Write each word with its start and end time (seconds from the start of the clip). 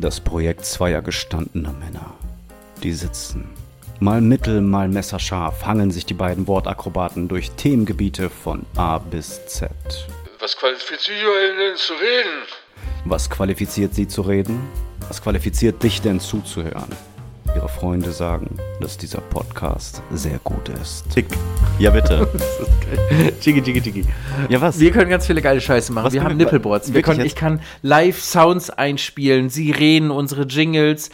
Das 0.00 0.20
Projekt 0.20 0.64
zweier 0.64 1.02
gestandener 1.02 1.72
Männer. 1.72 2.14
Die 2.84 2.92
sitzen. 2.92 3.50
Mal 3.98 4.20
mittel, 4.20 4.60
mal 4.60 4.86
messerscharf 4.86 5.66
hangeln 5.66 5.90
sich 5.90 6.06
die 6.06 6.14
beiden 6.14 6.46
Wortakrobaten 6.46 7.26
durch 7.26 7.50
Themengebiete 7.50 8.30
von 8.30 8.64
A 8.76 8.98
bis 8.98 9.44
Z. 9.46 9.72
Was 10.38 10.56
qualifiziert 10.56 11.24
euch 11.24 11.56
denn 11.58 11.76
zu 11.76 11.94
reden? 11.94 12.46
Was 13.06 13.28
qualifiziert 13.28 13.92
sie 13.92 14.06
zu 14.06 14.22
reden? 14.22 14.68
Was 15.08 15.20
qualifiziert 15.20 15.82
dich 15.82 16.00
denn 16.00 16.20
zuzuhören? 16.20 16.94
Ihre 17.58 17.68
Freunde 17.68 18.12
sagen, 18.12 18.56
dass 18.80 18.96
dieser 18.98 19.20
Podcast 19.20 20.00
sehr 20.12 20.38
gut 20.44 20.68
ist. 20.80 21.10
Tick. 21.12 21.26
Ja, 21.80 21.90
bitte. 21.90 22.28
Chigi, 23.40 23.60
chigi, 23.62 23.80
chigi. 23.82 24.04
ja, 24.48 24.60
was? 24.60 24.78
Wir 24.78 24.92
können 24.92 25.10
ganz 25.10 25.26
viele 25.26 25.42
geile 25.42 25.60
Scheiße 25.60 25.92
machen. 25.92 26.06
Was 26.06 26.12
wir 26.12 26.22
haben 26.22 26.38
wir- 26.38 26.44
Nippelboards. 26.44 26.94
Wir 26.94 27.02
können, 27.02 27.24
ich 27.24 27.34
kann 27.34 27.60
Live-Sounds 27.82 28.70
einspielen, 28.70 29.48
Sirenen, 29.48 30.12
unsere 30.12 30.42
Jingles. 30.44 31.10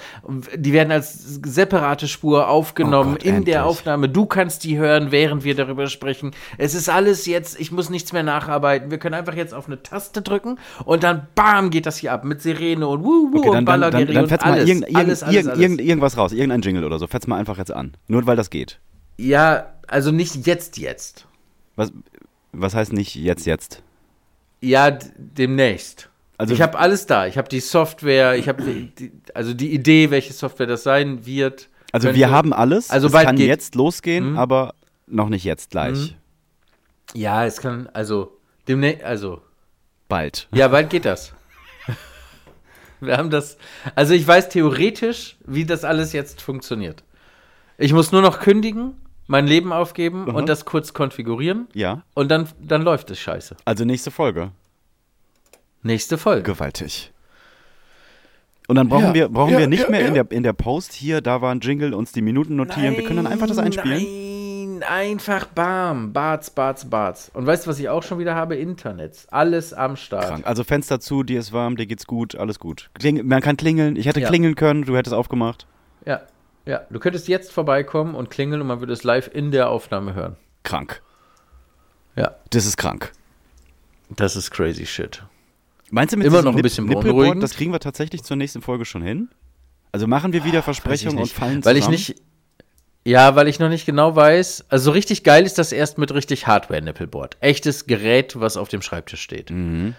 Die 0.55 0.75
werden 0.75 0.93
als 0.93 1.39
separate 1.47 2.09
Spur 2.09 2.49
aufgenommen 2.49 3.13
Oh 3.13 3.15
Gott, 3.15 3.23
in 3.23 3.37
endlich. 3.37 3.55
der 3.55 3.65
Aufnahme. 3.65 4.11
Du 4.11 4.27
kannst 4.27 4.65
die 4.65 4.77
hören, 4.77 5.13
während 5.13 5.45
wir 5.45 5.55
darüber 5.55 5.87
sprechen. 5.87 6.33
Es 6.59 6.75
ist 6.75 6.91
alles 6.91 7.25
jetzt, 7.25 7.59
ich 7.59 7.73
muss 7.73 7.89
nichts 7.89 8.13
mehr 8.13 8.23
nacharbeiten. 8.23 8.91
Wir 8.91 8.99
können 8.99 9.15
einfach 9.15 9.35
jetzt 9.35 9.55
auf 9.55 9.67
eine 9.67 9.83
Taste 9.83 10.21
drücken 10.21 10.59
und 10.85 11.03
dann 11.05 11.27
bam 11.35 11.71
geht 11.71 11.87
das 11.87 11.97
hier 11.97 12.13
ab 12.13 12.25
mit 12.25 12.43
Sirene 12.43 12.87
und 12.87 13.03
wuh, 13.03 13.33
wuh 13.33 13.39
Okay, 13.39 13.49
dann, 13.49 13.49
und 13.49 13.55
dann, 13.55 13.55
dann, 13.55 13.65
Ballergerie 13.65 14.13
dann 14.15 14.23
und 14.25 14.29
fetz 14.29 14.45
mal 14.45 14.53
alles, 14.53 14.69
irgend, 14.69 14.83
irgend, 14.85 14.97
alles, 14.99 15.23
alles, 15.23 15.35
irgend, 15.37 15.49
alles. 15.51 15.61
irgend, 15.63 15.81
irgendwas 15.81 16.19
raus, 16.19 16.33
irgendein 16.35 16.63
Jingle 16.63 16.85
oder 16.85 16.99
so. 16.99 17.07
Fetz 17.07 17.27
mal 17.27 17.39
einfach 17.39 17.59
jetzt 17.59 17.73
an. 17.73 17.97
Nur 18.09 18.27
weil 18.27 18.37
das 18.37 18.51
geht. 18.51 18.79
Ja, 19.17 19.73
also 19.87 20.11
nicht 20.11 20.47
jetzt, 20.47 20.77
jetzt. 20.79 21.27
Was, 21.77 21.93
was 22.53 22.75
heißt 22.75 22.93
nicht 22.93 23.15
jetzt, 23.15 23.47
jetzt? 23.47 23.83
Ja, 24.61 24.91
demnächst. 25.17 26.09
Also- 26.39 26.55
ich 26.55 26.61
habe 26.63 26.79
alles 26.79 27.07
da. 27.07 27.27
Ich 27.27 27.39
habe 27.39 27.49
die 27.49 27.61
Software, 27.61 28.37
ich 28.37 28.49
habe 28.49 28.89
also 29.35 29.55
die 29.55 29.73
Idee, 29.73 30.11
welche 30.11 30.33
Software 30.33 30.67
das 30.67 30.83
sein 30.83 31.27
wird. 31.27 31.69
Also 31.93 32.09
könnte. 32.09 32.19
wir 32.19 32.31
haben 32.31 32.53
alles. 32.53 32.91
Also 32.91 33.07
es 33.07 33.13
kann 33.13 33.37
geht. 33.37 33.47
jetzt 33.47 33.75
losgehen, 33.77 34.33
Mhm. 34.33 34.39
aber 34.39 34.75
noch 35.07 35.29
nicht 35.29 35.45
jetzt 35.45 35.71
gleich. 35.71 36.17
Ja, 37.13 37.45
es 37.45 37.59
kann, 37.61 37.89
also, 37.93 38.37
demnächst, 38.67 39.05
also, 39.05 39.43
Bald. 40.09 40.49
ja, 40.53 40.67
bald 40.69 40.91
geht 40.91 41.05
das. 41.05 41.33
Wir 43.07 43.17
haben 43.17 43.31
das, 43.31 43.57
also 43.95 44.15
ich 44.15 44.27
weiß 44.27 44.49
theoretisch, 44.49 45.37
wie 45.47 45.65
das 45.65 45.85
alles 45.85 46.13
jetzt 46.13 46.41
funktioniert. 46.43 47.03
Ich 47.79 47.93
muss 47.93 48.13
nur 48.13 48.23
noch 48.23 48.41
kündigen, 48.41 48.95
mein 49.27 49.47
Leben 49.47 49.73
aufgeben 49.73 50.27
und 50.29 50.49
das 50.49 50.65
kurz 50.65 50.93
konfigurieren 50.93 51.67
Ja. 51.73 52.03
und 52.15 52.29
dann, 52.31 52.49
dann 52.61 52.83
läuft 52.83 53.11
es 53.11 53.19
scheiße. 53.19 53.57
Also 53.65 53.85
nächste 53.85 54.11
Folge. 54.11 54.51
Nächste 55.83 56.19
Folge. 56.19 56.43
Gewaltig. 56.43 57.11
Und 58.67 58.77
dann 58.77 58.89
brauchen 58.89 59.07
Ja, 59.09 59.15
wir, 59.15 59.29
brauchen 59.29 59.53
ja, 59.53 59.59
wir 59.59 59.67
nicht 59.67 59.85
ja, 59.85 59.91
mehr 59.91 60.01
ja. 60.01 60.07
In, 60.09 60.15
der, 60.15 60.31
in 60.31 60.43
der 60.43 60.55
Post 60.55 60.95
hier, 60.95 61.21
da 61.21 61.43
war 61.43 61.55
ein 61.55 61.61
Jingle, 61.61 61.93
uns 61.93 62.13
die 62.13 62.23
Minuten 62.23 62.57
notieren. 62.57 62.97
wir 62.97 63.05
können 63.05 63.23
dann 63.23 63.27
einfach 63.27 63.47
das 63.47 63.59
einspielen. 63.59 63.99
Nein, 64.03 64.07
einfach 64.89 65.47
bam. 65.47 66.13
Barts, 66.13 66.51
Barts, 66.51 66.89
Barts. 66.89 67.31
Und 67.35 67.47
weißt 67.47 67.67
du, 67.67 67.71
was 67.71 67.79
ich 67.79 67.89
auch 67.89 68.03
schon 68.03 68.19
wieder 68.19 68.35
habe? 68.35 68.57
Internet. 68.57 69.27
Alles 69.31 69.73
am 69.73 69.97
Start. 69.97 70.27
Krank. 70.27 70.47
Also 70.47 70.65
Fenster 70.65 71.01
zu, 71.01 71.23
dir 71.23 71.41
ist 71.41 71.53
warm, 71.53 71.77
dir 71.77 71.87
geht's 71.87 72.07
gut, 72.07 72.35
alles 72.35 72.59
gut. 72.59 72.91
Kling, 72.95 73.27
man 73.27 73.41
kann 73.41 73.57
klingeln. 73.57 73.97
Ich 73.97 74.07
hätte 74.07 74.21
Ja. 74.21 74.29
klingeln 74.29 74.55
können, 74.55 74.85
du 74.85 74.97
hättest 74.97 75.15
aufgemacht. 75.15 75.67
Ja, 76.07 76.23
ja. 76.67 76.83
Du 76.91 76.99
könntest 76.99 77.29
jetzt 77.29 77.53
vorbeikommen 77.53 78.15
und 78.15 78.31
klingeln 78.31 78.61
und 78.61 78.67
man 78.67 78.81
würde 78.81 78.93
es 78.93 79.05
live 79.05 79.31
in 79.33 79.51
der 79.51 79.71
Aufnahme 79.71 80.15
hören. 80.15 80.37
Krank. 80.63 81.03
Ja. 82.17 82.35
Das 82.51 82.65
ist 82.67 82.77
krank. 82.77 83.13
Das 84.11 84.37
ist 84.37 84.51
crazy 84.51 84.87
shit. 84.87 85.23
Meinst 85.91 86.13
du 86.13 86.17
mit 86.17 86.27
Immer 86.27 86.43
noch 86.43 86.51
ein 86.53 86.57
Nip- 86.57 86.63
bisschen 86.63 86.85
Nippelboard, 86.87 87.15
beunruhigend? 87.17 87.43
das 87.43 87.55
kriegen 87.55 87.73
wir 87.73 87.81
tatsächlich 87.81 88.23
zur 88.23 88.37
nächsten 88.37 88.63
Folge 88.63 88.85
schon 88.85 89.03
hin? 89.03 89.29
Also 89.93 90.07
machen 90.07 90.33
wir 90.33 90.45
wieder 90.45 90.63
Versprechungen 90.63 91.19
und 91.19 91.31
fallen 91.31 91.65
Weil 91.65 91.77
ich 91.77 91.85
zusammen? 91.85 91.93
nicht. 91.93 92.17
Ja, 93.05 93.37
weil 93.37 93.49
ich 93.49 93.59
noch 93.59 93.69
nicht 93.69 93.85
genau 93.85 94.17
weiß. 94.17 94.65
Also 94.71 94.87
so 94.87 94.91
richtig 94.93 95.25
geil 95.25 95.45
ist 95.45 95.59
das 95.59 95.73
erst 95.73 95.99
mit 95.99 96.13
richtig 96.15 96.47
Hardware-Nippelboard. 96.47 97.37
Echtes 97.41 97.87
Gerät, 97.87 98.41
was 98.41 98.57
auf 98.57 98.69
dem 98.69 98.81
Schreibtisch 98.81 99.21
steht. 99.21 99.51
Mhm. 99.51 99.95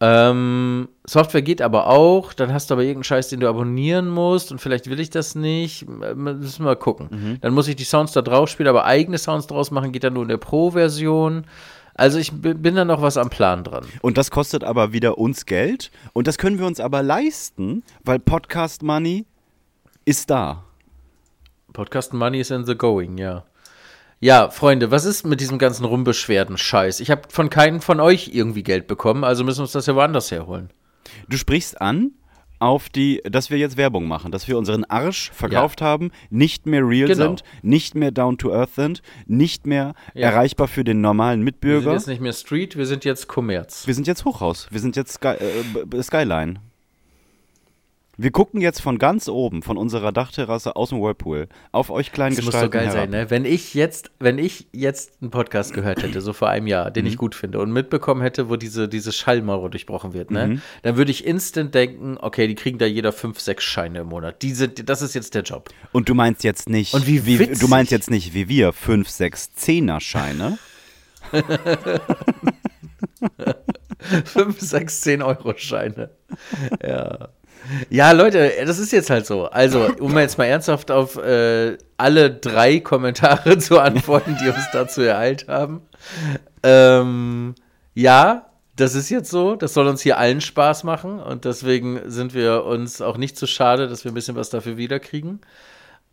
Ähm, 0.00 0.88
Software 1.06 1.42
geht 1.42 1.62
aber 1.62 1.86
auch. 1.86 2.32
Dann 2.32 2.52
hast 2.52 2.68
du 2.68 2.74
aber 2.74 2.82
irgendeinen 2.82 3.04
Scheiß, 3.04 3.28
den 3.28 3.38
du 3.38 3.48
abonnieren 3.48 4.08
musst. 4.08 4.50
Und 4.50 4.60
vielleicht 4.60 4.90
will 4.90 4.98
ich 4.98 5.10
das 5.10 5.36
nicht. 5.36 5.88
Müssen 5.88 6.58
wir 6.58 6.64
mal 6.64 6.76
gucken. 6.76 7.08
Mhm. 7.10 7.40
Dann 7.40 7.54
muss 7.54 7.68
ich 7.68 7.76
die 7.76 7.84
Sounds 7.84 8.12
da 8.12 8.22
drauf 8.22 8.48
spielen, 8.48 8.68
aber 8.68 8.84
eigene 8.84 9.18
Sounds 9.18 9.46
draus 9.46 9.70
machen 9.70 9.92
geht 9.92 10.02
dann 10.02 10.14
nur 10.14 10.22
in 10.22 10.28
der 10.28 10.36
Pro-Version. 10.36 11.46
Also 11.94 12.18
ich 12.18 12.32
bin 12.32 12.74
da 12.74 12.84
noch 12.84 13.02
was 13.02 13.16
am 13.16 13.30
Plan 13.30 13.62
dran. 13.62 13.86
Und 14.02 14.18
das 14.18 14.32
kostet 14.32 14.64
aber 14.64 14.92
wieder 14.92 15.16
uns 15.16 15.46
Geld. 15.46 15.92
Und 16.12 16.26
das 16.26 16.38
können 16.38 16.58
wir 16.58 16.66
uns 16.66 16.80
aber 16.80 17.04
leisten, 17.04 17.84
weil 18.02 18.18
Podcast 18.18 18.82
Money 18.82 19.26
ist 20.04 20.28
da. 20.28 20.63
Podcast 21.74 22.14
Money 22.14 22.40
is 22.40 22.50
in 22.50 22.64
the 22.64 22.74
going, 22.76 23.18
ja. 23.18 23.44
Ja, 24.20 24.48
Freunde, 24.48 24.90
was 24.90 25.04
ist 25.04 25.26
mit 25.26 25.40
diesem 25.40 25.58
ganzen 25.58 25.84
Rumbeschwerden-Scheiß? 25.84 27.00
Ich 27.00 27.10
habe 27.10 27.22
von 27.28 27.50
keinem 27.50 27.82
von 27.82 28.00
euch 28.00 28.30
irgendwie 28.32 28.62
Geld 28.62 28.86
bekommen, 28.86 29.22
also 29.24 29.44
müssen 29.44 29.58
wir 29.58 29.62
uns 29.64 29.72
das 29.72 29.84
ja 29.86 29.94
woanders 29.94 30.30
herholen. 30.30 30.70
Du 31.28 31.36
sprichst 31.36 31.80
an 31.82 32.12
auf 32.60 32.88
die, 32.88 33.20
dass 33.28 33.50
wir 33.50 33.58
jetzt 33.58 33.76
Werbung 33.76 34.06
machen, 34.06 34.30
dass 34.30 34.46
wir 34.48 34.56
unseren 34.56 34.84
Arsch 34.84 35.30
verkauft 35.32 35.82
haben, 35.82 36.12
nicht 36.30 36.64
mehr 36.64 36.86
real 36.86 37.08
Genau. 37.08 37.24
sind, 37.26 37.42
nicht 37.62 37.94
mehr 37.96 38.12
down 38.12 38.38
to 38.38 38.54
earth 38.54 38.74
sind, 38.74 39.02
nicht 39.26 39.66
mehr 39.66 39.94
Ja. 40.14 40.28
erreichbar 40.30 40.68
für 40.68 40.84
den 40.84 41.00
normalen 41.02 41.40
Wir 41.40 41.44
sind 41.44 41.44
Mitbürger. 41.44 41.92
jetzt 41.92 42.06
nicht 42.06 42.22
mehr 42.22 42.32
Street, 42.32 42.76
wir 42.78 42.86
sind 42.86 43.04
jetzt 43.04 43.26
Kommerz. 43.28 43.86
Wir 43.86 43.94
sind 43.94 44.06
jetzt 44.06 44.24
Hochhaus. 44.24 44.68
Wir 44.70 44.80
sind 44.80 44.94
jetzt 44.96 45.14
Sky, 45.14 45.34
äh, 45.34 46.02
Skyline. 46.02 46.60
Wir 48.16 48.30
gucken 48.30 48.60
jetzt 48.60 48.80
von 48.80 48.98
ganz 48.98 49.28
oben, 49.28 49.62
von 49.62 49.76
unserer 49.76 50.12
Dachterrasse 50.12 50.76
aus 50.76 50.90
dem 50.90 51.00
Whirlpool, 51.00 51.48
auf 51.72 51.90
euch 51.90 52.12
kleinen 52.12 52.36
Das 52.36 52.44
muss 52.44 52.54
so 52.54 52.70
geil 52.70 52.82
herab. 52.86 52.94
sein, 52.96 53.10
ne? 53.10 53.30
Wenn 53.30 53.44
ich 53.44 53.74
jetzt, 53.74 54.12
wenn 54.20 54.38
ich 54.38 54.68
jetzt 54.72 55.14
einen 55.20 55.30
Podcast 55.32 55.74
gehört 55.74 56.02
hätte, 56.02 56.20
so 56.20 56.32
vor 56.32 56.48
einem 56.48 56.66
Jahr, 56.68 56.90
den 56.92 57.06
ich 57.06 57.16
gut 57.16 57.34
finde 57.34 57.58
und 57.60 57.72
mitbekommen 57.72 58.22
hätte, 58.22 58.48
wo 58.48 58.56
diese, 58.56 58.88
diese 58.88 59.10
Schallmauer 59.12 59.68
durchbrochen 59.70 60.12
wird, 60.14 60.30
ne? 60.30 60.60
Dann 60.82 60.96
würde 60.96 61.10
ich 61.10 61.26
instant 61.26 61.74
denken, 61.74 62.16
okay, 62.20 62.46
die 62.46 62.54
kriegen 62.54 62.78
da 62.78 62.86
jeder 62.86 63.12
fünf, 63.12 63.40
sechs 63.40 63.64
Scheine 63.64 64.00
im 64.00 64.06
Monat. 64.08 64.42
Die 64.42 64.52
sind, 64.52 64.88
das 64.88 65.02
ist 65.02 65.14
jetzt 65.14 65.34
der 65.34 65.42
Job. 65.42 65.70
Und 65.92 66.08
du 66.08 66.14
meinst 66.14 66.44
jetzt 66.44 66.68
nicht, 66.68 66.94
Und 66.94 67.06
wie 67.06 67.26
witzig. 67.26 67.58
du 67.58 67.68
meinst 67.68 67.90
jetzt 67.90 68.10
nicht 68.10 68.32
wie 68.32 68.48
wir, 68.48 68.72
5, 68.72 69.08
6, 69.08 69.50
10er 69.58 70.00
Scheine. 70.00 70.58
Fünf, 74.24 74.60
sechs, 74.60 75.00
zehn 75.00 75.22
Euro 75.22 75.54
Scheine. 75.56 76.10
Ja. 76.82 77.28
Ja, 77.90 78.12
Leute, 78.12 78.52
das 78.66 78.78
ist 78.78 78.92
jetzt 78.92 79.10
halt 79.10 79.26
so. 79.26 79.46
Also, 79.46 79.88
um 79.98 80.16
jetzt 80.18 80.38
mal 80.38 80.44
ernsthaft 80.44 80.90
auf 80.90 81.16
äh, 81.16 81.78
alle 81.96 82.30
drei 82.30 82.80
Kommentare 82.80 83.58
zu 83.58 83.80
antworten, 83.80 84.36
die 84.42 84.48
uns 84.48 84.70
dazu 84.72 85.02
ereilt 85.02 85.48
haben. 85.48 85.82
Ähm, 86.62 87.54
ja, 87.94 88.50
das 88.76 88.94
ist 88.94 89.10
jetzt 89.10 89.30
so. 89.30 89.56
Das 89.56 89.74
soll 89.74 89.86
uns 89.86 90.02
hier 90.02 90.18
allen 90.18 90.40
Spaß 90.40 90.84
machen. 90.84 91.20
Und 91.20 91.44
deswegen 91.44 92.00
sind 92.10 92.34
wir 92.34 92.64
uns 92.64 93.00
auch 93.00 93.16
nicht 93.16 93.36
zu 93.36 93.46
schade, 93.46 93.88
dass 93.88 94.04
wir 94.04 94.12
ein 94.12 94.14
bisschen 94.14 94.36
was 94.36 94.50
dafür 94.50 94.76
wiederkriegen. 94.76 95.40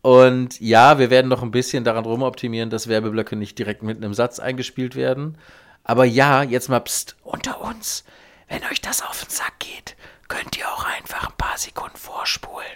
Und 0.00 0.60
ja, 0.60 0.98
wir 0.98 1.10
werden 1.10 1.28
noch 1.28 1.42
ein 1.42 1.52
bisschen 1.52 1.84
daran 1.84 2.04
rumoptimieren, 2.04 2.70
dass 2.70 2.88
Werbeblöcke 2.88 3.36
nicht 3.36 3.58
direkt 3.58 3.82
mitten 3.82 4.02
im 4.02 4.14
Satz 4.14 4.40
eingespielt 4.40 4.96
werden. 4.96 5.38
Aber 5.84 6.04
ja, 6.04 6.42
jetzt 6.42 6.68
mal 6.68 6.80
pst, 6.80 7.16
unter 7.22 7.60
uns. 7.60 8.04
Wenn 8.48 8.62
euch 8.64 8.80
das 8.80 9.02
auf 9.02 9.24
den 9.24 9.30
Sack 9.30 9.60
geht, 9.60 9.96
könnt 10.32 10.56
ihr 10.58 10.66
auch 10.68 10.84
einfach 10.84 11.28
ein 11.28 11.36
paar 11.36 11.58
Sekunden 11.58 11.96
vorspulen. 11.96 12.66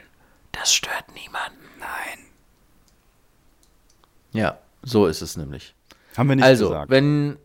Das 0.52 0.72
stört 0.74 1.04
niemanden. 1.14 1.58
Nein. 1.78 2.18
Ja, 4.32 4.58
so 4.82 5.06
ist 5.06 5.22
es 5.22 5.36
nämlich. 5.36 5.74
Haben 6.16 6.28
wir 6.28 6.36
nicht 6.36 6.44
also, 6.44 6.68
gesagt. 6.68 6.90
wenn. 6.90 7.38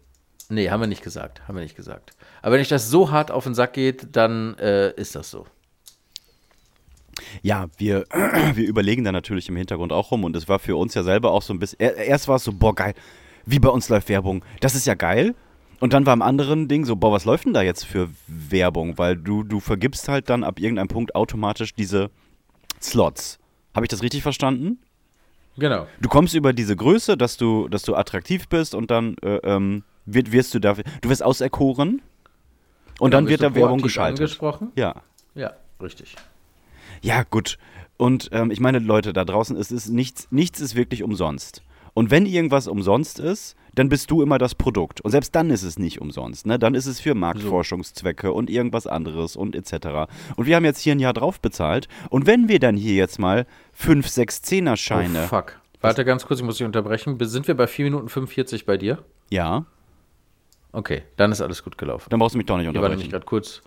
Nee, 0.50 0.70
haben 0.70 0.82
wir 0.82 0.88
nicht 0.88 1.04
gesagt. 1.04 1.48
Haben 1.48 1.56
wir 1.56 1.64
nicht 1.64 1.76
gesagt. 1.78 2.12
Aber 2.42 2.54
wenn 2.54 2.62
euch 2.62 2.68
das 2.68 2.90
so 2.90 3.12
hart 3.12 3.32
auf 3.32 3.46
den 3.46 3.54
Sack 3.56 3.74
geht, 3.74 4.08
dann 4.16 4.58
äh, 4.58 4.92
ist 4.96 5.16
das 5.16 5.32
so. 5.32 5.46
Ja, 7.42 7.68
wir, 7.78 8.06
wir 8.54 8.68
überlegen 8.68 9.04
da 9.06 9.12
natürlich 9.14 9.48
im 9.48 9.56
Hintergrund 9.56 9.94
auch 9.94 10.12
rum 10.12 10.24
und 10.26 10.36
es 10.36 10.50
war 10.50 10.60
für 10.60 10.76
uns 10.76 10.94
ja 10.94 11.04
selber 11.04 11.32
auch 11.32 11.42
so 11.42 11.54
ein 11.54 11.60
bisschen. 11.60 11.80
er- 11.80 11.96
Erst 11.96 12.28
war 12.28 12.36
es 12.36 12.44
so, 12.44 12.52
boah, 12.52 12.76
geil, 12.76 12.94
wie 13.46 13.60
bei 13.60 13.70
uns 13.70 13.88
läuft 13.88 14.10
Werbung. 14.10 14.44
Das 14.60 14.76
ist 14.76 14.86
ja 14.86 14.94
geil. 14.94 15.36
Und 15.82 15.94
dann 15.94 16.06
war 16.06 16.14
am 16.14 16.22
anderen 16.22 16.68
Ding 16.68 16.86
so, 16.86 16.96
boah, 16.96 17.12
was 17.12 17.26
läuft 17.26 17.46
denn 17.46 17.54
da 17.54 17.64
jetzt 17.64 17.86
für 17.86 18.08
Werbung? 18.28 19.00
Weil 19.00 19.18
du, 19.18 19.42
du 19.44 19.60
vergibst 19.60 20.08
halt 20.08 20.30
dann 20.30 20.44
ab 20.44 20.60
irgendeinem 20.60 20.88
Punkt 20.88 21.16
automatisch 21.16 21.74
diese 21.74 22.12
Slots. 22.80 23.40
Habe 23.74 23.86
ich 23.86 23.90
das 23.90 24.04
richtig 24.04 24.22
verstanden? 24.22 24.78
Genau. 25.58 25.88
Du 26.00 26.08
kommst 26.08 26.36
über 26.36 26.54
diese 26.54 26.76
Größe, 26.76 27.18
dass 27.18 27.36
du, 27.36 27.68
dass 27.68 27.82
du 27.82 27.96
attraktiv 27.96 28.48
bist 28.48 28.76
und 28.76 28.92
dann 28.92 29.18
äh, 29.24 29.38
ähm, 29.38 29.84
wird, 30.06 30.32
wirst 30.32 30.54
du 30.54 30.60
dafür. 30.60 30.84
Du 31.02 31.10
wirst 31.10 31.24
auserkoren 31.24 32.04
und 33.00 33.12
dann 33.16 33.28
wird 33.28 33.42
da 33.42 33.56
Werbung 33.56 33.82
geschaltet. 33.82 34.20
angesprochen. 34.20 34.72
Ja. 34.76 35.02
Ja, 35.34 35.54
richtig. 35.82 36.16
Ja, 37.02 37.24
gut. 37.24 37.58
Und 37.98 38.30
ähm, 38.34 38.52
ich 38.52 38.60
meine, 38.60 38.78
Leute 38.78 39.14
da 39.14 39.26
draußen, 39.26 39.58
es 39.58 39.72
ist 39.72 39.90
nichts, 39.90 40.28
nichts 40.30 40.60
ist 40.60 40.76
wirklich 40.76 41.02
umsonst. 41.02 41.64
Und 41.96 42.12
wenn 42.12 42.28
irgendwas 42.28 42.68
umsonst 42.68 43.20
ist, 43.20 43.56
dann 43.76 43.90
bist 43.90 44.12
du 44.12 44.22
immer 44.22 44.38
das 44.38 44.56
Produkt. 44.56 45.02
Und 45.02 45.12
selbst 45.12 45.36
dann 45.36 45.50
ist 45.50 45.64
es 45.64 45.80
nicht 45.80 46.02
umsonst. 46.02 46.46
Ne? 46.46 46.60
Dann 46.60 46.76
ist 46.76 46.86
es 46.86 47.00
für 47.00 47.16
Marktforschungszwecke 47.16 48.32
und 48.34 48.50
irgendwas 48.50 48.88
anderes 48.88 49.36
und 49.36 49.56
etc. 49.56 50.12
Und 50.36 50.46
wir 50.46 50.56
haben 50.56 50.66
jetzt 50.66 50.80
hier 50.80 50.94
ein 50.96 51.00
Jahr 51.00 51.14
drauf 51.14 51.40
bezahlt. 51.40 51.88
Und 52.10 52.26
wenn 52.26 52.48
wir 52.48 52.60
dann 52.60 52.76
hier 52.76 52.96
jetzt 52.96 53.20
mal 53.20 53.46
5, 53.74 54.08
6, 54.08 54.38
10er 54.44 54.76
Scheine. 54.76 55.24
Oh, 55.26 55.28
fuck. 55.28 55.60
Warte 55.82 56.06
ganz 56.06 56.26
kurz, 56.26 56.40
ich 56.40 56.46
muss 56.46 56.58
dich 56.58 56.66
unterbrechen. 56.66 57.18
Sind 57.22 57.48
wir 57.48 57.56
bei 57.56 57.68
4 57.68 57.86
Minuten 57.86 58.10
45 58.10 58.66
bei 58.66 58.78
dir? 58.78 59.04
Ja. 59.30 59.66
Okay, 60.74 61.04
dann 61.18 61.32
ist 61.32 61.42
alles 61.42 61.64
gut 61.64 61.78
gelaufen. 61.78 62.08
Dann 62.10 62.20
brauchst 62.20 62.36
du 62.36 62.38
mich 62.38 62.46
doch 62.46 62.58
nicht 62.58 62.70
Hier 62.70 62.74
war 62.82 62.90
nämlich 62.90 63.06
unterbrechen. 63.08 63.12
gerade 63.12 63.26
kurz. 63.26 63.62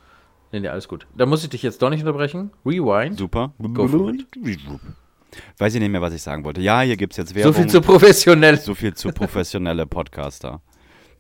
Nee, 0.52 0.60
nee, 0.60 0.68
alles 0.68 0.86
gut. 0.86 1.06
Dann 1.16 1.28
muss 1.28 1.42
ich 1.42 1.50
dich 1.50 1.62
jetzt 1.62 1.82
doch 1.82 1.90
nicht 1.90 2.00
unterbrechen. 2.00 2.52
Rewind. 2.64 3.18
Super. 3.18 3.52
Go 3.74 3.88
for 3.88 4.10
it. 4.10 4.26
Weiß 5.58 5.74
ich 5.74 5.80
nicht 5.80 5.90
mehr, 5.90 6.00
was 6.02 6.12
ich 6.14 6.22
sagen 6.22 6.44
wollte. 6.44 6.60
Ja, 6.60 6.80
hier 6.82 6.96
gibt 6.96 7.12
es 7.12 7.16
jetzt 7.18 7.30
So 7.30 7.34
Werbung. 7.34 7.54
viel 7.54 7.66
zu 7.66 7.80
professionell. 7.80 8.58
so 8.58 8.74
viel 8.74 8.94
zu 8.94 9.10
professionelle 9.10 9.86
Podcaster. 9.86 10.60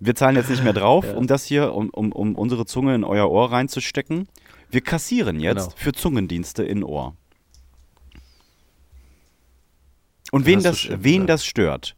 Wir 0.00 0.14
zahlen 0.14 0.36
jetzt 0.36 0.50
nicht 0.50 0.62
mehr 0.64 0.72
drauf, 0.72 1.06
um 1.14 1.26
das 1.26 1.44
hier, 1.44 1.72
um, 1.74 1.88
um, 1.90 2.12
um 2.12 2.34
unsere 2.34 2.66
Zunge 2.66 2.94
in 2.94 3.04
euer 3.04 3.30
Ohr 3.30 3.52
reinzustecken. 3.52 4.28
Wir 4.70 4.80
kassieren 4.80 5.38
jetzt 5.40 5.64
Genau. 5.70 5.76
für 5.76 5.92
Zungendienste 5.92 6.64
in 6.64 6.82
Ohr. 6.82 7.14
Und 10.32 10.46
wen 10.46 10.62
das, 10.62 10.88
wen 10.90 11.26
das 11.26 11.44
stört, 11.46 11.94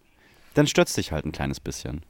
dann 0.54 0.66
stört 0.66 0.88
es 0.88 0.94
dich 0.94 1.12
halt 1.12 1.24
ein 1.24 1.32
kleines 1.32 1.58
bisschen. 1.60 2.02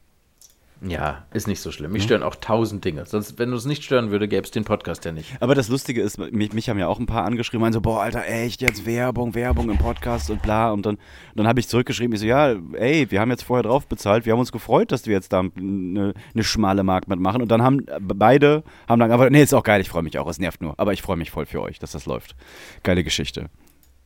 Ja, 0.82 1.24
ist 1.32 1.48
nicht 1.48 1.60
so 1.60 1.72
schlimm. 1.72 1.92
Mich 1.92 2.02
stören 2.02 2.22
auch 2.22 2.34
tausend 2.34 2.84
Dinge. 2.84 3.06
Sonst, 3.06 3.38
wenn 3.38 3.50
du 3.50 3.56
es 3.56 3.64
nicht 3.64 3.82
stören 3.82 4.10
würde, 4.10 4.28
gäbe 4.28 4.42
es 4.42 4.50
den 4.50 4.64
Podcast 4.64 5.06
ja 5.06 5.12
nicht. 5.12 5.30
Aber 5.40 5.54
das 5.54 5.68
Lustige 5.68 6.02
ist, 6.02 6.18
mich, 6.18 6.52
mich 6.52 6.68
haben 6.68 6.78
ja 6.78 6.86
auch 6.86 6.98
ein 6.98 7.06
paar 7.06 7.24
angeschrieben, 7.24 7.62
meinen 7.62 7.72
so, 7.72 7.80
boah, 7.80 8.02
Alter, 8.02 8.26
echt, 8.26 8.60
jetzt 8.60 8.84
Werbung, 8.84 9.34
Werbung 9.34 9.70
im 9.70 9.78
Podcast 9.78 10.28
und 10.30 10.42
bla. 10.42 10.70
Und 10.72 10.84
dann, 10.84 10.98
dann 11.34 11.46
habe 11.46 11.60
ich 11.60 11.68
zurückgeschrieben, 11.68 12.14
ich 12.14 12.20
so, 12.20 12.26
ja, 12.26 12.54
ey, 12.74 13.10
wir 13.10 13.20
haben 13.20 13.30
jetzt 13.30 13.42
vorher 13.44 13.62
drauf 13.62 13.86
bezahlt, 13.86 14.26
wir 14.26 14.34
haben 14.34 14.40
uns 14.40 14.52
gefreut, 14.52 14.92
dass 14.92 15.06
wir 15.06 15.14
jetzt 15.14 15.32
da 15.32 15.40
eine, 15.40 16.12
eine 16.34 16.44
schmale 16.44 16.82
Markt 16.82 17.08
mitmachen. 17.08 17.40
Und 17.40 17.50
dann 17.50 17.62
haben 17.62 17.86
beide, 18.00 18.62
haben 18.86 19.00
dann 19.00 19.10
einfach, 19.10 19.30
nee, 19.30 19.42
ist 19.42 19.54
auch 19.54 19.62
geil, 19.62 19.80
ich 19.80 19.88
freue 19.88 20.02
mich 20.02 20.18
auch, 20.18 20.28
es 20.28 20.38
nervt 20.38 20.60
nur. 20.60 20.78
Aber 20.78 20.92
ich 20.92 21.00
freue 21.00 21.16
mich 21.16 21.30
voll 21.30 21.46
für 21.46 21.62
euch, 21.62 21.78
dass 21.78 21.92
das 21.92 22.04
läuft. 22.04 22.36
Geile 22.82 23.02
Geschichte. 23.02 23.48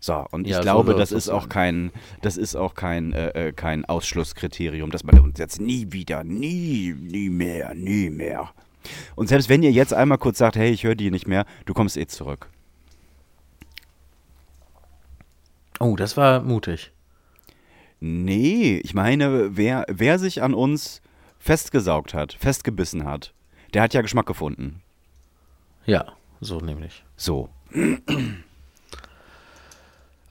So, 0.02 0.25
und 0.31 0.47
ich 0.47 0.52
Ja, 0.52 0.56
so 0.58 0.62
glaube, 0.62 0.93
soll 0.93 1.00
das 1.00 1.12
ist 1.12 1.29
auch 1.29 1.43
sein. 1.43 1.49
kein, 1.50 1.93
das 2.23 2.37
ist 2.38 2.56
auch 2.56 2.75
kein, 2.75 3.12
äh, 3.12 3.49
äh, 3.49 3.52
kein 3.52 3.85
Ausschlusskriterium, 3.85 4.91
dass 4.91 5.05
man 5.05 5.19
uns 5.20 5.38
jetzt 5.38 5.61
nie 5.61 5.93
wieder, 5.93 6.25
nie, 6.25 6.94
nie 6.99 7.29
mehr, 7.29 7.75
nie 7.75 8.08
mehr. 8.08 8.50
Und 9.14 9.29
selbst 9.29 9.50
wenn 9.50 9.62
ihr 9.62 9.70
jetzt 9.73 9.93
einmal 9.93 10.17
kurz 10.17 10.38
sagt, 10.38 10.56
hey, 10.56 10.70
ich 10.70 10.85
höre 10.85 10.94
die 10.94 11.11
nicht 11.11 11.29
mehr, 11.29 11.44
du 11.67 11.75
kommst 11.75 11.99
eh 11.99 12.06
zurück. 12.06 12.49
Oh, 15.79 15.97
das 15.97 16.17
war 16.17 16.41
mutig. 16.43 16.93
Nee, 18.00 18.81
ich 18.82 18.94
meine, 18.94 19.56
wer, 19.56 19.85
wer 19.88 20.19
sich 20.19 20.43
an 20.43 20.55
uns 20.55 21.02
festgesaugt 21.38 22.14
hat, 22.14 22.32
festgebissen 22.32 23.05
hat, 23.05 23.35
der 23.75 23.82
hat 23.82 23.93
ja 23.94 24.00
Geschmack 24.00 24.26
gefunden. 24.26 24.82
Ja, 25.85 26.06
so 26.41 26.58
nämlich. 26.61 27.05
So. 27.17 27.50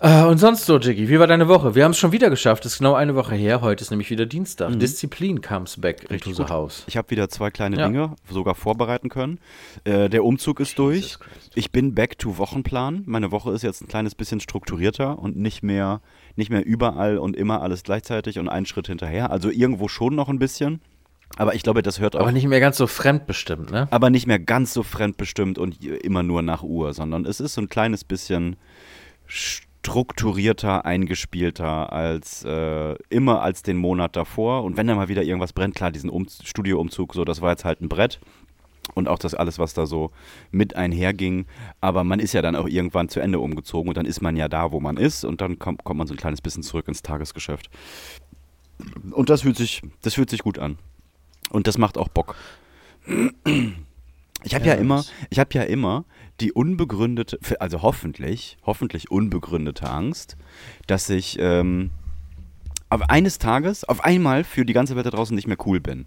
Äh, 0.01 0.23
und 0.23 0.37
sonst 0.37 0.65
so, 0.65 0.77
Jiggy, 0.79 1.09
wie 1.09 1.19
war 1.19 1.27
deine 1.27 1.49
Woche? 1.49 1.75
Wir 1.75 1.83
haben 1.83 1.91
es 1.91 1.97
schon 1.97 2.13
wieder 2.13 2.29
geschafft. 2.29 2.65
Es 2.65 2.73
ist 2.73 2.77
genau 2.77 2.93
eine 2.93 3.15
Woche 3.15 3.35
her. 3.35 3.59
Heute 3.59 3.83
ist 3.83 3.89
nämlich 3.89 4.09
wieder 4.09 4.25
Dienstag. 4.25 4.79
Disziplin 4.79 5.41
comes 5.41 5.75
back 5.79 6.09
into 6.09 6.31
the 6.31 6.43
gut. 6.43 6.49
house. 6.49 6.85
Ich 6.87 6.95
habe 6.95 7.09
wieder 7.09 7.27
zwei 7.27 7.49
kleine 7.51 7.77
Ja. 7.77 7.87
Dinge 7.87 8.15
sogar 8.31 8.55
vorbereiten 8.55 9.09
können. 9.09 9.39
Äh, 9.83 10.09
der 10.09 10.23
Umzug 10.23 10.61
ist 10.61 10.79
durch. 10.79 11.19
Christ. 11.19 11.51
Ich 11.55 11.71
bin 11.73 11.95
back 11.95 12.17
to 12.17 12.37
Wochenplan. 12.37 13.03
Meine 13.07 13.31
Woche 13.31 13.51
ist 13.51 13.61
jetzt 13.61 13.81
ein 13.81 13.89
kleines 13.89 14.15
bisschen 14.15 14.39
strukturierter 14.39 15.19
und 15.19 15.35
nicht 15.35 15.63
mehr, 15.63 15.99
nicht 16.37 16.49
mehr 16.49 16.65
überall 16.65 17.17
und 17.17 17.35
immer 17.35 17.61
alles 17.61 17.83
gleichzeitig 17.83 18.39
und 18.39 18.47
einen 18.47 18.65
Schritt 18.65 18.87
hinterher. 18.87 19.31
Also 19.31 19.49
irgendwo 19.49 19.89
schon 19.89 20.15
noch 20.15 20.29
ein 20.29 20.39
bisschen. 20.39 20.79
Aber 21.35 21.55
ich 21.55 21.61
glaube, 21.61 21.83
das 21.83 21.99
hört 21.99 22.15
auch 22.15 22.21
Aber 22.21 22.31
nicht 22.31 22.47
mehr 22.47 22.61
ganz 22.61 22.77
so 22.77 22.87
fremdbestimmt, 22.87 23.69
ne? 23.69 23.87
aber 23.91 24.09
nicht 24.09 24.25
mehr 24.27 24.39
ganz 24.39 24.73
so 24.73 24.81
fremdbestimmt 24.81 25.59
und 25.59 25.83
immer 25.85 26.23
nur 26.23 26.41
nach 26.41 26.63
Uhr, 26.63 26.93
sondern 26.93 27.25
es 27.25 27.39
ist 27.39 27.53
so 27.53 27.61
ein 27.61 27.69
kleines 27.69 28.03
bisschen 28.03 28.55
strukturierter, 29.81 30.85
eingespielter 30.85 31.91
als 31.91 32.43
äh, 32.43 32.95
immer 33.09 33.41
als 33.41 33.63
den 33.63 33.77
Monat 33.77 34.15
davor. 34.15 34.63
Und 34.63 34.77
wenn 34.77 34.87
da 34.87 34.95
mal 34.95 35.07
wieder 35.07 35.23
irgendwas 35.23 35.53
brennt, 35.53 35.75
klar, 35.75 35.91
diesen 35.91 36.09
um 36.09 36.27
Studioumzug, 36.27 37.13
so, 37.13 37.25
das 37.25 37.41
war 37.41 37.51
jetzt 37.51 37.65
halt 37.65 37.81
ein 37.81 37.89
Brett. 37.89 38.19
Und 38.95 39.07
auch 39.07 39.19
das 39.19 39.35
alles, 39.35 39.59
was 39.59 39.73
da 39.73 39.85
so 39.85 40.11
mit 40.51 40.75
einherging. 40.75 41.45
Aber 41.79 42.03
man 42.03 42.19
ist 42.19 42.33
ja 42.33 42.41
dann 42.41 42.55
auch 42.55 42.67
irgendwann 42.67 43.07
zu 43.07 43.19
Ende 43.19 43.39
umgezogen 43.39 43.89
und 43.89 43.97
dann 43.97 44.05
ist 44.05 44.21
man 44.21 44.35
ja 44.35 44.47
da, 44.47 44.71
wo 44.71 44.79
man 44.79 44.97
ist 44.97 45.23
und 45.23 45.41
dann 45.41 45.59
kommt, 45.59 45.83
kommt 45.83 45.99
man 45.99 46.07
so 46.07 46.13
ein 46.13 46.17
kleines 46.17 46.41
bisschen 46.41 46.63
zurück 46.63 46.87
ins 46.87 47.01
Tagesgeschäft. 47.01 47.69
Und 49.11 49.29
das 49.29 49.41
fühlt 49.41 49.57
sich, 49.57 49.81
das 50.01 50.15
fühlt 50.15 50.29
sich 50.29 50.41
gut 50.41 50.59
an. 50.59 50.77
Und 51.51 51.67
das 51.67 51.77
macht 51.77 51.97
auch 51.97 52.09
Bock. 52.09 52.35
Ich 54.43 54.55
habe 54.55 54.65
ja, 54.65 54.75
Ja, 54.75 54.79
immer, 54.79 55.03
ich 55.29 55.39
habe 55.39 55.49
ja 55.53 55.63
immer 55.63 56.05
die 56.39 56.51
unbegründete, 56.53 57.39
also 57.59 57.81
hoffentlich, 57.81 58.57
hoffentlich 58.65 59.11
unbegründete 59.11 59.89
Angst, 59.89 60.37
dass 60.87 61.09
ich 61.09 61.37
ähm, 61.39 61.91
auf 62.89 63.01
eines 63.09 63.37
Tages 63.37 63.83
auf 63.83 64.03
einmal 64.03 64.43
für 64.43 64.65
die 64.65 64.73
ganze 64.73 64.95
Welt 64.95 65.05
da 65.05 65.11
draußen 65.11 65.35
nicht 65.35 65.47
mehr 65.47 65.57
cool 65.65 65.79
bin. 65.79 66.05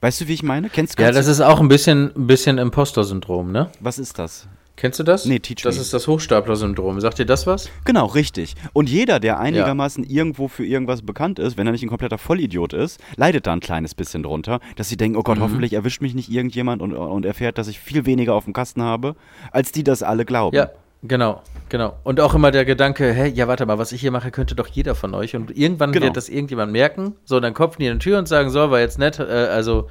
Weißt 0.00 0.20
du, 0.20 0.28
wie 0.28 0.34
ich 0.34 0.42
meine? 0.42 0.70
Kennst 0.70 0.98
Ja, 0.98 1.06
kennst 1.06 1.18
das 1.18 1.26
du, 1.26 1.32
ist 1.32 1.40
auch 1.40 1.60
ein 1.60 1.68
bisschen, 1.68 2.12
ein 2.16 2.26
bisschen 2.26 2.58
Imposter-Syndrom, 2.58 3.50
ne? 3.52 3.70
was 3.80 3.98
ist 3.98 4.18
das? 4.18 4.48
Kennst 4.80 5.00
du 5.00 5.02
das? 5.02 5.24
Nee, 5.24 5.40
teach 5.40 5.62
Das 5.64 5.74
me. 5.74 5.80
ist 5.82 5.92
das 5.92 6.06
Hochstapler-Syndrom. 6.06 7.00
Sagt 7.00 7.18
dir 7.18 7.26
das 7.26 7.48
was? 7.48 7.68
Genau, 7.84 8.06
richtig. 8.06 8.54
Und 8.72 8.88
jeder, 8.88 9.18
der 9.18 9.40
einigermaßen 9.40 10.04
irgendwo 10.04 10.46
für 10.46 10.64
irgendwas 10.64 11.02
bekannt 11.02 11.40
ist, 11.40 11.56
wenn 11.56 11.66
er 11.66 11.72
nicht 11.72 11.82
ein 11.82 11.88
kompletter 11.88 12.16
Vollidiot 12.16 12.74
ist, 12.74 13.00
leidet 13.16 13.48
da 13.48 13.52
ein 13.52 13.58
kleines 13.58 13.96
bisschen 13.96 14.22
drunter, 14.22 14.60
dass 14.76 14.88
sie 14.88 14.96
denken, 14.96 15.18
oh 15.18 15.22
Gott, 15.24 15.40
hoffentlich 15.40 15.72
erwischt 15.72 16.00
mich 16.00 16.14
nicht 16.14 16.30
irgendjemand 16.30 16.80
und, 16.80 16.92
und 16.94 17.26
erfährt, 17.26 17.58
dass 17.58 17.66
ich 17.66 17.80
viel 17.80 18.06
weniger 18.06 18.34
auf 18.34 18.44
dem 18.44 18.52
Kasten 18.52 18.80
habe, 18.80 19.16
als 19.50 19.72
die 19.72 19.82
das 19.82 20.04
alle 20.04 20.24
glauben. 20.24 20.54
Ja, 20.56 20.70
genau, 21.02 21.42
genau. 21.68 21.94
Und 22.04 22.20
auch 22.20 22.36
immer 22.36 22.52
der 22.52 22.64
Gedanke, 22.64 23.12
hey, 23.12 23.32
ja, 23.32 23.48
warte 23.48 23.66
mal, 23.66 23.78
was 23.78 23.90
ich 23.90 24.00
hier 24.00 24.12
mache, 24.12 24.30
könnte 24.30 24.54
doch 24.54 24.68
jeder 24.68 24.94
von 24.94 25.12
euch. 25.12 25.34
Und 25.34 25.56
irgendwann 25.56 25.90
Genau. 25.90 26.06
wird 26.06 26.16
das 26.16 26.28
irgendjemand 26.28 26.70
merken. 26.70 27.16
So, 27.24 27.40
dann 27.40 27.52
klopfen 27.52 27.80
die 27.82 27.88
an 27.88 27.98
die 27.98 28.04
Tür 28.04 28.18
und 28.20 28.28
sagen, 28.28 28.50
so, 28.50 28.70
war 28.70 28.78
jetzt 28.78 29.00
nett, 29.00 29.18
äh, 29.18 29.24
also 29.24 29.88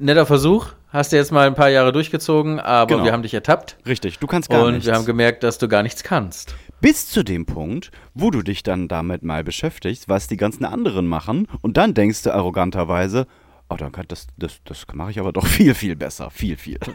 netter 0.00 0.26
Versuch, 0.26 0.68
hast 0.88 1.12
du 1.12 1.16
jetzt 1.16 1.30
mal 1.32 1.46
ein 1.46 1.54
paar 1.54 1.68
Jahre 1.70 1.92
durchgezogen, 1.92 2.58
aber 2.60 2.86
Genau. 2.94 3.04
wir 3.04 3.12
haben 3.12 3.22
dich 3.22 3.34
ertappt. 3.34 3.76
Richtig, 3.86 4.18
du 4.18 4.26
kannst 4.26 4.48
gar 4.50 4.64
und 4.64 4.72
nichts. 4.74 4.86
wir 4.86 4.94
haben 4.94 5.04
gemerkt, 5.06 5.42
dass 5.42 5.58
du 5.58 5.68
gar 5.68 5.82
nichts 5.82 6.02
kannst. 6.02 6.54
Bis 6.80 7.08
zu 7.08 7.22
dem 7.22 7.46
Punkt, 7.46 7.90
wo 8.14 8.30
du 8.30 8.42
dich 8.42 8.62
dann 8.62 8.88
damit 8.88 9.22
mal 9.22 9.44
beschäftigst, 9.44 10.08
was 10.08 10.26
die 10.26 10.36
ganzen 10.36 10.64
anderen 10.64 11.06
machen, 11.06 11.46
und 11.62 11.76
dann 11.76 11.94
denkst 11.94 12.22
du 12.22 12.34
arroganterweise, 12.34 13.26
oh, 13.68 13.76
dann 13.76 13.92
kann 13.92 14.06
das, 14.08 14.26
das, 14.38 14.60
das 14.64 14.86
mache 14.94 15.10
ich 15.10 15.20
aber 15.20 15.32
doch 15.32 15.46
viel, 15.48 15.74
viel 15.74 15.94
besser. 15.96 16.30
Viel, 16.30 16.56
viel. 16.56 16.78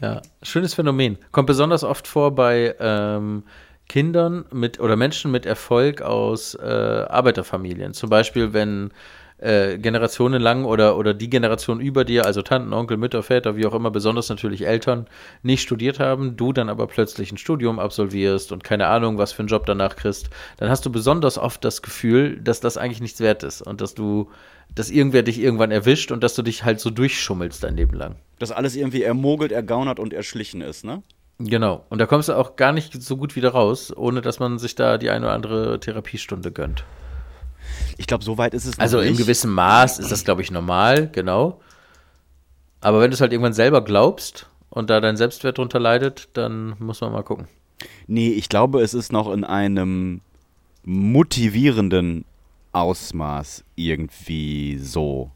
Ja, 0.00 0.20
schönes 0.42 0.74
Phänomen. 0.74 1.16
Kommt 1.32 1.46
besonders 1.46 1.82
oft 1.82 2.06
vor 2.06 2.34
bei 2.34 2.74
ähm, 2.78 3.44
Kindern 3.88 4.44
mit 4.52 4.78
oder 4.78 4.94
Menschen 4.94 5.30
mit 5.30 5.46
Erfolg 5.46 6.02
aus 6.02 6.54
äh, 6.54 6.60
Arbeiterfamilien. 7.08 7.94
Zum 7.94 8.10
Beispiel, 8.10 8.52
wenn 8.52 8.90
äh, 9.38 9.78
Generationen 9.78 10.40
lang 10.40 10.64
oder, 10.64 10.96
oder 10.96 11.12
die 11.12 11.28
Generation 11.28 11.80
über 11.80 12.04
dir, 12.04 12.24
also 12.24 12.42
Tanten, 12.42 12.72
Onkel, 12.72 12.96
Mütter, 12.96 13.22
Väter, 13.22 13.56
wie 13.56 13.66
auch 13.66 13.74
immer, 13.74 13.90
besonders 13.90 14.28
natürlich 14.28 14.66
Eltern, 14.66 15.06
nicht 15.42 15.62
studiert 15.62 16.00
haben, 16.00 16.36
du 16.36 16.52
dann 16.52 16.68
aber 16.68 16.86
plötzlich 16.86 17.32
ein 17.32 17.38
Studium 17.38 17.78
absolvierst 17.78 18.52
und 18.52 18.64
keine 18.64 18.86
Ahnung, 18.86 19.18
was 19.18 19.32
für 19.32 19.40
einen 19.40 19.48
Job 19.48 19.66
danach 19.66 19.96
kriegst, 19.96 20.30
dann 20.56 20.70
hast 20.70 20.86
du 20.86 20.90
besonders 20.90 21.38
oft 21.38 21.64
das 21.64 21.82
Gefühl, 21.82 22.40
dass 22.40 22.60
das 22.60 22.76
eigentlich 22.76 23.00
nichts 23.00 23.20
wert 23.20 23.42
ist 23.42 23.62
und 23.62 23.80
dass 23.80 23.94
du, 23.94 24.30
dass 24.74 24.90
irgendwer 24.90 25.22
dich 25.22 25.38
irgendwann 25.38 25.70
erwischt 25.70 26.12
und 26.12 26.24
dass 26.24 26.34
du 26.34 26.42
dich 26.42 26.64
halt 26.64 26.80
so 26.80 26.90
durchschummelst 26.90 27.62
dein 27.62 27.76
Leben 27.76 27.94
lang. 27.94 28.16
Dass 28.38 28.52
alles 28.52 28.76
irgendwie 28.76 29.02
ermogelt, 29.02 29.52
ergaunert 29.52 30.00
und 30.00 30.12
erschlichen 30.12 30.60
ist, 30.62 30.84
ne? 30.84 31.02
Genau. 31.38 31.84
Und 31.90 31.98
da 31.98 32.06
kommst 32.06 32.30
du 32.30 32.32
auch 32.32 32.56
gar 32.56 32.72
nicht 32.72 32.94
so 33.02 33.18
gut 33.18 33.36
wieder 33.36 33.50
raus, 33.50 33.94
ohne 33.94 34.22
dass 34.22 34.38
man 34.38 34.58
sich 34.58 34.74
da 34.74 34.96
die 34.96 35.10
eine 35.10 35.26
oder 35.26 35.34
andere 35.34 35.80
Therapiestunde 35.80 36.50
gönnt. 36.50 36.84
Ich 37.98 38.06
glaube, 38.06 38.24
so 38.24 38.38
weit 38.38 38.54
ist 38.54 38.64
es 38.66 38.76
noch 38.76 38.82
Also 38.82 39.00
nicht. 39.00 39.10
im 39.10 39.16
gewissen 39.16 39.50
Maß 39.52 39.98
ist 39.98 40.10
das, 40.12 40.24
glaube 40.24 40.42
ich, 40.42 40.50
normal, 40.50 41.08
genau. 41.10 41.60
Aber 42.80 43.00
wenn 43.00 43.10
du 43.10 43.14
es 43.14 43.20
halt 43.20 43.32
irgendwann 43.32 43.52
selber 43.54 43.82
glaubst 43.82 44.48
und 44.70 44.90
da 44.90 45.00
dein 45.00 45.16
Selbstwert 45.16 45.58
drunter 45.58 45.80
leidet, 45.80 46.28
dann 46.34 46.74
muss 46.78 47.00
man 47.00 47.12
mal 47.12 47.22
gucken. 47.22 47.48
Nee, 48.06 48.30
ich 48.30 48.48
glaube, 48.48 48.80
es 48.82 48.94
ist 48.94 49.12
noch 49.12 49.30
in 49.32 49.44
einem 49.44 50.20
motivierenden 50.84 52.24
Ausmaß 52.72 53.64
irgendwie 53.74 54.78
so. 54.78 55.30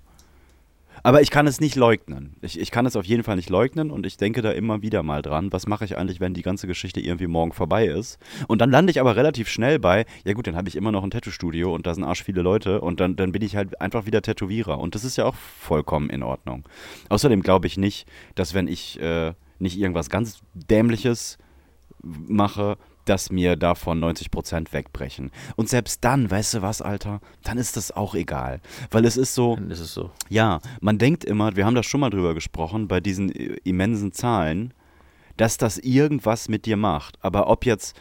Aber 1.02 1.22
ich 1.22 1.30
kann 1.30 1.46
es 1.46 1.60
nicht 1.60 1.76
leugnen. 1.76 2.36
Ich, 2.42 2.58
ich 2.58 2.70
kann 2.70 2.86
es 2.86 2.96
auf 2.96 3.04
jeden 3.04 3.22
Fall 3.22 3.36
nicht 3.36 3.50
leugnen 3.50 3.90
und 3.90 4.06
ich 4.06 4.16
denke 4.16 4.42
da 4.42 4.50
immer 4.50 4.82
wieder 4.82 5.02
mal 5.02 5.22
dran, 5.22 5.52
was 5.52 5.66
mache 5.66 5.84
ich 5.84 5.96
eigentlich, 5.96 6.20
wenn 6.20 6.34
die 6.34 6.42
ganze 6.42 6.66
Geschichte 6.66 7.00
irgendwie 7.00 7.26
morgen 7.26 7.52
vorbei 7.52 7.86
ist. 7.86 8.18
Und 8.48 8.60
dann 8.60 8.70
lande 8.70 8.90
ich 8.90 9.00
aber 9.00 9.16
relativ 9.16 9.48
schnell 9.48 9.78
bei, 9.78 10.06
ja 10.24 10.32
gut, 10.32 10.46
dann 10.46 10.56
habe 10.56 10.68
ich 10.68 10.76
immer 10.76 10.92
noch 10.92 11.02
ein 11.02 11.10
Tattoo-Studio 11.10 11.74
und 11.74 11.86
da 11.86 11.94
sind 11.94 12.04
arsch 12.04 12.22
viele 12.22 12.42
Leute 12.42 12.80
und 12.80 13.00
dann, 13.00 13.16
dann 13.16 13.32
bin 13.32 13.42
ich 13.42 13.56
halt 13.56 13.80
einfach 13.80 14.06
wieder 14.06 14.22
Tätowierer. 14.22 14.78
Und 14.78 14.94
das 14.94 15.04
ist 15.04 15.16
ja 15.16 15.24
auch 15.24 15.34
vollkommen 15.34 16.10
in 16.10 16.22
Ordnung. 16.22 16.64
Außerdem 17.08 17.42
glaube 17.42 17.66
ich 17.66 17.76
nicht, 17.76 18.06
dass 18.34 18.54
wenn 18.54 18.68
ich 18.68 19.00
äh, 19.00 19.32
nicht 19.58 19.78
irgendwas 19.78 20.10
ganz 20.10 20.40
Dämliches 20.54 21.38
mache, 22.02 22.76
dass 23.10 23.32
mir 23.32 23.56
davon 23.56 24.00
90% 24.02 24.72
wegbrechen. 24.72 25.32
Und 25.56 25.68
selbst 25.68 26.04
dann, 26.04 26.30
weißt 26.30 26.54
du 26.54 26.62
was, 26.62 26.80
Alter, 26.80 27.20
dann 27.42 27.58
ist 27.58 27.76
das 27.76 27.90
auch 27.90 28.14
egal. 28.14 28.60
Weil 28.92 29.04
es 29.04 29.16
ist 29.16 29.34
so, 29.34 29.56
Dann 29.56 29.72
ist 29.72 29.80
es 29.80 29.92
so. 29.92 30.12
ja, 30.28 30.60
man 30.80 30.98
denkt 30.98 31.24
immer, 31.24 31.56
wir 31.56 31.66
haben 31.66 31.74
da 31.74 31.82
schon 31.82 31.98
mal 31.98 32.10
drüber 32.10 32.34
gesprochen, 32.34 32.86
bei 32.86 33.00
diesen 33.00 33.34
äh, 33.34 33.56
immensen 33.64 34.12
Zahlen, 34.12 34.72
dass 35.36 35.58
das 35.58 35.78
irgendwas 35.78 36.48
mit 36.48 36.66
dir 36.66 36.76
macht. 36.76 37.18
Aber 37.20 37.48
ob 37.48 37.66
jetzt 37.66 38.00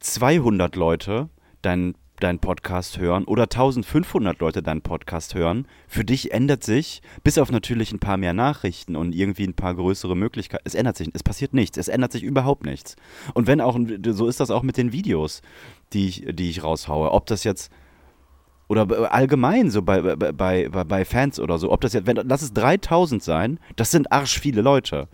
200 0.00 0.76
Leute 0.76 1.28
deinen 1.60 1.94
dein 2.22 2.38
Podcast 2.38 2.98
hören 2.98 3.24
oder 3.24 3.44
1500 3.44 4.38
Leute 4.40 4.62
deinen 4.62 4.82
Podcast 4.82 5.34
hören, 5.34 5.66
für 5.88 6.04
dich 6.04 6.32
ändert 6.32 6.62
sich, 6.64 7.02
bis 7.24 7.38
auf 7.38 7.50
natürlich 7.50 7.92
ein 7.92 7.98
paar 7.98 8.16
mehr 8.16 8.32
Nachrichten 8.32 8.96
und 8.96 9.14
irgendwie 9.14 9.44
ein 9.46 9.54
paar 9.54 9.74
größere 9.74 10.16
Möglichkeiten, 10.16 10.62
es 10.66 10.74
ändert 10.74 10.96
sich, 10.96 11.10
es 11.12 11.22
passiert 11.22 11.52
nichts, 11.54 11.76
es 11.78 11.88
ändert 11.88 12.12
sich 12.12 12.22
überhaupt 12.22 12.64
nichts. 12.64 12.96
Und 13.34 13.46
wenn 13.46 13.60
auch, 13.60 13.78
so 14.10 14.28
ist 14.28 14.40
das 14.40 14.50
auch 14.50 14.62
mit 14.62 14.76
den 14.76 14.92
Videos, 14.92 15.42
die 15.92 16.08
ich, 16.08 16.24
die 16.32 16.50
ich 16.50 16.62
raushaue, 16.62 17.10
ob 17.10 17.26
das 17.26 17.44
jetzt 17.44 17.70
oder 18.68 19.12
allgemein 19.12 19.70
so 19.70 19.82
bei, 19.82 20.00
bei, 20.00 20.32
bei, 20.32 20.68
bei- 20.68 21.04
Fans 21.04 21.38
oder 21.38 21.58
so, 21.58 21.70
ob 21.72 21.80
das 21.82 21.92
jetzt, 21.92 22.06
wenn, 22.06 22.16
lass 22.16 22.42
es 22.42 22.52
3000 22.54 23.22
sein, 23.22 23.58
das 23.76 23.90
sind 23.90 24.10
arsch 24.12 24.38
viele 24.38 24.62
Leute. 24.62 25.08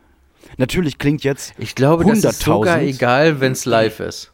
Natürlich 0.59 0.99
klingt 0.99 1.25
jetzt 1.25 1.55
Ich 1.59 1.75
glaube, 1.75 2.05
das 2.05 2.23
ist 2.23 2.43
sogar 2.43 2.77
100.000. 2.77 2.81
egal, 2.83 3.41
wenn 3.41 3.53
es 3.53 3.65
live 3.65 3.99
ist. 4.01 4.33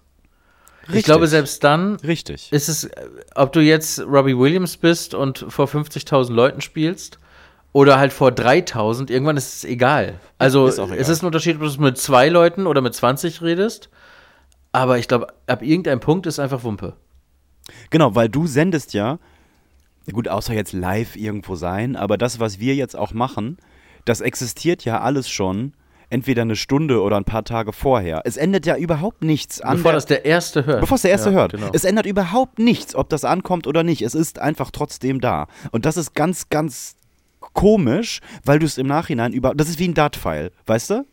Ich 0.85 0.89
Richtig. 0.89 1.05
glaube, 1.05 1.27
selbst 1.29 1.65
dann 1.65 1.97
richtig. 1.97 2.53
ist 2.53 2.69
es, 2.69 2.85
äh, 2.85 3.09
ob 3.35 3.53
du 3.53 3.61
jetzt 3.61 4.01
Robbie 4.01 4.37
Williams 4.37 4.77
bist 4.77 5.15
und 5.15 5.47
vor 5.49 5.67
50.000 5.67 6.33
Leuten 6.33 6.61
spielst 6.61 7.19
oder 7.73 7.99
halt 7.99 8.13
vor 8.13 8.31
3.000, 8.31 9.11
irgendwann 9.11 9.37
ist 9.37 9.57
es 9.57 9.65
egal. 9.65 10.21
Also 10.39 10.67
ist 10.67 10.79
egal. 10.79 10.99
es 10.99 11.09
ist 11.09 11.23
ein 11.23 11.27
Unterschied, 11.27 11.57
ob 11.57 11.63
du 11.63 11.81
mit 11.81 11.97
zwei 11.97 12.29
Leuten 12.29 12.67
oder 12.67 12.83
mit 12.83 12.95
20 12.95 13.41
redest. 13.41 13.89
Aber 14.73 14.99
ich 14.99 15.09
glaube, 15.09 15.29
ab 15.47 15.63
irgendeinem 15.63 16.01
Punkt 16.01 16.27
ist 16.27 16.39
einfach 16.39 16.65
Wumpe. 16.65 16.95
Genau, 17.91 18.15
weil 18.15 18.29
du 18.29 18.47
sendest 18.47 18.93
ja, 18.93 19.19
ja 20.07 20.13
gut, 20.13 20.29
außer 20.29 20.53
jetzt 20.53 20.73
live 20.73 21.17
irgendwo 21.17 21.55
sein, 21.55 21.97
aber 21.97 22.19
das, 22.19 22.41
was 22.41 22.59
wir 22.59 22.75
jetzt 22.75 22.95
auch 22.95 23.15
machen, 23.15 23.57
das 24.05 24.21
existiert 24.21 24.85
ja 24.85 25.01
alles 25.01 25.31
schon 25.31 25.73
entweder 26.15 26.43
eine 26.43 26.57
Stunde 26.57 27.03
oder 27.03 27.17
ein 27.17 27.25
paar 27.25 27.45
Tage 27.45 27.73
vorher. 27.73 28.23
Es 28.25 28.37
ändert 28.39 28.65
ja 28.65 28.77
überhaupt 28.77 29.23
nichts 29.23 29.61
an. 29.61 29.77
Bevor 29.77 29.91
der- 29.93 29.97
das 29.97 30.07
der 30.07 30.25
Erste 30.25 30.65
hört. 30.65 30.81
Bevor 30.81 30.95
es 30.97 31.03
der 31.03 31.11
Erste 31.11 31.31
Ja, 31.31 31.35
hört. 31.37 31.53
Genau. 31.53 31.69
Es 31.73 31.85
ändert 31.85 32.07
überhaupt 32.07 32.59
nichts, 32.59 32.95
ob 32.95 33.09
das 33.11 33.25
ankommt 33.25 33.67
oder 33.67 33.83
nicht. 33.83 34.01
Es 34.03 34.15
ist 34.15 34.39
einfach 34.39 34.71
trotzdem 34.71 35.21
da. 35.21 35.47
Und 35.73 35.85
das 35.85 35.97
ist 35.99 36.15
ganz, 36.15 36.49
ganz 36.49 36.95
komisch, 37.53 38.21
weil 38.45 38.59
du 38.59 38.67
es 38.67 38.79
im 38.79 38.87
Nachhinein 38.87 39.33
über. 39.33 39.55
Das 39.55 39.69
ist 39.69 39.79
wie 39.79 39.89
ein 39.89 39.95
Dart-File, 39.95 40.51
weißt 40.67 40.91
du? 40.91 41.05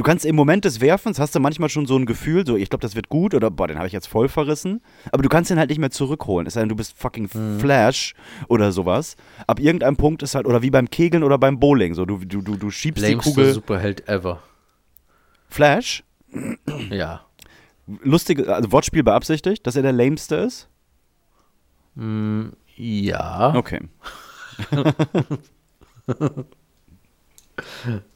Du 0.00 0.04
kannst 0.04 0.24
im 0.24 0.34
Moment 0.34 0.64
des 0.64 0.80
Werfens, 0.80 1.18
hast 1.18 1.34
du 1.34 1.40
manchmal 1.40 1.68
schon 1.68 1.84
so 1.84 1.94
ein 1.94 2.06
Gefühl, 2.06 2.46
so, 2.46 2.56
ich 2.56 2.70
glaube, 2.70 2.80
das 2.80 2.96
wird 2.96 3.10
gut 3.10 3.34
oder 3.34 3.50
boah, 3.50 3.68
den 3.68 3.76
habe 3.76 3.86
ich 3.86 3.92
jetzt 3.92 4.06
voll 4.06 4.30
verrissen. 4.30 4.80
Aber 5.12 5.22
du 5.22 5.28
kannst 5.28 5.50
den 5.50 5.58
halt 5.58 5.68
nicht 5.68 5.78
mehr 5.78 5.90
zurückholen. 5.90 6.46
Es 6.46 6.54
sei 6.54 6.60
denn, 6.60 6.70
du 6.70 6.74
bist 6.76 6.96
fucking 6.98 7.28
Mhm. 7.34 7.60
Flash 7.60 8.14
oder 8.48 8.72
sowas. 8.72 9.16
Ab 9.46 9.60
irgendeinem 9.60 9.98
Punkt 9.98 10.22
ist 10.22 10.34
halt, 10.34 10.46
oder 10.46 10.62
wie 10.62 10.70
beim 10.70 10.88
Kegeln 10.88 11.22
oder 11.22 11.36
beim 11.36 11.60
Bowling, 11.60 11.92
so, 11.92 12.06
du, 12.06 12.16
du, 12.16 12.40
du, 12.40 12.56
du 12.56 12.70
schiebst 12.70 13.04
die 13.04 13.10
Lämste 13.10 13.28
Kugel. 13.30 13.52
Superheld 13.52 14.08
ever. 14.08 14.42
Flash, 15.50 16.02
Ja. 16.88 17.26
lustige, 18.02 18.54
also 18.54 18.72
Wortspiel 18.72 19.02
beabsichtigt, 19.02 19.66
dass 19.66 19.76
er 19.76 19.82
der 19.82 19.92
Lameste 19.92 20.36
ist. 20.36 20.70
Ja. 22.74 23.54
Okay. 23.54 23.80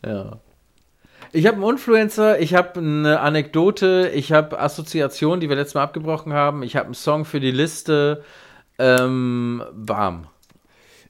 Ja. 0.02 0.38
Ich 1.34 1.48
habe 1.48 1.56
einen 1.56 1.68
Influencer, 1.68 2.38
ich 2.38 2.54
habe 2.54 2.78
eine 2.78 3.18
Anekdote, 3.18 4.12
ich 4.14 4.30
habe 4.30 4.60
Assoziationen, 4.60 5.40
die 5.40 5.48
wir 5.48 5.56
letztes 5.56 5.74
Mal 5.74 5.82
abgebrochen 5.82 6.32
haben, 6.32 6.62
ich 6.62 6.76
habe 6.76 6.86
einen 6.86 6.94
Song 6.94 7.24
für 7.24 7.40
die 7.40 7.50
Liste. 7.50 8.22
Ähm, 8.78 9.60
warm. 9.72 10.28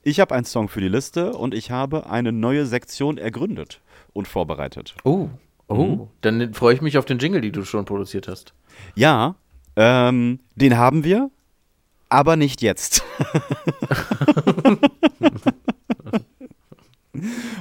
Ich 0.01 0.19
habe 0.19 0.33
einen 0.33 0.45
Song 0.45 0.67
für 0.67 0.81
die 0.81 0.87
Liste 0.87 1.33
und 1.33 1.53
ich 1.53 1.69
habe 1.69 2.09
eine 2.09 2.31
neue 2.31 2.65
Sektion 2.65 3.19
ergründet 3.19 3.81
und 4.13 4.27
vorbereitet. 4.27 4.95
Oh. 5.03 5.29
Oh. 5.67 6.07
Dann 6.21 6.55
freue 6.55 6.73
ich 6.73 6.81
mich 6.81 6.97
auf 6.97 7.05
den 7.05 7.19
Jingle, 7.19 7.41
die 7.41 7.51
du 7.51 7.63
schon 7.63 7.85
produziert 7.85 8.27
hast. 8.27 8.55
Ja, 8.95 9.35
ähm, 9.75 10.39
den 10.55 10.75
haben 10.75 11.03
wir, 11.03 11.29
aber 12.09 12.35
nicht 12.35 12.63
jetzt. 12.63 13.03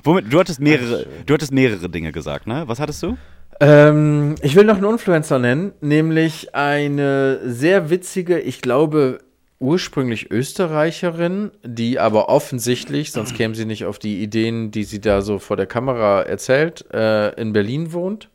Womit, 0.03 0.33
du 0.33 0.39
hattest 0.39 0.61
mehrere, 0.61 1.07
du 1.27 1.35
hattest 1.35 1.53
mehrere 1.53 1.89
Dinge 1.89 2.13
gesagt, 2.13 2.47
ne? 2.47 2.65
Was 2.67 2.81
hattest 2.81 3.03
du? 3.03 3.17
Ähm, 3.61 4.35
ich 4.43 4.57
will 4.57 4.65
noch 4.65 4.77
einen 4.77 4.91
Influencer 4.91 5.39
nennen, 5.39 5.73
nämlich 5.81 6.55
eine 6.55 7.41
sehr 7.45 7.91
witzige, 7.91 8.41
ich 8.41 8.61
glaube, 8.61 9.19
ursprünglich 9.61 10.31
Österreicherin, 10.31 11.51
die 11.63 11.99
aber 11.99 12.29
offensichtlich, 12.29 13.13
sonst 13.13 13.35
käme 13.37 13.55
sie 13.55 13.65
nicht 13.65 13.85
auf 13.85 13.99
die 13.99 14.23
Ideen, 14.23 14.71
die 14.71 14.85
sie 14.85 15.01
da 15.01 15.23
so 15.23 15.39
vor 15.39 15.57
der 15.57 15.67
Kamera 15.67 16.23
erzählt, 16.23 16.85
äh, 16.93 17.31
in 17.41 17.53
Berlin 17.53 17.93
wohnt. 17.93 18.29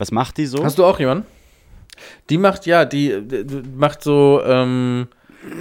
Was 0.02 0.10
macht 0.10 0.36
die 0.36 0.46
so? 0.46 0.64
Hast 0.64 0.78
du 0.78 0.84
auch 0.84 0.98
jemanden? 0.98 1.26
Die 2.28 2.36
macht, 2.36 2.66
ja, 2.66 2.84
die, 2.84 3.22
die 3.22 3.62
macht 3.76 4.02
so, 4.02 4.42
ähm, 4.44 5.06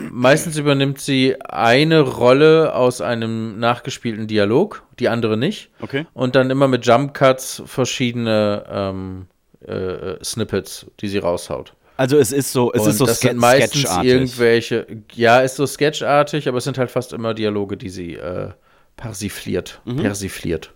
meistens 0.09 0.57
übernimmt 0.57 0.99
sie 0.99 1.39
eine 1.43 1.99
Rolle 1.99 2.73
aus 2.73 3.01
einem 3.01 3.59
nachgespielten 3.59 4.25
Dialog, 4.25 4.81
die 4.97 5.09
andere 5.09 5.37
nicht. 5.37 5.69
okay. 5.79 6.07
Und 6.13 6.35
dann 6.35 6.49
immer 6.49 6.67
mit 6.67 6.87
Jump 6.87 7.13
Cuts 7.13 7.61
verschiedene 7.67 8.63
ähm, 8.67 9.27
äh, 9.63 10.15
Snippets, 10.23 10.87
die 11.01 11.07
sie 11.07 11.19
raushaut. 11.19 11.73
Also 11.97 12.17
es 12.17 12.31
ist 12.31 12.51
so, 12.51 12.73
es 12.73 12.81
Und 12.81 12.89
ist 12.89 12.97
so 12.97 13.05
das 13.05 13.17
ske 13.19 13.27
sind 13.27 13.37
meistens 13.37 13.81
sketchartig. 13.81 14.11
irgendwelche, 14.11 14.87
ja, 15.13 15.41
ist 15.41 15.55
so 15.57 15.67
sketchartig, 15.67 16.47
aber 16.47 16.57
es 16.57 16.63
sind 16.63 16.79
halt 16.79 16.89
fast 16.89 17.13
immer 17.13 17.35
Dialoge, 17.35 17.77
die 17.77 17.89
sie 17.89 18.15
äh, 18.15 18.49
persifliert. 18.97 19.81
Mhm. 19.85 19.97
Persifliert. 19.97 20.71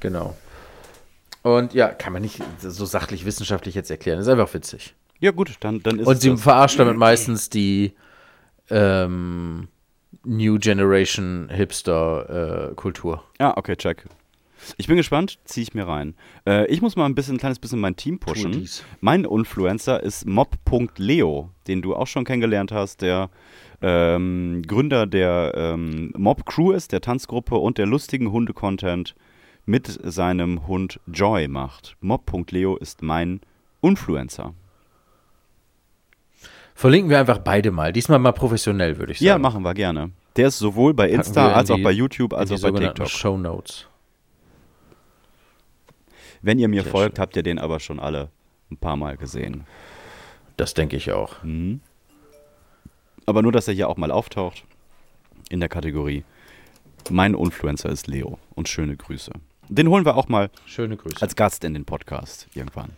Genau. 0.00 0.34
Und 1.44 1.74
ja, 1.74 1.88
kann 1.88 2.12
man 2.12 2.22
nicht 2.22 2.42
so 2.58 2.84
sachlich 2.84 3.24
wissenschaftlich 3.24 3.76
jetzt 3.76 3.90
erklären. 3.90 4.18
Ist 4.18 4.28
einfach 4.28 4.52
witzig. 4.52 4.94
Ja 5.20 5.30
gut, 5.30 5.54
dann, 5.60 5.82
dann 5.82 6.00
ist 6.00 6.06
Und 6.08 6.20
sie 6.20 6.30
das. 6.30 6.42
verarscht 6.42 6.78
damit 6.78 6.96
meistens 6.96 7.48
die, 7.48 7.92
ähm, 8.70 9.68
New 10.24 10.58
Generation 10.58 11.48
Hipster-Kultur. 11.50 13.22
Ja, 13.40 13.56
okay, 13.56 13.76
check. 13.76 14.04
Ich 14.78 14.86
bin 14.86 14.96
gespannt, 14.96 15.38
ziehe 15.44 15.62
ich 15.62 15.74
mir 15.74 15.86
rein. 15.86 16.14
Äh, 16.46 16.66
ich 16.68 16.80
muss 16.80 16.96
mal 16.96 17.04
ein 17.04 17.14
bisschen, 17.14 17.34
ein 17.34 17.38
kleines 17.38 17.58
bisschen 17.58 17.80
mein 17.80 17.96
Team 17.96 18.18
pushen. 18.18 18.66
Mein 19.00 19.24
Influencer 19.24 20.02
ist 20.02 20.26
mob.leo, 20.26 21.50
den 21.66 21.82
du 21.82 21.94
auch 21.94 22.06
schon 22.06 22.24
kennengelernt 22.24 22.72
hast, 22.72 23.02
der 23.02 23.28
ähm, 23.82 24.62
Gründer 24.66 25.06
der 25.06 25.52
ähm, 25.54 26.14
Mob 26.16 26.46
Crew 26.46 26.72
ist, 26.72 26.92
der 26.92 27.02
Tanzgruppe 27.02 27.56
und 27.56 27.76
der 27.76 27.84
lustigen 27.84 28.32
Hunde-Content 28.32 29.14
mit 29.66 29.86
seinem 30.02 30.66
Hund 30.66 31.00
Joy 31.06 31.48
macht. 31.48 31.96
Mob.leo 32.00 32.76
ist 32.76 33.02
mein 33.02 33.40
Influencer. 33.82 34.54
Verlinken 36.74 37.08
wir 37.10 37.18
einfach 37.20 37.38
beide 37.38 37.70
mal. 37.70 37.92
Diesmal 37.92 38.18
mal 38.18 38.32
professionell, 38.32 38.98
würde 38.98 39.12
ich 39.12 39.18
sagen. 39.18 39.26
Ja, 39.26 39.38
machen 39.38 39.62
wir 39.62 39.74
gerne. 39.74 40.10
Der 40.36 40.48
ist 40.48 40.58
sowohl 40.58 40.92
bei 40.94 41.08
Insta 41.08 41.48
in 41.48 41.54
als 41.54 41.70
auch 41.70 41.76
die- 41.76 41.82
bei 41.82 41.92
YouTube 41.92 42.34
als 42.34 42.50
auch 42.50 42.60
bei 42.60 42.72
TikTok. 42.72 43.08
Show 43.08 43.38
Notes. 43.38 43.86
Wenn 46.42 46.58
ihr 46.58 46.68
mir 46.68 46.82
Sehr 46.82 46.90
folgt, 46.90 47.16
schön. 47.16 47.22
habt 47.22 47.36
ihr 47.36 47.42
den 47.42 47.58
aber 47.58 47.80
schon 47.80 48.00
alle 48.00 48.30
ein 48.70 48.76
paar 48.76 48.96
Mal 48.96 49.16
gesehen. 49.16 49.64
Das 50.56 50.74
denke 50.74 50.96
ich 50.96 51.12
auch. 51.12 51.36
Aber 53.26 53.42
nur, 53.42 53.52
dass 53.52 53.68
er 53.68 53.74
hier 53.74 53.88
auch 53.88 53.96
mal 53.96 54.10
auftaucht 54.10 54.64
in 55.48 55.60
der 55.60 55.68
Kategorie. 55.68 56.24
Mein 57.10 57.34
Influencer 57.34 57.88
ist 57.90 58.06
Leo 58.08 58.38
und 58.54 58.68
schöne 58.68 58.96
Grüße. 58.96 59.32
Den 59.68 59.88
holen 59.88 60.04
wir 60.04 60.16
auch 60.16 60.28
mal 60.28 60.50
Schöne 60.66 60.96
Grüße. 60.96 61.20
als 61.20 61.36
Gast 61.36 61.64
in 61.64 61.74
den 61.74 61.84
Podcast 61.84 62.48
irgendwann. 62.54 62.90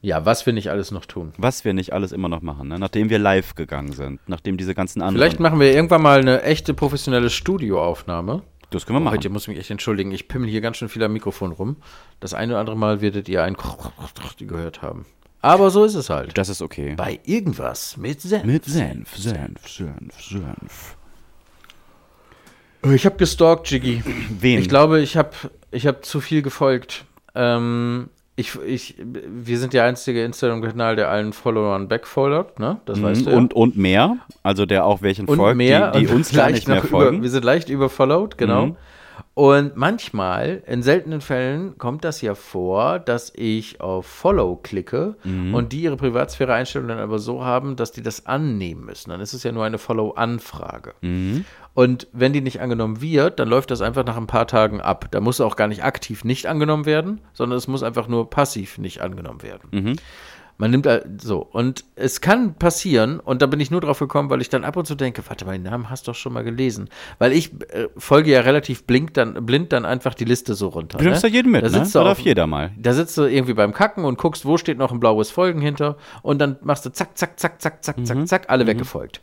ja, 0.00 0.24
was 0.24 0.46
wir 0.46 0.52
nicht 0.52 0.70
alles 0.70 0.90
noch 0.90 1.06
tun. 1.06 1.32
Was 1.38 1.64
wir 1.64 1.74
nicht 1.74 1.92
alles 1.92 2.12
immer 2.12 2.28
noch 2.28 2.42
machen, 2.42 2.68
ne? 2.68 2.78
nachdem 2.78 3.10
wir 3.10 3.18
live 3.18 3.54
gegangen 3.54 3.92
sind, 3.92 4.20
nachdem 4.28 4.56
diese 4.56 4.74
ganzen 4.74 5.02
anderen. 5.02 5.16
Vielleicht 5.16 5.40
machen 5.40 5.60
wir 5.60 5.72
irgendwann 5.72 6.02
mal 6.02 6.20
eine 6.20 6.42
echte 6.42 6.74
professionelle 6.74 7.30
Studioaufnahme. 7.30 8.42
das 8.70 8.86
können 8.86 8.96
wir 8.96 9.00
machen. 9.00 9.16
Heute 9.16 9.30
muss 9.30 9.42
ich 9.42 9.48
mich 9.48 9.58
echt 9.58 9.70
entschuldigen. 9.70 10.12
Ich 10.12 10.28
pimmel 10.28 10.48
hier 10.48 10.60
ganz 10.60 10.76
schön 10.76 10.88
viel 10.88 11.02
am 11.02 11.12
Mikrofon 11.12 11.52
rum. 11.52 11.76
Das 12.20 12.34
eine 12.34 12.52
oder 12.52 12.60
andere 12.60 12.76
Mal 12.76 13.00
werdet 13.00 13.28
ihr 13.28 13.42
ein 13.42 13.56
gehört 14.38 14.82
haben. 14.82 15.06
Aber 15.40 15.70
so 15.70 15.84
ist 15.84 15.94
es 15.94 16.10
halt. 16.10 16.36
Das 16.36 16.48
ist 16.48 16.62
okay. 16.62 16.94
Bei 16.96 17.20
irgendwas 17.24 17.96
mit 17.96 18.20
Senf. 18.20 18.44
Mit 18.44 18.64
Senf, 18.64 19.16
Senf, 19.16 19.68
Senf, 19.68 20.20
Senf. 20.20 20.96
Ich 22.92 23.06
habe 23.06 23.16
gestalkt, 23.16 23.70
Jiggy. 23.70 24.02
Wen? 24.40 24.60
Ich 24.60 24.68
glaube, 24.68 25.00
ich 25.00 25.16
habe 25.16 25.30
ich 25.70 25.86
hab 25.86 26.04
zu 26.04 26.20
viel 26.20 26.42
gefolgt. 26.42 27.04
Ähm, 27.34 28.08
ich, 28.36 28.56
ich, 28.64 28.94
wir 28.98 29.58
sind 29.58 29.72
der 29.72 29.84
einzige 29.84 30.24
Instagram-Kanal, 30.24 30.94
der 30.94 31.10
allen 31.10 31.32
Followern 31.32 31.88
backfollowt, 31.88 32.60
ne? 32.60 32.80
Das 32.84 33.02
weißt 33.02 33.26
du. 33.26 33.30
ja. 33.30 33.36
Mhm. 33.36 33.42
und, 33.42 33.54
und 33.54 33.76
mehr, 33.76 34.18
also 34.44 34.64
der 34.64 34.84
auch 34.84 35.02
welchen 35.02 35.26
und 35.26 35.36
folgt, 35.36 35.56
mehr, 35.56 35.90
die, 35.90 36.06
die 36.06 36.08
uns 36.08 36.30
gar 36.30 36.44
leicht 36.44 36.54
nicht 36.54 36.68
mehr 36.68 36.82
folgen. 36.82 37.16
Über, 37.16 37.22
wir 37.24 37.30
sind 37.30 37.44
leicht 37.44 37.68
überfollowed, 37.68 38.38
genau. 38.38 38.66
Mhm. 38.66 38.76
Und 39.38 39.76
manchmal, 39.76 40.64
in 40.66 40.82
seltenen 40.82 41.20
Fällen, 41.20 41.78
kommt 41.78 42.04
das 42.04 42.20
ja 42.22 42.34
vor, 42.34 42.98
dass 42.98 43.32
ich 43.36 43.80
auf 43.80 44.04
Follow 44.04 44.56
klicke 44.56 45.14
Mhm. 45.22 45.54
und 45.54 45.72
die 45.72 45.82
ihre 45.82 45.96
Privatsphäre-Einstellungen 45.96 46.96
dann 46.96 46.98
aber 46.98 47.20
so 47.20 47.44
haben, 47.44 47.76
dass 47.76 47.92
die 47.92 48.02
das 48.02 48.26
annehmen 48.26 48.84
müssen. 48.84 49.10
Dann 49.10 49.20
ist 49.20 49.34
es 49.34 49.44
ja 49.44 49.52
nur 49.52 49.64
eine 49.64 49.78
Follow-Anfrage. 49.78 50.94
Mhm. 51.02 51.44
Und 51.72 52.08
wenn 52.12 52.32
die 52.32 52.40
nicht 52.40 52.60
angenommen 52.60 53.00
wird, 53.00 53.38
dann 53.38 53.46
läuft 53.48 53.70
das 53.70 53.80
einfach 53.80 54.04
nach 54.04 54.16
ein 54.16 54.26
paar 54.26 54.48
Tagen 54.48 54.80
ab. 54.80 55.06
Da 55.12 55.20
muss 55.20 55.40
auch 55.40 55.54
gar 55.54 55.68
nicht 55.68 55.84
aktiv 55.84 56.24
nicht 56.24 56.46
angenommen 56.46 56.84
werden, 56.84 57.20
sondern 57.32 57.58
es 57.58 57.68
muss 57.68 57.84
einfach 57.84 58.08
nur 58.08 58.30
passiv 58.30 58.78
nicht 58.78 59.02
angenommen 59.02 59.44
werden. 59.44 59.68
Mhm. 59.70 59.96
Man 60.60 60.72
nimmt 60.72 60.86
halt 60.88 61.22
so. 61.22 61.38
Und 61.40 61.84
es 61.94 62.20
kann 62.20 62.54
passieren, 62.54 63.20
und 63.20 63.42
da 63.42 63.46
bin 63.46 63.60
ich 63.60 63.70
nur 63.70 63.80
drauf 63.80 64.00
gekommen, 64.00 64.28
weil 64.28 64.40
ich 64.40 64.48
dann 64.48 64.64
ab 64.64 64.76
und 64.76 64.86
zu 64.86 64.96
denke, 64.96 65.22
warte 65.28 65.44
mal, 65.44 65.52
den 65.52 65.62
Namen 65.62 65.88
hast 65.88 66.06
du 66.06 66.10
doch 66.10 66.16
schon 66.18 66.32
mal 66.32 66.42
gelesen. 66.42 66.88
Weil 67.20 67.32
ich 67.32 67.52
äh, 67.70 67.86
folge 67.96 68.32
ja 68.32 68.40
relativ 68.40 68.82
blink 68.84 69.14
dann, 69.14 69.46
blind 69.46 69.72
dann 69.72 69.84
einfach 69.84 70.14
die 70.14 70.24
Liste 70.24 70.54
so 70.54 70.66
runter. 70.68 70.98
du 70.98 71.04
nimmst 71.04 71.22
da 71.22 71.28
ne? 71.28 71.34
jeden 71.34 71.52
mit, 71.52 71.62
da 71.62 71.68
ne? 71.68 71.72
sitzt 71.72 71.94
du 71.94 72.00
Da 72.00 72.10
auf, 72.10 72.18
jeder 72.18 72.46
mal. 72.48 72.72
da 72.76 72.92
sitzt 72.92 73.16
du 73.16 73.22
irgendwie 73.22 73.54
beim 73.54 73.72
Kacken 73.72 74.04
und 74.04 74.18
guckst, 74.18 74.44
wo 74.44 74.58
steht 74.58 74.78
noch 74.78 74.90
ein 74.90 74.98
blaues 74.98 75.30
Folgen 75.30 75.60
hinter. 75.60 75.96
Und 76.22 76.40
dann 76.40 76.56
machst 76.62 76.84
du 76.84 76.90
zack, 76.90 77.16
zack, 77.16 77.38
zack, 77.38 77.62
zack, 77.62 77.84
zack, 77.84 77.98
Mhm. 77.98 78.04
zack, 78.04 78.28
zack, 78.28 78.44
alle 78.48 78.66
weggefolgt. 78.66 79.20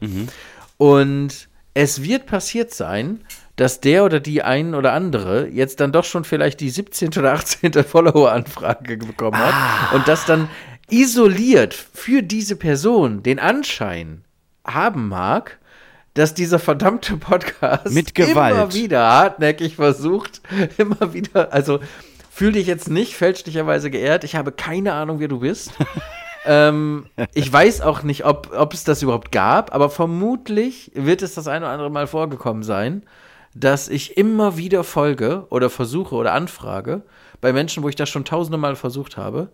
Und 0.78 1.50
es 1.74 2.02
wird 2.04 2.26
passiert 2.26 2.74
sein, 2.74 3.22
dass 3.58 3.80
der 3.80 4.04
oder 4.04 4.20
die 4.20 4.42
ein 4.44 4.76
oder 4.76 4.92
andere 4.94 5.48
jetzt 5.48 5.80
dann 5.80 5.92
doch 5.94 6.04
schon 6.04 6.26
vielleicht 6.26 6.60
die 6.60 6.70
17. 6.70 7.10
oder 7.18 7.34
18. 7.34 7.72
Follower-Anfrage 7.84 8.98
bekommen 8.98 9.38
hat 9.38 9.54
Ah. 9.54 9.96
und 9.96 10.08
das 10.08 10.26
dann 10.26 10.50
isoliert 10.90 11.74
für 11.74 12.22
diese 12.22 12.56
Person 12.56 13.24
den 13.24 13.40
Anschein 13.40 14.24
haben 14.66 15.08
mag, 15.08 15.60
dass 16.14 16.34
dieser 16.34 16.60
verdammte 16.60 17.18
Podcast 17.18 17.92
Mit 17.92 18.16
Gewalt. 18.16 18.56
immer 18.56 18.74
wieder 18.74 19.04
hartnäckig 19.06 19.76
versucht, 19.76 20.42
immer 20.78 21.14
wieder, 21.14 21.52
also 21.54 21.80
fühl 22.32 22.54
dich 22.54 22.68
jetzt 22.68 22.90
nicht 22.90 23.16
fälschlicherweise 23.16 23.92
geehrt, 23.92 24.24
ich 24.24 24.36
habe 24.36 24.52
keine 24.52 24.94
Ahnung, 24.94 25.20
wer 25.20 25.28
du 25.28 25.40
bist. 25.40 25.72
ähm, 26.46 27.08
ich 27.34 27.52
weiß 27.52 27.82
auch 27.82 28.04
nicht, 28.04 28.26
ob, 28.26 28.52
ob 28.56 28.74
es 28.74 28.84
das 28.84 29.02
überhaupt 29.02 29.32
gab, 29.32 29.76
aber 29.76 29.90
vermutlich 29.90 30.92
wird 30.96 31.22
es 31.22 31.34
das 31.34 31.48
eine 31.48 31.66
oder 31.66 31.74
andere 31.74 31.92
Mal 31.92 32.08
vorgekommen 32.08 32.64
sein, 32.64 33.04
dass 33.54 33.88
ich 33.88 34.18
immer 34.18 34.58
wieder 34.58 34.84
folge 34.84 35.48
oder 35.50 35.70
versuche 35.70 36.16
oder 36.16 36.34
anfrage 36.34 37.04
bei 37.42 37.54
Menschen, 37.54 37.84
wo 37.84 37.90
ich 37.90 37.96
das 37.96 38.10
schon 38.10 38.26
tausende 38.26 38.58
Mal 38.58 38.76
versucht 38.76 39.18
habe. 39.18 39.50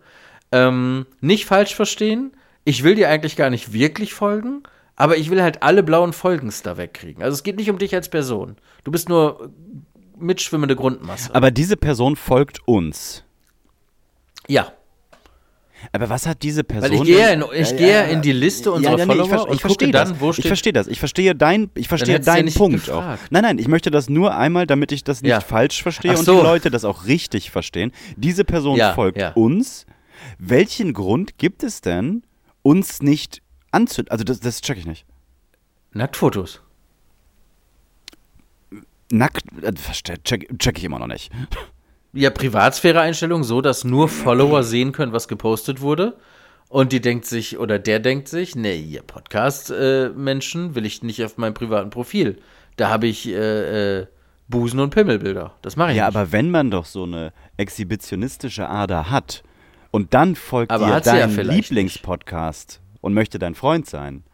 Ähm, 0.52 1.06
nicht 1.20 1.46
falsch 1.46 1.74
verstehen, 1.74 2.32
ich 2.64 2.84
will 2.84 2.94
dir 2.94 3.08
eigentlich 3.08 3.36
gar 3.36 3.50
nicht 3.50 3.72
wirklich 3.72 4.12
folgen, 4.14 4.62
aber 4.96 5.16
ich 5.16 5.30
will 5.30 5.42
halt 5.42 5.62
alle 5.62 5.82
blauen 5.82 6.12
Folgens 6.12 6.62
da 6.62 6.76
wegkriegen. 6.76 7.22
Also 7.22 7.34
es 7.34 7.42
geht 7.42 7.56
nicht 7.56 7.70
um 7.70 7.78
dich 7.78 7.94
als 7.94 8.08
Person. 8.08 8.56
Du 8.84 8.90
bist 8.92 9.08
nur 9.08 9.50
mitschwimmende 10.18 10.76
Grundmasse. 10.76 11.34
Aber 11.34 11.50
diese 11.50 11.76
Person 11.76 12.14
folgt 12.16 12.60
uns. 12.68 13.24
ja. 14.48 14.72
Aber 15.90 16.08
was 16.08 16.26
hat 16.28 16.44
diese 16.44 16.62
Person? 16.62 16.90
Weil 16.92 16.96
ich 16.98 17.02
gehe 17.02 17.18
ja 17.18 17.28
in, 17.30 17.44
ich 17.60 17.76
gehe 17.76 17.90
ja 17.92 18.02
in 18.02 18.22
die 18.22 18.30
Liste 18.30 18.70
unserer 18.70 18.98
ja, 18.98 19.04
nee, 19.04 19.04
Follower 19.04 19.24
ich, 19.24 19.30
ver- 19.32 19.48
und 19.48 19.54
ich 19.56 19.60
verstehe 19.62 19.88
gucke 19.88 19.98
dann, 19.98 20.16
das. 20.20 20.38
ich 20.38 20.46
verstehe 20.46 20.72
das. 20.72 20.86
Ich 20.86 20.98
verstehe 21.00 21.34
dein, 21.34 21.70
ich 21.74 21.88
verstehe 21.88 22.12
ja 22.14 22.18
deinen 22.20 22.54
Punkt 22.54 22.84
gefragt. 22.86 23.20
auch. 23.20 23.30
Nein, 23.30 23.42
nein, 23.42 23.58
ich 23.58 23.66
möchte 23.66 23.90
das 23.90 24.08
nur 24.08 24.32
einmal, 24.36 24.68
damit 24.68 24.92
ich 24.92 25.02
das 25.02 25.22
nicht 25.22 25.30
Ja. 25.30 25.40
falsch 25.40 25.82
verstehe 25.82 26.12
Ach 26.12 26.18
und 26.20 26.24
so. 26.24 26.36
die 26.36 26.42
Leute 26.46 26.70
das 26.70 26.84
auch 26.84 27.06
richtig 27.06 27.50
verstehen. 27.50 27.90
Diese 28.16 28.44
Person 28.44 28.76
Ja, 28.76 28.92
folgt 28.94 29.18
ja. 29.18 29.32
uns. 29.32 29.84
Welchen 30.44 30.92
Grund 30.92 31.38
gibt 31.38 31.62
es 31.62 31.82
denn, 31.82 32.24
uns 32.62 33.00
nicht 33.00 33.42
anzünden? 33.70 34.10
Also 34.10 34.24
das, 34.24 34.40
das 34.40 34.60
check 34.60 34.76
ich 34.76 34.86
nicht. 34.86 35.06
Nacktfotos. 35.92 36.60
Nackt, 39.12 39.44
äh, 39.62 39.72
check, 40.24 40.58
check 40.58 40.78
ich 40.78 40.84
immer 40.84 40.98
noch 40.98 41.06
nicht. 41.06 41.30
Ja, 42.12 42.30
Privatsphäre-Einstellung 42.30 43.44
so, 43.44 43.60
dass 43.60 43.84
nur 43.84 44.08
Follower 44.08 44.64
sehen 44.64 44.90
können, 44.90 45.12
was 45.12 45.28
gepostet 45.28 45.80
wurde. 45.80 46.16
Und 46.68 46.90
die 46.92 47.00
denkt 47.00 47.26
sich, 47.26 47.58
oder 47.58 47.78
der 47.78 48.00
denkt 48.00 48.26
sich, 48.26 48.56
nee, 48.56 48.80
ihr 48.80 49.02
Podcast-Menschen 49.02 50.74
will 50.74 50.86
ich 50.86 51.04
nicht 51.04 51.22
auf 51.24 51.36
meinem 51.38 51.54
privaten 51.54 51.90
Profil. 51.90 52.38
Da 52.76 52.88
habe 52.88 53.06
ich 53.06 53.28
äh, 53.28 54.00
äh, 54.00 54.06
Busen- 54.48 54.80
und 54.80 54.90
Pimmelbilder. 54.90 55.54
Das 55.62 55.76
mache 55.76 55.92
ich 55.92 55.98
Ja, 55.98 56.06
nicht. 56.08 56.16
aber 56.16 56.32
wenn 56.32 56.50
man 56.50 56.72
doch 56.72 56.86
so 56.86 57.04
eine 57.04 57.32
exhibitionistische 57.58 58.68
Ader 58.68 59.08
hat 59.08 59.44
und 59.92 60.14
dann 60.14 60.34
folgt 60.34 60.72
Aber 60.72 60.86
dir 60.86 60.90
ja 60.90 61.00
dein 61.00 61.30
vielleicht 61.30 61.68
Lieblingspodcast 61.70 62.80
und 63.00 63.14
möchte 63.14 63.38
dein 63.38 63.54
Freund 63.54 63.88
sein, 63.88 64.24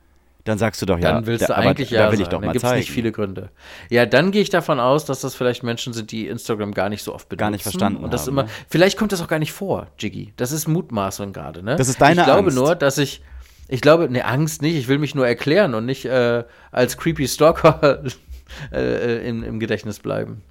dann 0.45 0.57
sagst 0.57 0.81
du 0.81 0.87
doch 0.87 0.99
ja, 0.99 1.13
dann 1.13 1.27
willst 1.27 1.43
da, 1.43 1.49
du 1.49 1.57
aber 1.59 1.69
eigentlich 1.69 1.91
da 1.91 1.97
ja 1.97 2.13
will 2.13 2.21
ich 2.21 2.29
doch 2.29 2.39
Dann 2.39 2.47
mal 2.47 2.53
gibt 2.53 2.65
es 2.65 2.71
zeigen. 2.71 2.81
nicht 2.81 2.91
viele 2.91 3.13
Gründe. 3.13 3.51
Ja, 3.91 4.07
dann 4.07 4.31
gehe 4.31 4.41
ich 4.41 4.49
davon 4.49 4.81
aus, 4.81 5.05
dass 5.05 5.21
das 5.21 5.35
vielleicht 5.35 5.63
Menschen 5.63 5.93
sind, 5.93 6.11
die 6.11 6.27
Instagram 6.27 6.73
gar 6.73 6.89
nicht 6.89 7.03
so 7.03 7.15
oft 7.15 7.29
benutzen. 7.29 7.41
Gar 7.41 7.51
nicht 7.51 7.63
verstanden 7.65 8.03
Und 8.03 8.15
das 8.15 8.23
haben, 8.23 8.31
immer, 8.31 8.43
ne? 8.45 8.49
vielleicht 8.71 8.97
kommt 8.97 9.13
das 9.13 9.21
auch 9.21 9.29
gar 9.29 9.39
nicht 9.41 9.53
vor, 9.53 9.89
Jiggy. 9.99 10.33
Das 10.37 10.51
ist 10.53 10.67
Mutmaßung 10.67 11.35
gerade, 11.35 11.63
ne? 11.63 11.77
Das 11.77 11.89
ist 11.89 12.01
deine 12.01 12.21
Ich 12.21 12.25
glaube 12.25 12.45
Angst. 12.45 12.57
nur, 12.57 12.75
dass 12.77 12.97
ich, 12.97 13.21
ich 13.69 13.83
glaube, 13.83 14.09
ne, 14.09 14.25
Angst 14.25 14.63
nicht, 14.63 14.77
ich 14.77 14.89
will 14.89 14.99
mich 14.99 15.15
nur 15.15 15.27
erklären 15.27 15.75
und 15.75 15.85
nicht 15.85 16.07
äh, 16.07 16.45
als 16.71 16.97
creepy 16.97 17.29
Stalker 17.29 18.03
äh, 18.73 18.79
äh, 18.81 19.29
im, 19.29 19.43
im 19.43 19.61
Gedächtnis 19.61 19.99
bleiben. 19.99 20.43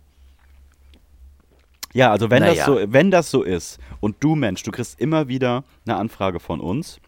Ja, 1.94 2.12
also 2.12 2.30
wenn, 2.30 2.44
Naja. 2.44 2.56
das 2.56 2.66
so, 2.66 2.80
wenn 2.94 3.12
das 3.12 3.32
so 3.32 3.44
ist 3.44 3.80
und 4.00 4.18
du 4.20 4.36
Mensch, 4.36 4.64
du 4.64 4.72
kriegst 4.72 5.00
immer 5.00 5.28
wieder 5.28 5.64
eine 5.86 5.98
Anfrage 5.98 6.40
von 6.40 6.60
uns. 6.60 7.00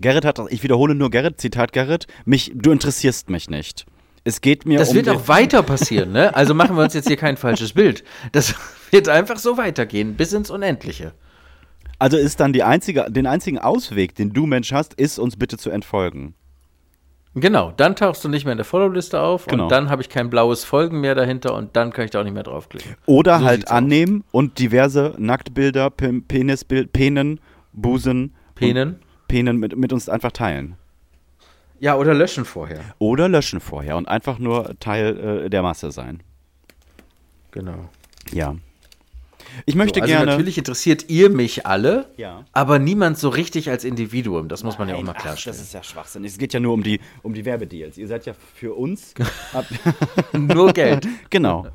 Gerrit 0.00 0.24
hat, 0.24 0.40
ich 0.50 0.62
wiederhole 0.62 0.94
nur 0.94 1.10
Gerrit, 1.10 1.40
Zitat 1.40 1.72
Gerrit, 1.72 2.06
mich, 2.24 2.50
du 2.54 2.72
interessierst 2.72 3.30
mich 3.30 3.48
nicht. 3.48 3.86
Es 4.24 4.40
geht 4.40 4.64
mir 4.66 4.78
Das 4.78 4.88
um 4.90 4.96
wird 4.96 5.06
den- 5.06 5.16
auch 5.16 5.28
weiter 5.28 5.62
passieren, 5.62 6.10
ne? 6.12 6.34
Also 6.34 6.54
machen 6.54 6.76
wir 6.76 6.82
uns 6.82 6.94
jetzt 6.94 7.06
hier 7.08 7.16
kein 7.18 7.36
falsches 7.36 7.74
Bild. 7.74 8.02
Das 8.32 8.54
wird 8.90 9.08
einfach 9.08 9.38
so 9.38 9.56
weitergehen, 9.56 10.14
bis 10.14 10.32
ins 10.32 10.50
Unendliche. 10.50 11.12
Also 11.98 12.16
ist 12.16 12.40
dann 12.40 12.52
die 12.52 12.64
einzige, 12.64 13.06
den 13.08 13.26
einzigen 13.26 13.58
Ausweg, 13.58 14.14
den 14.16 14.32
du 14.32 14.46
Mensch 14.46 14.72
hast, 14.72 14.94
ist 14.94 15.18
uns 15.18 15.36
bitte 15.36 15.58
zu 15.58 15.70
entfolgen. 15.70 16.34
Genau, 17.36 17.72
dann 17.76 17.96
tauchst 17.96 18.24
du 18.24 18.28
nicht 18.28 18.44
mehr 18.44 18.52
in 18.52 18.58
der 18.58 18.64
Follow-Liste 18.64 19.20
auf 19.20 19.46
Genau. 19.46 19.64
und 19.64 19.68
dann 19.72 19.90
habe 19.90 20.00
ich 20.02 20.08
kein 20.08 20.30
blaues 20.30 20.64
Folgen 20.64 21.00
mehr 21.00 21.16
dahinter 21.16 21.54
und 21.54 21.74
dann 21.74 21.92
kann 21.92 22.04
ich 22.04 22.12
da 22.12 22.20
auch 22.20 22.24
nicht 22.24 22.32
mehr 22.34 22.44
draufklicken. 22.44 22.94
Oder 23.06 23.40
So 23.40 23.44
halt 23.44 23.60
sieht's 23.62 23.70
aus. 23.72 23.76
annehmen 23.78 24.22
und 24.30 24.58
diverse 24.60 25.14
Nacktbilder, 25.18 25.90
Pe- 25.90 26.20
Penisbild, 26.26 26.92
Penen, 26.92 27.40
Busen, 27.72 28.34
Penen? 28.54 29.00
Penen 29.26 29.56
mit, 29.58 29.76
mit 29.76 29.92
uns 29.92 30.08
einfach 30.08 30.30
teilen. 30.30 30.76
Ja, 31.80 31.96
oder 31.96 32.14
löschen 32.14 32.44
vorher. 32.44 32.80
Oder 33.00 33.28
löschen 33.28 33.58
vorher 33.58 33.96
und 33.96 34.06
einfach 34.06 34.38
nur 34.38 34.78
Teil 34.78 35.44
äh, 35.46 35.50
der 35.50 35.62
Masse 35.62 35.90
sein. 35.90 36.22
Genau. 37.50 37.88
Ja. 38.32 38.54
Ich 39.66 39.74
möchte 39.74 40.00
So, 40.00 40.02
also 40.02 40.12
gerne. 40.14 40.30
natürlich 40.32 40.58
interessiert 40.58 41.08
ihr 41.08 41.30
mich 41.30 41.66
alle, 41.66 42.06
Ja. 42.16 42.44
aber 42.52 42.78
niemand 42.78 43.18
so 43.18 43.28
richtig 43.28 43.70
als 43.70 43.84
Individuum. 43.84 44.48
Das 44.48 44.62
muss 44.64 44.78
man 44.78 44.88
ja 44.88 44.94
auch 44.94 45.00
mal 45.02 45.06
Nein, 45.12 45.14
ach, 45.18 45.22
klarstellen. 45.22 45.56
das 45.56 45.66
ist 45.66 45.74
ja 45.74 45.82
Schwachsinn. 45.82 46.24
Es 46.24 46.38
geht 46.38 46.52
ja 46.52 46.60
nur 46.60 46.72
um 46.74 46.82
die, 46.82 47.00
um 47.22 47.34
die 47.34 47.44
Werbedeals. 47.44 47.96
Ihr 47.98 48.08
seid 48.08 48.26
ja 48.26 48.34
für 48.54 48.74
uns. 48.74 49.14
Nur 50.32 50.72
Geld. 50.72 51.06
genau. 51.30 51.66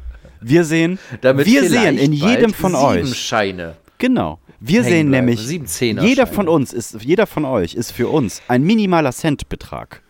Wir 0.42 0.64
sehen, 0.64 1.00
Damit 1.22 1.46
wir 1.48 1.68
sehen 1.70 1.98
in 1.98 2.14
jedem 2.14 2.54
von 2.54 2.72
sieben 2.72 2.84
euch. 3.10 3.16
Scheine. 3.18 3.76
Genau. 3.98 4.40
Wir 4.62 4.82
hängen 4.84 4.90
sehen 4.94 5.10
bleiben. 5.10 5.26
nämlich, 5.26 5.40
Sieben 5.46 5.66
Zehner 5.68 6.04
jeder 6.04 6.26
Scheine. 6.26 6.36
von 6.36 6.48
uns 6.50 6.74
ist, 6.74 7.02
jeder 7.04 7.28
von 7.28 7.46
euch 7.46 7.76
ist 7.76 7.92
für 7.92 8.08
uns 8.10 8.42
ein 8.48 8.64
minimaler 8.64 9.12
Centbetrag. 9.12 10.02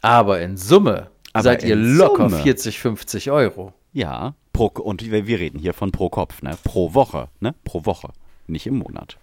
Aber 0.00 0.40
in 0.40 0.56
Summe 0.56 1.08
Aber 1.32 1.42
seid 1.42 1.62
ihr 1.64 1.74
in 1.74 1.96
locker 1.96 2.30
Summe. 2.30 2.42
40, 2.42 2.78
50 2.78 3.30
Euro. 3.30 3.72
Ja, 3.92 4.34
pro, 4.52 4.66
und 4.66 5.10
wir, 5.10 5.26
wir 5.26 5.38
reden 5.38 5.58
hier 5.58 5.74
von 5.74 5.92
pro 5.92 6.08
Kopf, 6.08 6.42
ne? 6.42 6.56
Pro 6.64 6.94
Woche, 6.94 7.28
ne? 7.40 7.54
Pro 7.64 7.84
Woche, 7.84 8.10
nicht 8.46 8.66
im 8.66 8.76
Monat. 8.78 9.16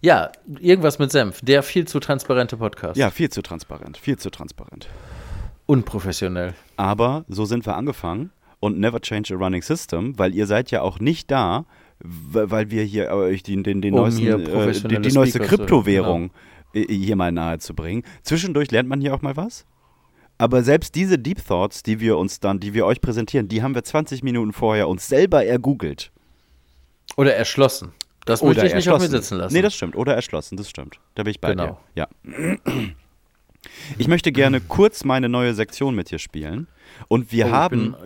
Ja, 0.00 0.30
irgendwas 0.60 0.98
mit 0.98 1.10
Senf. 1.10 1.40
Der 1.42 1.62
viel 1.62 1.86
zu 1.86 2.00
transparente 2.00 2.56
Podcast. 2.56 2.96
Ja, 2.96 3.10
viel 3.10 3.30
zu 3.30 3.42
transparent, 3.42 3.96
viel 3.96 4.16
zu 4.18 4.30
transparent. 4.30 4.88
Unprofessionell. 5.66 6.54
Aber 6.76 7.24
so 7.28 7.44
sind 7.44 7.66
wir 7.66 7.76
angefangen 7.76 8.30
und 8.60 8.78
never 8.78 9.00
change 9.00 9.34
a 9.34 9.36
running 9.36 9.62
system, 9.62 10.18
weil 10.18 10.34
ihr 10.34 10.46
seid 10.46 10.70
ja 10.70 10.82
auch 10.82 11.00
nicht 11.00 11.30
da, 11.30 11.64
weil 12.00 12.70
wir 12.70 12.84
hier 12.84 13.08
äh, 13.08 13.12
euch 13.12 13.42
den, 13.42 13.64
den, 13.64 13.82
den 13.82 13.94
Um 13.94 14.00
neuesten, 14.00 14.26
äh, 14.26 14.72
die, 14.72 15.00
die 15.00 15.14
neueste 15.14 15.40
Kryptowährung 15.40 16.26
äh, 16.26 16.30
hier 16.72 17.16
mal 17.16 17.32
nahe 17.32 17.58
zu 17.58 17.74
bringen. 17.74 18.02
Zwischendurch 18.22 18.70
lernt 18.70 18.88
man 18.88 19.00
hier 19.00 19.14
auch 19.14 19.22
mal 19.22 19.36
was. 19.36 19.64
Aber 20.38 20.62
selbst 20.62 20.94
diese 20.94 21.18
Deep 21.18 21.44
Thoughts, 21.44 21.82
die 21.82 21.98
wir 21.98 22.16
uns 22.16 22.38
dann, 22.38 22.60
die 22.60 22.72
wir 22.72 22.86
euch 22.86 23.00
präsentieren, 23.00 23.48
die 23.48 23.62
haben 23.62 23.74
wir 23.74 23.82
20 23.82 24.22
Minuten 24.22 24.52
vorher 24.52 24.88
uns 24.88 25.08
selber 25.08 25.44
ergoogelt. 25.44 26.12
Oder 27.16 27.34
erschlossen. 27.34 27.92
Das 28.24 28.42
möchte 28.42 28.66
ich 28.66 28.74
nicht 28.74 28.88
auf 28.90 29.00
mir 29.00 29.08
sitzen 29.08 29.38
lassen. 29.38 29.54
Nee, 29.54 29.62
das 29.62 29.74
stimmt. 29.74 29.96
Oder 29.96 30.14
erschlossen, 30.14 30.56
das 30.56 30.68
stimmt. 30.68 31.00
Da 31.14 31.22
bin 31.22 31.30
ich 31.30 31.40
bei 31.40 31.50
Genau. 31.50 31.80
dir. 31.96 32.06
Ja. 32.24 32.56
Ich 33.98 34.08
möchte 34.08 34.32
gerne 34.32 34.60
kurz 34.60 35.04
meine 35.04 35.28
neue 35.28 35.54
Sektion 35.54 35.94
mit 35.94 36.10
dir 36.10 36.18
spielen. 36.18 36.68
Und 37.08 37.32
wir 37.32 37.46
Oh, 37.46 37.50
haben, 37.50 37.96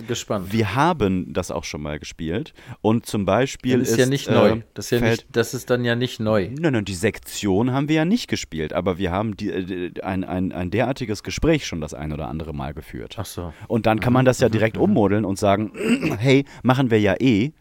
wir 0.50 0.74
haben 0.74 1.32
das 1.32 1.50
auch 1.50 1.64
schon 1.64 1.82
mal 1.82 1.98
gespielt. 1.98 2.52
Und 2.80 3.06
zum 3.06 3.24
Beispiel 3.24 3.78
das 3.78 3.88
ist, 3.88 3.92
ist 3.92 3.98
ja 3.98 4.06
nicht 4.06 4.28
äh, 4.28 4.34
neu. 4.34 4.62
Das 4.74 4.86
ist, 4.90 5.00
ja 5.00 5.08
nicht, 5.08 5.26
das 5.30 5.54
ist 5.54 5.70
dann 5.70 5.84
ja 5.84 5.94
nicht 5.94 6.20
neu. 6.20 6.50
Nein, 6.58 6.72
nein, 6.72 6.84
die 6.84 6.94
Sektion 6.94 7.72
haben 7.72 7.88
wir 7.88 7.96
ja 7.96 8.04
nicht 8.04 8.28
gespielt, 8.28 8.72
aber 8.72 8.98
wir 8.98 9.10
haben 9.10 9.36
die, 9.36 9.50
äh, 9.50 10.00
ein, 10.02 10.24
ein, 10.24 10.52
ein 10.52 10.70
derartiges 10.70 11.22
Gespräch 11.22 11.66
schon 11.66 11.80
das 11.80 11.94
ein 11.94 12.12
oder 12.12 12.28
andere 12.28 12.52
Mal 12.52 12.74
geführt. 12.74 13.16
Ach 13.18 13.26
so. 13.26 13.52
Und 13.68 13.86
dann 13.86 14.00
kann 14.00 14.12
man 14.12 14.24
das 14.24 14.40
ja 14.40 14.48
direkt 14.48 14.76
ummodeln 14.76 15.24
und 15.24 15.38
sagen, 15.38 15.72
hey, 16.18 16.44
machen 16.62 16.90
wir 16.90 17.00
ja 17.00 17.14
eh, 17.20 17.52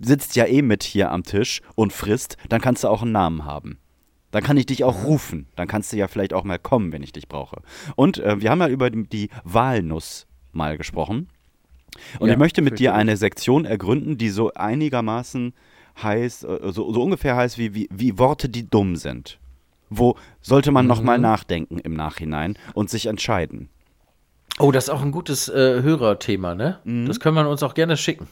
sitzt 0.00 0.36
ja 0.36 0.46
eh 0.46 0.62
mit 0.62 0.82
hier 0.82 1.10
am 1.10 1.22
Tisch 1.22 1.60
und 1.76 1.92
frisst, 1.92 2.36
dann 2.48 2.60
kannst 2.60 2.84
du 2.84 2.88
auch 2.88 3.02
einen 3.02 3.12
Namen 3.12 3.44
haben. 3.44 3.78
Dann 4.34 4.42
kann 4.42 4.56
ich 4.56 4.66
dich 4.66 4.82
auch 4.82 5.04
rufen. 5.04 5.46
Dann 5.54 5.68
kannst 5.68 5.92
du 5.92 5.96
ja 5.96 6.08
vielleicht 6.08 6.32
auch 6.34 6.42
mal 6.42 6.58
kommen, 6.58 6.90
wenn 6.90 7.04
ich 7.04 7.12
dich 7.12 7.28
brauche. 7.28 7.62
Und 7.94 8.18
äh, 8.18 8.40
wir 8.40 8.50
haben 8.50 8.60
ja 8.60 8.66
über 8.66 8.90
die, 8.90 9.30
Walnuss 9.44 10.26
mal 10.50 10.76
gesprochen. 10.76 11.28
Und 12.18 12.26
Ja, 12.26 12.32
ich 12.34 12.38
möchte 12.40 12.60
mit 12.60 12.80
dir 12.80 12.94
eine 12.94 13.16
Sektion 13.16 13.64
ergründen, 13.64 14.18
die 14.18 14.30
so 14.30 14.52
einigermaßen 14.52 15.54
heißt, 16.02 16.42
äh, 16.44 16.58
so, 16.72 16.92
so 16.92 17.00
ungefähr 17.04 17.36
heißt 17.36 17.58
wie, 17.58 17.74
wie, 17.76 17.88
wie 17.92 18.18
Worte, 18.18 18.48
die 18.48 18.68
dumm 18.68 18.96
sind. 18.96 19.38
Wo 19.88 20.16
sollte 20.40 20.72
man 20.72 20.86
Mhm. 20.86 20.88
nochmal 20.88 21.18
nachdenken 21.20 21.78
im 21.78 21.94
Nachhinein 21.94 22.58
und 22.74 22.90
sich 22.90 23.06
entscheiden. 23.06 23.68
Oh, 24.58 24.72
das 24.72 24.84
ist 24.84 24.90
auch 24.90 25.02
ein 25.02 25.12
gutes 25.12 25.48
äh, 25.48 25.82
Hörerthema, 25.82 26.56
ne? 26.56 26.80
Mhm. 26.82 27.06
Das 27.06 27.20
können 27.20 27.36
wir 27.36 27.48
uns 27.48 27.62
auch 27.62 27.74
gerne 27.74 27.96
schicken. 27.96 28.26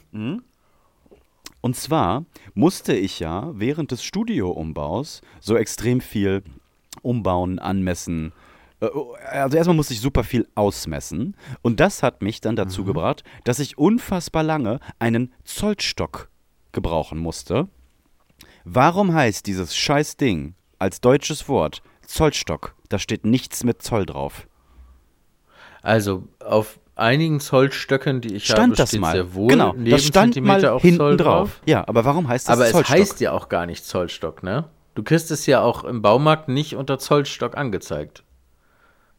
Und 1.63 1.77
zwar 1.77 2.27
musste 2.55 2.93
ich 2.93 3.21
ja 3.21 3.53
während 3.55 3.93
des 3.93 4.03
Studioumbaus 4.05 5.23
so 5.41 5.57
extrem 5.57 6.01
viel 6.01 6.43
umbauen, 7.03 7.59
anmessen. 7.59 8.33
Äh, 8.81 8.89
Also 9.31 9.57
erstmal 9.57 9.77
musste 9.77 9.95
ich 9.95 10.01
super 10.01 10.25
viel 10.25 10.49
ausmessen. 10.57 11.37
Und 11.63 11.81
das 11.81 12.03
hat 12.03 12.21
mich 12.21 12.41
dann 12.41 12.57
dazu 12.57 12.85
gebracht, 12.85 13.23
dass 13.45 13.61
ich 13.61 13.79
unfassbar 13.79 14.43
lange 14.43 14.81
einen 14.99 15.33
Zollstock 15.45 16.29
gebrauchen 16.73 17.19
musste. 17.19 17.69
Warum 18.65 19.15
heißt 19.15 19.47
dieses 19.47 19.77
scheiß 19.77 20.17
Ding 20.17 20.55
als 20.79 21.01
deutsches 21.01 21.49
Wort 21.49 21.83
Zollstock? 22.05 22.75
Da 22.89 22.99
steht 22.99 23.25
nichts 23.25 23.63
mit 23.63 23.83
Zoll 23.83 24.05
drauf. 24.05 24.49
Also 25.81 26.29
auf 26.41 26.79
einigen 26.95 27.41
Zollstöcken, 27.41 28.21
die 28.21 28.35
ich 28.35 28.49
habe, 28.51 28.59
Stand 28.59 28.79
das 28.79 28.91
steht 28.91 29.01
mal? 29.01 29.13
sehr 29.13 29.35
wohl 29.35 29.49
genau, 29.49 29.73
neben 29.73 29.91
das 29.91 30.05
stand 30.05 30.35
Zentimeter 30.35 30.69
mal 30.71 30.77
auch 30.77 30.81
hinten 30.83 30.99
Zoll 30.99 31.17
drauf. 31.17 31.61
Ja, 31.67 31.87
aber 31.89 32.05
warum 32.05 32.29
heißt 32.29 32.49
das 32.49 32.53
Aber 32.55 32.67
es 32.67 32.73
Zollstock? 32.73 32.97
heißt 32.97 33.21
ja 33.21 33.33
auch 33.33 33.49
gar 33.49 33.67
nicht 33.67 33.85
Zollstock, 33.85 34.43
ne? 34.43 34.65
Du 34.95 35.03
kriegst 35.03 35.31
es 35.31 35.47
ja 35.47 35.63
auch 35.63 35.85
im 35.85 36.03
Baumarkt 36.03 36.49
nicht 36.49 36.77
unter 36.77 36.99
Zollstock 36.99 37.57
angezeigt. 37.57 38.23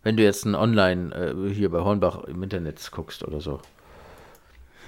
Wenn 0.04 0.18
du 0.18 0.24
jetzt 0.24 0.46
ein 0.46 0.54
Online 0.54 1.16
äh, 1.50 1.54
hier 1.54 1.72
bei 1.72 1.80
Hornbach 1.80 2.26
im 2.26 2.44
Internet 2.44 2.92
guckst 2.92 3.24
oder 3.24 3.42
so. 3.42 3.60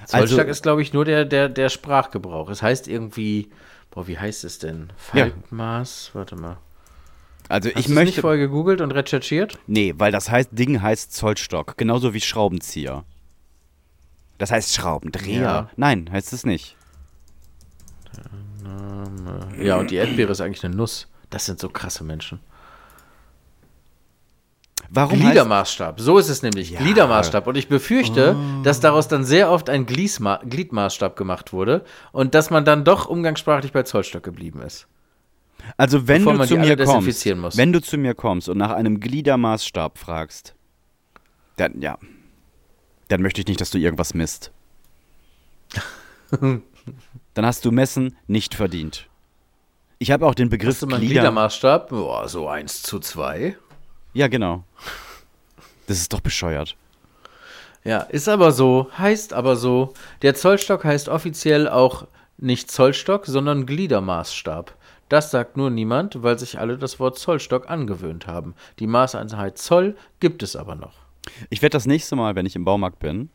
Zollstock 0.05 0.39
Also- 0.41 0.51
ist, 0.51 0.63
glaube 0.63 0.81
ich, 0.81 0.93
nur 0.93 1.05
der, 1.05 1.25
der, 1.25 1.49
der 1.49 1.69
Sprachgebrauch. 1.69 2.49
Es 2.49 2.61
heißt 2.61 2.87
irgendwie, 2.87 3.49
boah, 3.89 4.07
wie 4.07 4.19
heißt 4.19 4.43
es 4.43 4.59
denn? 4.59 4.91
Ja. 5.13 5.23
Faltmaß? 5.25 6.11
Warte 6.13 6.35
mal. 6.35 6.57
Also 7.49 7.69
Hast 7.69 7.75
ich 7.77 7.85
es 7.85 7.87
nicht 7.87 7.95
möchte 7.95 8.21
vorher 8.21 8.39
gegoogelt 8.39 8.81
und 8.81 8.91
recherchiert? 8.91 9.57
Nee, 9.67 9.93
weil 9.97 10.11
das 10.11 10.29
heißt, 10.29 10.49
Ding 10.51 10.81
heißt 10.81 11.13
Zollstock, 11.13 11.77
genauso 11.77 12.13
wie 12.13 12.21
Schraubenzieher. 12.21 13.03
Das 14.37 14.51
heißt 14.51 14.73
Schraubendreher. 14.73 15.41
Ja. 15.41 15.69
Nein, 15.75 16.09
heißt 16.11 16.33
es 16.33 16.45
nicht. 16.45 16.75
Ja, 19.61 19.77
und 19.77 19.91
die 19.91 19.95
Erdbeere 19.95 20.31
ist 20.31 20.41
eigentlich 20.41 20.63
eine 20.63 20.75
Nuss. 20.75 21.07
Das 21.29 21.45
sind 21.45 21.59
so 21.59 21.69
krasse 21.69 22.03
Menschen. 22.03 22.39
Warum 24.89 25.19
Gliedermaßstab, 25.19 25.99
so 25.99 26.17
ist 26.17 26.29
es 26.29 26.41
nämlich. 26.41 26.77
Gliedermaßstab. 26.77 27.47
Und 27.47 27.57
ich 27.57 27.67
befürchte, 27.67 28.35
dass 28.63 28.79
daraus 28.79 29.07
dann 29.07 29.23
sehr 29.25 29.49
oft 29.49 29.69
ein 29.69 29.85
Gliedmaßstab 29.85 31.15
gemacht 31.15 31.53
wurde 31.53 31.83
und 32.11 32.35
dass 32.35 32.49
man 32.49 32.65
dann 32.65 32.83
doch 32.83 33.07
umgangssprachlich 33.07 33.71
bei 33.71 33.83
Zollstock 33.83 34.23
geblieben 34.23 34.61
ist. 34.61 34.87
Also 35.77 36.07
wenn 36.07 36.23
bevor 36.23 36.39
du 36.39 36.47
zu 36.47 36.57
mir 36.57 36.77
kommst, 36.77 37.25
muss? 37.35 37.57
wenn 37.57 37.73
du 37.73 37.81
zu 37.81 37.97
mir 37.97 38.13
kommst 38.13 38.49
und 38.49 38.57
nach 38.57 38.71
einem 38.71 38.99
Gliedermaßstab 38.99 39.97
fragst, 39.97 40.55
dann 41.57 41.81
ja, 41.81 41.97
dann 43.07 43.21
möchte 43.21 43.41
ich 43.41 43.47
nicht, 43.47 43.61
dass 43.61 43.71
du 43.71 43.77
irgendwas 43.77 44.13
misst. 44.13 44.51
dann 47.33 47.45
hast 47.45 47.65
du 47.65 47.71
Messen 47.71 48.15
nicht 48.27 48.55
verdient. 48.55 49.07
Ich 49.99 50.11
habe 50.11 50.25
auch 50.25 50.35
den 50.35 50.49
Begriff 50.49 50.75
Hast 50.75 50.81
du 50.81 50.87
mal 50.87 50.95
einen 50.95 51.05
Glieder. 51.05 51.21
Gliedermaßstab? 51.21 51.89
Boah, 51.89 52.27
so 52.27 52.47
1 52.47 52.83
zu 52.83 52.99
2. 52.99 53.57
Ja, 54.13 54.27
genau. 54.27 54.63
Das 55.87 55.97
ist 55.97 56.11
doch 56.13 56.19
bescheuert. 56.19 56.75
Ja, 57.83 57.99
ist 57.99 58.27
aber 58.27 58.51
so, 58.51 58.89
heißt 58.97 59.33
aber 59.33 59.55
so. 59.55 59.93
Der 60.21 60.33
Zollstock 60.33 60.83
heißt 60.83 61.07
offiziell 61.07 61.69
auch 61.69 62.07
nicht 62.37 62.71
Zollstock, 62.71 63.25
sondern 63.25 63.65
Gliedermaßstab. 63.65 64.75
Das 65.09 65.31
sagt 65.31 65.55
nur 65.55 65.69
niemand, 65.69 66.23
weil 66.23 66.39
sich 66.39 66.59
alle 66.59 66.77
das 66.77 66.99
Wort 66.99 67.19
Zollstock 67.19 67.69
angewöhnt 67.69 68.27
haben. 68.27 68.55
Die 68.79 68.87
Maßeinheit 68.87 69.57
Zoll 69.57 69.95
gibt 70.19 70.41
es 70.41 70.55
aber 70.55 70.75
noch. 70.75 70.93
Ich 71.49 71.61
werde 71.61 71.73
das 71.73 71.85
nächste 71.85 72.15
Mal, 72.15 72.35
wenn 72.35 72.45
ich 72.45 72.55
im 72.55 72.65
Baumarkt 72.65 72.99
bin, 72.99 73.29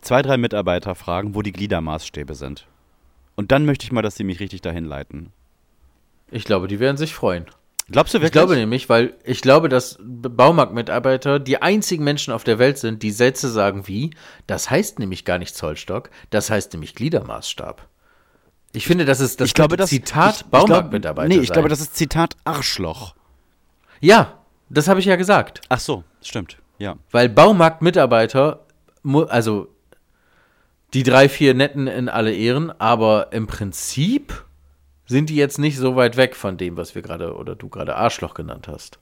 zwei, 0.00 0.22
drei 0.22 0.36
Mitarbeiter 0.36 0.94
fragen, 0.94 1.34
wo 1.34 1.42
die 1.42 1.52
Gliedermaßstäbe 1.52 2.34
sind. 2.34 2.66
Und 3.36 3.52
dann 3.52 3.64
möchte 3.64 3.84
ich 3.84 3.92
mal, 3.92 4.02
dass 4.02 4.16
sie 4.16 4.24
mich 4.24 4.40
richtig 4.40 4.62
dahin 4.62 4.84
leiten. 4.84 5.32
Ich 6.30 6.44
glaube, 6.44 6.68
die 6.68 6.80
werden 6.80 6.96
sich 6.96 7.14
freuen. 7.14 7.46
Glaubst 7.90 8.14
du 8.14 8.18
wirklich? 8.18 8.28
Ich 8.28 8.32
glaube 8.32 8.56
nämlich, 8.56 8.88
weil 8.88 9.14
ich 9.24 9.42
glaube, 9.42 9.68
dass 9.68 9.98
Baumarktmitarbeiter 10.00 11.38
die 11.38 11.60
einzigen 11.60 12.02
Menschen 12.02 12.32
auf 12.32 12.42
der 12.42 12.58
Welt 12.58 12.78
sind, 12.78 13.02
die 13.02 13.10
Sätze 13.10 13.50
sagen 13.50 13.86
wie, 13.86 14.10
das 14.46 14.70
heißt 14.70 14.98
nämlich 14.98 15.24
gar 15.24 15.38
nicht 15.38 15.54
Zollstock, 15.54 16.10
das 16.30 16.48
heißt 16.48 16.72
nämlich 16.72 16.94
Gliedermaßstab. 16.94 17.86
Ich 18.74 18.86
finde, 18.86 19.04
das 19.04 19.20
ist 19.20 19.40
das 19.40 19.48
ich 19.48 19.54
glaube, 19.54 19.76
das 19.76 19.90
Zitat 19.90 20.34
ich, 20.34 20.40
ich 20.40 20.46
Baumarktmitarbeiter 20.48 21.28
Glaub, 21.28 21.38
nee, 21.38 21.42
ich 21.42 21.48
sein. 21.48 21.54
glaube, 21.54 21.68
das 21.68 21.80
ist 21.80 21.94
Zitat 21.94 22.36
Arschloch. 22.44 23.14
Ja, 24.00 24.40
das 24.68 24.88
habe 24.88 24.98
ich 24.98 25.06
ja 25.06 25.14
gesagt. 25.16 25.60
Ach 25.68 25.78
so, 25.78 26.02
stimmt. 26.20 26.58
Ja. 26.78 26.96
Weil 27.12 27.28
Baumarktmitarbeiter, 27.28 28.66
also 29.28 29.68
die 30.92 31.04
drei, 31.04 31.28
vier 31.28 31.54
Netten 31.54 31.86
in 31.86 32.08
alle 32.08 32.34
Ehren, 32.34 32.72
aber 32.80 33.32
im 33.32 33.46
Prinzip 33.46 34.44
sind 35.06 35.30
die 35.30 35.36
jetzt 35.36 35.58
nicht 35.58 35.78
so 35.78 35.94
weit 35.94 36.16
weg 36.16 36.34
von 36.34 36.56
dem, 36.56 36.76
was 36.76 36.96
wir 36.96 37.02
gerade 37.02 37.36
oder 37.36 37.54
du 37.54 37.68
gerade 37.68 37.94
Arschloch 37.94 38.34
genannt 38.34 38.66
hast. 38.66 38.98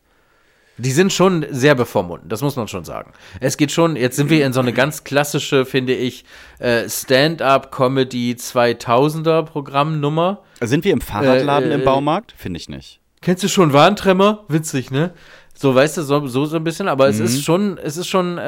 Die 0.78 0.90
sind 0.90 1.12
schon 1.12 1.44
sehr 1.50 1.74
bevormunden, 1.74 2.28
das 2.28 2.40
muss 2.40 2.56
man 2.56 2.66
schon 2.66 2.85
sagen. 2.85 3.12
Es 3.40 3.56
geht 3.56 3.70
schon, 3.72 3.94
jetzt 3.94 4.16
sind 4.16 4.30
wir 4.30 4.44
in 4.46 4.52
so 4.52 4.61
eine 4.61 4.72
ganz 4.72 5.04
klassische, 5.04 5.64
finde 5.66 5.94
ich, 5.94 6.24
äh, 6.61 6.88
Stand-up-Comedy 6.88 8.35
2000er 8.38 9.42
Programmnummer. 9.42 10.38
Sind 10.61 10.85
wir 10.85 10.92
im 10.92 11.00
Fahrradladen 11.00 11.70
Äh, 11.70 11.74
äh, 11.74 11.78
im 11.78 11.85
Baumarkt? 11.85 12.32
Finde 12.37 12.58
ich 12.58 12.68
nicht. 12.68 13.00
Kennst 13.20 13.42
du 13.44 13.48
schon 13.48 13.72
Warntremmer? 13.72 14.44
Witzig, 14.48 14.90
ne? 14.90 15.12
So, 15.54 15.74
weißt 15.74 15.98
du, 15.98 16.02
so, 16.02 16.26
so, 16.26 16.46
so 16.46 16.56
ein 16.56 16.64
bisschen, 16.64 16.88
aber 16.88 17.08
es 17.08 17.18
Mhm. 17.18 17.24
ist 17.26 17.44
schon, 17.44 17.78
es 17.78 17.96
ist 17.96 18.08
schon, 18.08 18.38
äh, 18.38 18.42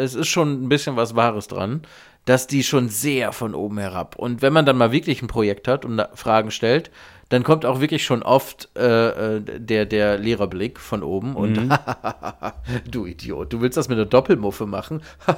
äh, 0.00 0.02
es 0.04 0.14
ist 0.14 0.28
schon 0.28 0.64
ein 0.64 0.68
bisschen 0.68 0.96
was 0.96 1.16
Wahres 1.16 1.48
dran, 1.48 1.82
dass 2.26 2.46
die 2.46 2.62
schon 2.62 2.88
sehr 2.88 3.32
von 3.32 3.54
oben 3.54 3.78
herab. 3.78 4.16
Und 4.16 4.40
wenn 4.42 4.52
man 4.52 4.64
dann 4.66 4.76
mal 4.76 4.92
wirklich 4.92 5.20
ein 5.22 5.26
Projekt 5.28 5.66
hat 5.68 5.84
und 5.84 6.02
Fragen 6.14 6.50
stellt, 6.50 6.90
dann 7.34 7.42
kommt 7.44 7.66
auch 7.66 7.80
wirklich 7.80 8.04
schon 8.04 8.22
oft 8.22 8.70
äh, 8.78 9.36
äh, 9.36 9.40
der, 9.60 9.84
der 9.86 10.16
Lehrerblick 10.18 10.80
von 10.80 11.02
oben 11.02 11.36
und 11.36 11.56
Mhm. 11.56 11.72
du 12.90 13.04
Idiot, 13.06 13.52
du 13.52 13.60
willst 13.60 13.76
das 13.76 13.88
mit 13.88 13.98
einer 13.98 14.06
Doppelmuffe 14.06 14.64
machen? 14.66 15.02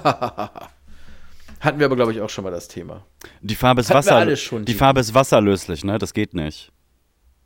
Hatten 1.60 1.78
wir 1.78 1.86
aber, 1.86 1.96
glaube 1.96 2.12
ich, 2.12 2.20
auch 2.20 2.28
schon 2.30 2.44
mal 2.44 2.50
das 2.50 2.68
Thema. 2.68 3.02
Die 3.40 3.54
Farbe 3.54 3.80
ist 3.80 3.90
Wasser. 3.92 4.24
die. 4.26 4.74
Farbe 4.74 5.00
ist 5.00 5.14
wasserlöslich, 5.14 5.84
ne? 5.84 5.98
Das 5.98 6.12
geht 6.14 6.34
nicht. 6.34 6.70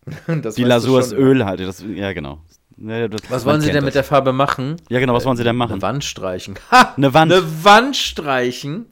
Das 0.43 0.55
Die 0.57 0.65
Lasur 0.65 1.01
ist. 1.01 1.13
Öl 1.13 1.45
halt. 1.45 1.61
Das, 1.61 1.85
ja, 1.95 2.13
genau. 2.13 2.41
Das- 2.77 3.21
Was 3.31 3.45
wollen 3.45 3.61
Sie 3.61 3.71
denn 3.71 3.85
mit 3.85 3.95
der 3.95 4.03
das. 4.03 4.09
Farbe 4.09 4.33
machen? 4.33 4.77
Ja, 4.89 4.99
genau, 4.99 5.13
was 5.15 5.25
wollen 5.27 5.37
Sie 5.37 5.45
denn 5.45 5.55
machen? 5.57 5.75
Eine 5.75 5.83
Wand 5.83 6.03
streichen. 6.05 6.55
Ha! 6.71 6.95
Eine 6.97 7.13
Wand. 7.15 7.31
Eine 7.33 7.65
Wand 7.65 7.97
streichen? 7.97 8.87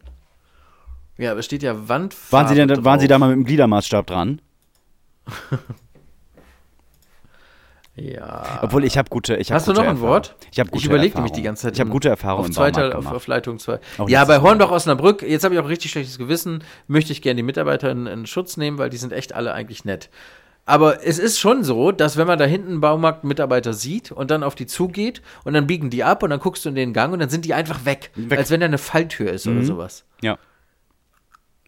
Ja, 1.16 1.30
aber 1.32 1.40
es 1.40 1.46
steht 1.46 1.62
ja 1.64 1.88
Wandfarbe 1.88 2.32
Waren 2.32 2.48
Sie 2.48 2.54
denn, 2.54 2.68
drauf. 2.68 2.84
waren 2.84 3.00
Sie 3.00 3.08
da 3.08 3.18
mal 3.18 3.28
mit 3.30 3.36
dem 3.38 3.44
Gliedermaßstab 3.44 4.06
dran? 4.06 4.40
Ja. 8.00 8.60
Obwohl 8.62 8.84
ich 8.84 8.96
habe 8.96 9.10
gute, 9.10 9.36
ich 9.36 9.50
habe 9.50 9.56
Hast 9.56 9.66
du 9.66 9.72
gute 9.72 9.80
noch 9.80 9.88
ein 9.88 9.96
Erfahrung. 9.96 10.10
Wort? 10.10 10.36
Ich 10.52 10.60
habe 10.60 10.70
gute 10.70 10.80
Ich 10.80 10.86
überlege 10.86 11.14
nämlich 11.14 11.32
die 11.32 11.42
ganze 11.42 11.62
Zeit. 11.62 11.74
Ich 11.74 11.80
habe 11.80 11.90
gute 11.90 12.08
Erfahrungen 12.08 12.50
auf 12.50 12.54
Baumarkt 12.54 12.94
auf, 12.94 13.06
auf 13.06 13.26
Leitung 13.26 13.58
2. 13.58 13.80
Auch 13.98 14.08
ja, 14.08 14.24
bei. 14.24 14.40
Hornbach 14.40 14.70
Osnabrück, 14.70 15.22
jetzt 15.22 15.44
habe 15.44 15.54
ich 15.54 15.60
auch 15.60 15.64
ein 15.64 15.68
richtig 15.68 15.90
schlechtes 15.90 16.18
Gewissen, 16.18 16.62
möchte 16.86 17.12
ich 17.12 17.22
gerne 17.22 17.36
die 17.36 17.42
Mitarbeiter 17.42 17.90
in, 17.90 18.06
in 18.06 18.26
Schutz 18.26 18.56
nehmen, 18.56 18.78
weil 18.78 18.90
die 18.90 18.96
sind 18.96 19.12
echt 19.12 19.34
alle 19.34 19.52
eigentlich 19.52 19.84
nett. 19.84 20.10
Aber 20.64 21.04
es 21.04 21.18
ist 21.18 21.40
schon 21.40 21.64
so, 21.64 21.92
dass 21.92 22.16
wenn 22.16 22.26
man 22.26 22.38
da 22.38 22.44
hinten 22.44 22.72
einen 22.72 22.80
Baumarktmitarbeiter 22.80 23.72
sieht 23.72 24.12
und 24.12 24.30
dann 24.30 24.42
auf 24.42 24.54
die 24.54 24.66
zugeht 24.66 25.22
und 25.44 25.54
dann 25.54 25.66
biegen 25.66 25.88
die 25.88 26.04
ab 26.04 26.22
und 26.22 26.30
dann 26.30 26.40
guckst 26.40 26.64
du 26.64 26.68
in 26.68 26.74
den 26.74 26.92
Gang 26.92 27.12
und 27.12 27.20
dann 27.20 27.30
sind 27.30 27.46
die 27.46 27.54
einfach 27.54 27.84
weg. 27.84 28.10
Weg. 28.14 28.30
Mhm. 28.30 28.38
Als 28.38 28.50
wenn 28.50 28.60
da 28.60 28.66
eine 28.66 28.78
Falltür 28.78 29.32
ist 29.32 29.46
oder 29.46 29.64
sowas. 29.64 30.04
Ja. 30.20 30.38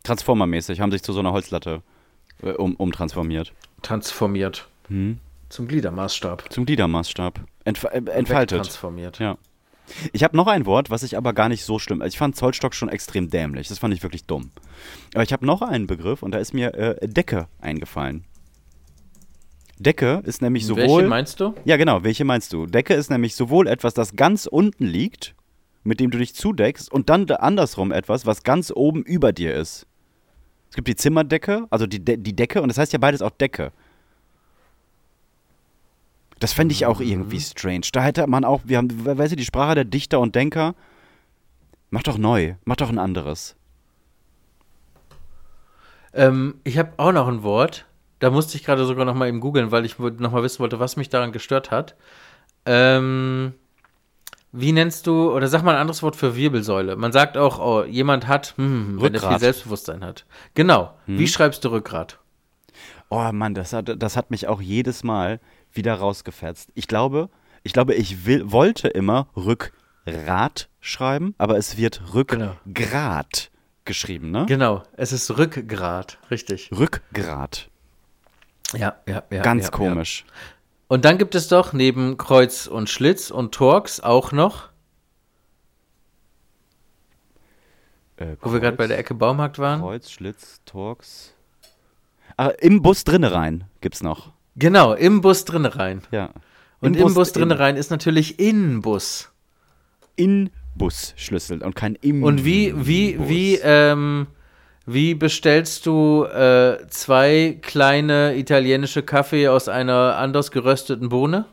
Transformermäßig 0.05 0.81
haben 0.81 0.93
sich 0.93 1.03
zu 1.03 1.13
so 1.13 1.21
einer 1.21 1.33
Holzlatte 1.33 1.83
um, 2.43 2.75
umtransformiert. 2.77 3.53
Transformiert. 3.83 4.69
Hm. 4.89 5.19
Zum 5.49 5.69
Gliedermaßstab. 5.69 6.53
Zum 6.53 6.67
Gliedermaßstab. 6.67 7.41
Entf 7.65 7.85
äh, 7.85 8.03
entfaltet. 8.11 8.63
Transformiert. 8.63 9.19
Ja. 9.19 9.37
Ich 10.13 10.23
habe 10.23 10.37
noch 10.37 10.47
ein 10.47 10.67
Wort, 10.67 10.91
was 10.91 11.03
ich 11.03 11.17
aber 11.17 11.33
gar 11.33 11.49
nicht 11.49 11.65
so 11.65 11.79
schlimm. 11.79 12.03
Ich 12.03 12.17
fand 12.17 12.37
Zollstock 12.37 12.75
schon 12.75 12.89
extrem 12.89 13.31
dämlich. 13.31 13.69
Das 13.69 13.79
fand 13.79 13.93
ich 13.93 14.03
wirklich 14.03 14.25
dumm. 14.25 14.51
Aber 15.15 15.25
ich 15.25 15.33
habe 15.33 15.45
noch 15.45 15.63
einen 15.63 15.87
Begriff 15.87 16.23
und 16.23 16.33
da 16.33 16.39
ist 16.39 16.55
mir 16.55 16.75
äh, 16.75 17.09
Decke 17.09 17.49
eingefallen. 17.61 18.25
Decke 19.79 20.23
ist 20.25 20.43
nämlich 20.43 20.67
sowohl. 20.67 20.83
Welche 20.83 21.09
meinst 21.09 21.41
du? 21.41 21.55
Ja, 21.65 21.77
genau, 21.77 22.05
welche 22.05 22.25
meinst 22.25 22.53
du? 22.53 22.67
Decke 22.67 22.95
ist 22.95 23.11
nämlich 23.11 23.35
sowohl 23.35 23.67
etwas, 23.67 23.95
das 23.95 24.15
ganz 24.15 24.47
unten 24.47 24.85
liegt, 24.85 25.35
mit 25.83 26.01
dem 26.01 26.11
du 26.11 26.19
dich 26.19 26.35
zudeckst, 26.35 26.93
und 26.93 27.09
dann 27.09 27.27
da 27.27 27.37
andersrum 27.37 27.91
etwas, 27.91 28.27
was 28.27 28.43
ganz 28.43 28.71
oben 28.75 29.03
über 29.03 29.33
dir 29.33 29.55
ist. 29.55 29.87
Es 30.71 30.77
gibt 30.77 30.89
die 30.89 30.97
Zimmerdecke, 30.97 31.67
also 31.71 31.87
die, 31.87 32.03
De 32.05 32.17
die 32.17 32.35
Decke, 32.35 32.63
und 32.63 32.69
das 32.69 32.79
heißt 32.79 32.93
ja 32.93 32.99
beides 32.99 33.23
auch 33.23 33.31
Decke. 33.31 33.73
Das 36.39 36.53
fände 36.53 36.73
ich 36.73 36.87
auch 36.87 37.01
irgendwie 37.01 37.41
strange. 37.41 37.87
Da 37.93 38.03
hätte 38.03 38.27
man 38.27 38.45
auch, 38.45 38.63
wir 38.65 38.79
haben, 38.79 39.05
we- 39.05 39.19
weißt 39.19 39.33
du, 39.33 39.37
die 39.37 39.45
Sprache 39.45 39.75
der 39.75 39.85
Dichter 39.85 40.21
und 40.21 40.35
Denker. 40.35 40.75
Mach 41.91 42.03
doch 42.03 42.17
neu, 42.17 42.55
mach 42.65 42.77
doch 42.77 42.89
ein 42.89 42.99
anderes. 42.99 43.57
Ähm, 46.15 46.55
ich 46.65 46.79
habe 46.79 46.93
auch 46.97 47.13
noch 47.13 47.29
ein 47.29 47.43
Wort. 47.43 47.87
Da 48.21 48.31
musste 48.31 48.57
ich 48.57 48.65
gerade 48.65 48.85
sogar 48.85 49.05
noch 49.05 49.15
mal 49.15 49.29
eben 49.29 49.41
googeln, 49.41 49.71
weil 49.71 49.85
ich 49.85 49.99
noch 49.99 50.33
mal 50.33 50.43
wissen 50.43 50.61
wollte, 50.61 50.79
was 50.79 50.97
mich 50.97 51.09
daran 51.09 51.33
gestört 51.33 51.71
hat. 51.71 51.97
Ähm, 52.65 53.55
wie 54.53 54.73
nennst 54.73 55.07
du, 55.07 55.33
oder 55.33 55.49
sag 55.49 55.63
mal 55.63 55.75
ein 55.75 55.81
anderes 55.81 56.03
Wort 56.03 56.17
für 56.17 56.35
Wirbelsäule. 56.37 56.97
Man 56.97 57.13
sagt 57.13 57.37
auch, 57.37 57.59
oh, 57.59 57.85
jemand 57.85 58.27
hat, 58.27 58.55
hm, 58.57 59.01
wenn 59.01 59.15
er 59.15 59.21
viel. 59.21 59.39
Selbstbewusstsein 59.39 60.05
hat. 60.05 60.27
Genau. 60.55 60.95
Wie 61.07 61.29
schreibst 61.29 61.65
du 61.65 61.69
Rückgrat? 61.69 62.19
Oh 63.09 63.31
Mann, 63.33 63.55
das 63.55 63.73
hat, 63.73 64.03
das 64.03 64.17
hat 64.17 64.31
mich 64.31 64.47
auch 64.47 64.61
jedes 64.61 65.03
Mal 65.03 65.41
wieder 65.73 65.95
rausgefetzt. 65.95 66.71
Ich 66.75 66.87
glaube, 66.87 67.29
ich 67.63 67.73
glaube, 67.73 67.95
ich 67.95 68.25
will, 68.25 68.51
wollte 68.51 68.89
immer 68.89 69.29
Rückgrat 69.37 70.69
schreiben, 70.81 71.35
aber 71.39 71.57
es 71.59 71.77
wird 71.77 72.01
Genau. 72.27 72.57
Rückgrat 72.67 73.51
geschrieben, 73.85 74.31
ne? 74.31 74.47
Genau, 74.47 74.83
es 74.97 75.13
ist 75.13 75.37
Rückgrat, 75.37 76.19
richtig. 76.31 76.71
Rückgrat. 76.73 77.69
Ja, 78.75 78.97
ja, 79.07 79.25
ja. 79.31 79.43
Ganz 79.43 79.65
ja, 79.65 79.71
komisch. 79.71 80.25
Ja. 80.27 80.33
Und 80.91 81.05
dann 81.05 81.19
gibt 81.19 81.37
es 81.37 81.47
doch 81.47 81.73
neben 81.73 82.17
Kreuz 82.17 82.67
und 82.67 82.91
Schlitz 82.91 83.31
und 83.31 83.55
Torx 83.55 84.01
auch 84.01 84.33
noch, 84.33 84.71
Äh, 88.17 88.35
wo 88.41 88.53
wir 88.53 88.59
gerade 88.59 88.77
bei 88.77 88.89
der 88.89 88.99
Ecke 88.99 89.15
Baumarkt 89.15 89.61
waren. 89.61 89.83
Kreuz, 89.83 90.11
Schlitz, 90.11 90.61
Torx. 90.67 91.33
Ah, 92.37 92.49
im 92.49 92.83
Bus 92.83 93.05
drinne 93.05 93.31
rein 93.33 93.65
gibt's 93.81 94.03
noch. 94.03 94.33
Genau, 94.57 94.93
im 94.93 95.21
Bus 95.21 95.45
drinne 95.45 95.77
rein. 95.77 96.03
Ja. 96.11 96.31
Und 96.81 96.97
im 96.97 97.15
Bus, 97.15 97.31
drinne 97.31 97.61
rein 97.61 97.77
ist 97.77 97.93
natürlich 97.93 98.41
Innenbus. 98.41 99.31
In 100.17 100.51
Busschlüssel 100.75 101.63
und 101.63 101.77
kein 101.77 101.95
im 101.95 102.25
Und 102.25 102.45
wie, 102.45 102.75
wie, 102.85 103.13
Bus. 103.13 103.29
wie, 103.29 103.55
ähm, 103.63 104.27
wie 104.87 105.15
bestellst 105.15 105.87
du 105.87 106.25
äh, 106.25 106.79
zwei 106.89 107.59
kleine 107.63 108.37
italienische 108.37 109.03
Kaffee 109.03 109.49
aus 109.49 109.69
einer 109.69 110.17
anders 110.17 110.51
gerösteten 110.51 111.09
Bohne? 111.09 111.45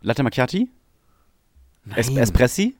Latte 0.00 0.22
Macchiati? 0.22 0.68
Es. 1.96 2.08
Espressi? 2.08 2.76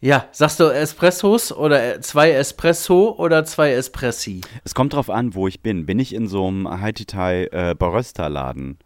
Ja, 0.00 0.26
sagst 0.32 0.60
du 0.60 0.64
Espressos 0.64 1.50
oder 1.50 1.94
äh, 1.96 2.00
zwei 2.00 2.32
Espresso 2.32 3.14
oder 3.16 3.44
zwei 3.46 3.72
Espressi? 3.72 4.42
Es 4.64 4.74
kommt 4.74 4.92
drauf 4.92 5.08
an, 5.08 5.34
wo 5.34 5.48
ich 5.48 5.60
bin. 5.60 5.86
Bin 5.86 5.98
ich 5.98 6.14
in 6.14 6.26
so 6.26 6.46
einem 6.46 6.68
Haititai 6.68 7.44
äh, 7.52 7.74
Barista-Laden, 7.74 8.78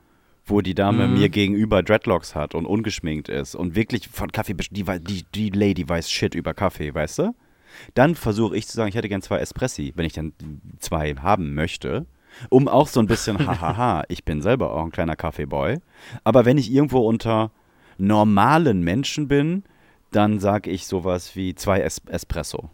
wo 0.47 0.61
die 0.61 0.75
Dame 0.75 1.09
Mhm. 1.09 1.15
mir 1.15 1.29
gegenüber 1.29 1.83
Dreadlocks 1.83 2.37
hat 2.37 2.55
und 2.55 2.67
ungeschminkt 2.67 3.29
ist 3.29 3.57
und 3.57 3.75
wirklich 3.75 4.09
von 4.09 4.31
Kaffee, 4.31 4.55
die, 4.55 4.85
die, 4.85 5.25
die 5.35 5.51
Lady 5.51 5.89
weiß 5.89 6.09
Shit 6.09 6.37
über 6.37 6.55
Kaffee, 6.55 6.95
weißt 6.95 7.19
du? 7.19 7.35
Dann 7.95 8.15
versuche 8.15 8.57
ich 8.57 8.67
zu 8.67 8.77
sagen, 8.77 8.89
ich 8.89 8.95
hätte 8.95 9.09
gern 9.09 9.23
zwei 9.23 9.39
Espressi, 9.39 9.93
wenn 9.97 10.05
ich 10.07 10.13
dann 10.13 10.33
zwei 10.79 11.15
haben 11.15 11.55
möchte. 11.55 12.07
Um 12.51 12.69
auch 12.69 12.89
so 12.89 13.01
ein 13.01 13.07
bisschen, 13.07 13.39
hahaha, 13.47 14.05
ich 14.09 14.25
bin 14.25 14.43
selber 14.43 14.73
auch 14.75 14.85
ein 14.85 14.93
kleiner 14.93 15.17
Kaffeeboy. 15.17 15.79
Aber 16.25 16.45
wenn 16.45 16.59
ich 16.59 16.71
irgendwo 16.71 17.01
unter 17.01 17.51
normalen 17.99 18.83
Menschen 18.83 19.29
bin, 19.29 19.65
dann 20.13 20.39
sage 20.39 20.71
ich 20.71 20.87
sowas 20.87 21.35
wie 21.37 21.55
zwei 21.55 21.81
es 21.81 22.01
Espresso. 22.07 22.71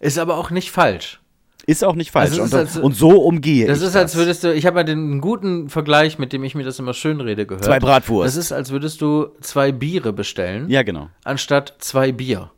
Ist 0.00 0.18
aber 0.18 0.36
auch 0.36 0.50
nicht 0.50 0.70
falsch. 0.70 1.20
Ist 1.66 1.82
auch 1.82 1.94
nicht 1.94 2.10
falsch. 2.10 2.32
Also 2.38 2.42
und, 2.42 2.48
ist 2.48 2.54
als- 2.54 2.76
und 2.76 2.94
so 2.94 3.22
umgehe 3.22 3.66
Das 3.66 3.80
ich 3.80 3.86
ist, 3.86 3.96
als 3.96 4.16
würdest 4.16 4.44
du, 4.44 4.52
ich 4.52 4.66
habe 4.66 4.74
mal 4.74 4.84
den 4.84 4.98
einen 4.98 5.20
guten 5.22 5.70
Vergleich, 5.70 6.18
mit 6.18 6.32
dem 6.34 6.44
ich 6.44 6.54
mir 6.54 6.64
das 6.64 6.78
immer 6.78 6.92
schön 6.92 7.20
rede, 7.22 7.46
gehört. 7.46 7.64
Zwei 7.64 7.78
Bratwurst. 7.78 8.26
Das 8.26 8.36
ist, 8.36 8.52
als 8.52 8.70
würdest 8.70 9.00
du 9.00 9.28
zwei 9.40 9.72
Biere 9.72 10.12
bestellen, 10.12 10.68
Ja, 10.68 10.82
genau. 10.82 11.08
anstatt 11.24 11.74
zwei 11.78 12.12
Bier. 12.12 12.50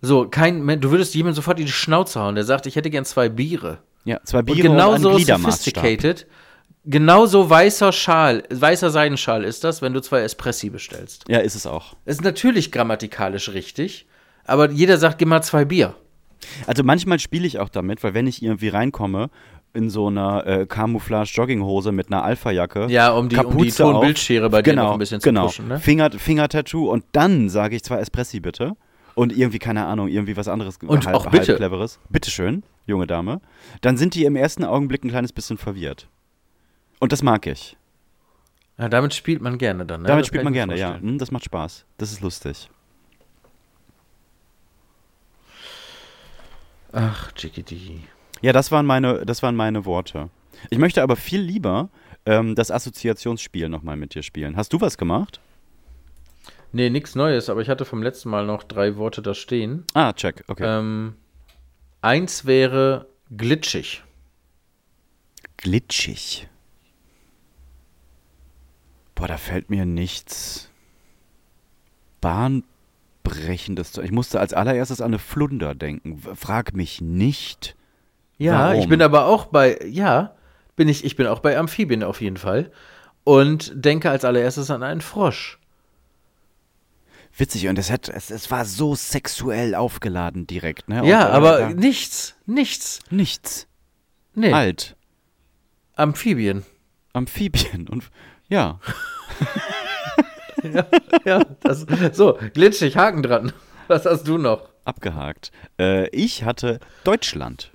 So, 0.00 0.26
kein, 0.28 0.66
du 0.80 0.90
würdest 0.90 1.14
jemandem 1.14 1.36
sofort 1.36 1.58
in 1.60 1.66
die 1.66 1.72
Schnauze 1.72 2.20
hauen, 2.20 2.34
der 2.34 2.44
sagt, 2.44 2.66
ich 2.66 2.76
hätte 2.76 2.88
gern 2.90 3.04
zwei 3.04 3.28
Biere. 3.28 3.78
Ja, 4.04 4.18
zwei 4.24 4.38
Und 4.38 4.46
Biere 4.46 4.70
und, 4.70 4.76
genauso 4.76 5.10
Gliedermaßstab. 5.14 5.74
sophisticated, 5.74 6.26
genauso 6.86 7.50
weißer 7.50 7.92
Schal, 7.92 8.42
weißer 8.50 8.90
Seidenschal 8.90 9.44
ist 9.44 9.62
das, 9.64 9.82
wenn 9.82 9.92
du 9.92 10.00
zwei 10.00 10.20
Espressi 10.20 10.70
bestellst. 10.70 11.24
Ja, 11.28 11.38
ist 11.40 11.54
es 11.54 11.66
auch. 11.66 11.94
Ist 12.06 12.22
natürlich 12.24 12.72
grammatikalisch 12.72 13.50
richtig, 13.50 14.06
aber 14.46 14.70
jeder 14.70 14.96
sagt, 14.96 15.18
gib 15.18 15.28
mal 15.28 15.42
zwei 15.42 15.64
Bier. 15.66 15.94
Also 16.66 16.82
manchmal 16.82 17.18
spiele 17.18 17.46
ich 17.46 17.58
auch 17.58 17.68
damit, 17.68 18.02
weil 18.02 18.14
wenn 18.14 18.26
ich 18.26 18.42
irgendwie 18.42 18.68
reinkomme 18.68 19.28
in 19.74 19.90
so 19.90 20.06
einer 20.08 20.46
äh, 20.46 20.66
Camouflage-Jogginghose 20.66 21.92
mit 21.92 22.06
einer 22.10 22.24
Alpha-Jacke. 22.24 22.86
Ja, 22.88 23.10
um 23.10 23.28
die- 23.28 23.36
um 23.36 23.42
die 23.42 23.50
Kapuze 23.50 23.82
Tonbildschere 23.82 24.48
bei 24.50 24.62
dir 24.62 24.70
genau, 24.72 24.84
noch 24.86 24.92
ein 24.94 24.98
bisschen 24.98 25.20
zu 25.20 25.28
genau. 25.28 25.46
pushen, 25.46 25.68
ne? 25.68 25.78
Finger, 25.78 26.10
Finger-Tattoo 26.10 26.90
und 26.90 27.04
dann 27.12 27.48
sage 27.50 27.76
ich 27.76 27.84
zwei 27.84 27.98
Espressi 27.98 28.40
bitte. 28.40 28.72
Und 29.20 29.36
irgendwie, 29.36 29.58
keine 29.58 29.84
Ahnung, 29.84 30.08
irgendwie 30.08 30.34
was 30.38 30.48
anderes. 30.48 30.78
Und 30.78 31.06
auch 31.08 31.30
bitte. 31.30 31.54
cleveres. 31.56 32.00
Bitteschön, 32.08 32.62
junge 32.86 33.06
Dame. 33.06 33.42
Dann 33.82 33.98
sind 33.98 34.14
die 34.14 34.24
im 34.24 34.34
ersten 34.34 34.64
Augenblick 34.64 35.04
ein 35.04 35.10
kleines 35.10 35.30
bisschen 35.30 35.58
verwirrt. 35.58 36.08
Und 37.00 37.12
das 37.12 37.22
mag 37.22 37.46
ich. 37.46 37.76
Ja, 38.78 38.88
damit 38.88 39.12
spielt 39.12 39.42
man 39.42 39.58
gerne 39.58 39.84
dann, 39.84 40.00
ne? 40.00 40.08
Damit 40.08 40.22
Das 40.22 40.28
spielt 40.28 40.42
man 40.44 40.54
gerne, 40.54 40.74
ja. 40.78 40.86
vorstellen. 40.92 41.10
Hm, 41.12 41.18
Das 41.18 41.30
macht 41.32 41.44
Spaß. 41.44 41.84
Das 41.98 42.12
ist 42.12 42.22
lustig. 42.22 42.70
Ach, 46.92 47.30
Chickadee. 47.32 48.00
Ja, 48.40 48.54
das 48.54 48.72
waren 48.72 48.86
meine, 48.86 49.26
das 49.26 49.42
waren 49.42 49.54
meine 49.54 49.84
Worte. 49.84 50.30
Ich 50.70 50.78
möchte 50.78 51.02
aber 51.02 51.16
viel 51.16 51.42
lieber 51.42 51.90
ähm, 52.24 52.54
das 52.54 52.70
Assoziationsspiel 52.70 53.68
nochmal 53.68 53.98
mit 53.98 54.14
dir 54.14 54.22
spielen. 54.22 54.56
Hast 54.56 54.72
du 54.72 54.80
was 54.80 54.96
gemacht? 54.96 55.40
Nee, 56.72 56.90
nichts 56.90 57.14
Neues, 57.14 57.48
aber 57.48 57.60
ich 57.62 57.68
hatte 57.68 57.84
vom 57.84 58.02
letzten 58.02 58.30
Mal 58.30 58.46
noch 58.46 58.62
drei 58.62 58.96
Worte 58.96 59.22
da 59.22 59.34
stehen. 59.34 59.84
Ah, 59.94 60.12
check, 60.12 60.44
okay. 60.46 60.64
Ähm, 60.66 61.14
eins 62.00 62.46
wäre 62.46 63.06
glitschig. 63.36 64.04
Glitschig. 65.56 66.48
Boah, 69.14 69.28
da 69.28 69.36
fällt 69.36 69.68
mir 69.68 69.84
nichts 69.84 70.70
bahnbrechendes. 72.20 73.98
Ich 73.98 74.12
musste 74.12 74.40
als 74.40 74.54
allererstes 74.54 75.00
an 75.00 75.08
eine 75.08 75.18
Flunder 75.18 75.74
denken. 75.74 76.18
Frag 76.34 76.74
mich 76.74 77.00
nicht. 77.00 77.76
Ja, 78.38 78.68
Warum? 78.70 78.80
ich 78.80 78.88
bin 78.88 79.02
aber 79.02 79.26
auch 79.26 79.46
bei, 79.46 79.78
ja, 79.84 80.34
bin 80.76 80.88
ich, 80.88 81.04
ich 81.04 81.16
bin 81.16 81.26
auch 81.26 81.40
bei 81.40 81.58
Amphibien 81.58 82.02
auf 82.02 82.20
jeden 82.22 82.38
Fall. 82.38 82.70
Und 83.24 83.72
denke 83.74 84.08
als 84.10 84.24
allererstes 84.24 84.70
an 84.70 84.82
einen 84.82 85.02
Frosch. 85.02 85.59
Witzig, 87.36 87.68
und 87.68 87.78
es, 87.78 87.90
hat, 87.90 88.08
es, 88.08 88.30
es 88.30 88.50
war 88.50 88.64
so 88.64 88.94
sexuell 88.94 89.74
aufgeladen 89.74 90.46
direkt, 90.46 90.88
ne? 90.88 91.02
Und, 91.02 91.08
ja, 91.08 91.28
äh, 91.28 91.32
aber 91.32 91.58
da- 91.58 91.70
nichts, 91.70 92.34
nichts. 92.46 93.00
nichts. 93.10 93.66
Nee, 94.34 94.52
Alt. 94.52 94.96
Amphibien. 95.96 96.64
Amphibien. 97.12 97.88
Und 97.88 98.10
ja. 98.48 98.78
Ja, 101.24 101.40
das, 101.62 101.86
so, 102.12 102.38
glitschig, 102.52 102.94
Haken 102.96 103.22
dran. 103.22 103.52
Was 103.88 104.04
hast 104.04 104.24
du 104.28 104.36
noch? 104.36 104.68
Abgehakt. 104.84 105.52
Äh, 105.78 106.08
ich 106.10 106.44
hatte 106.44 106.80
Deutschland. 107.04 107.72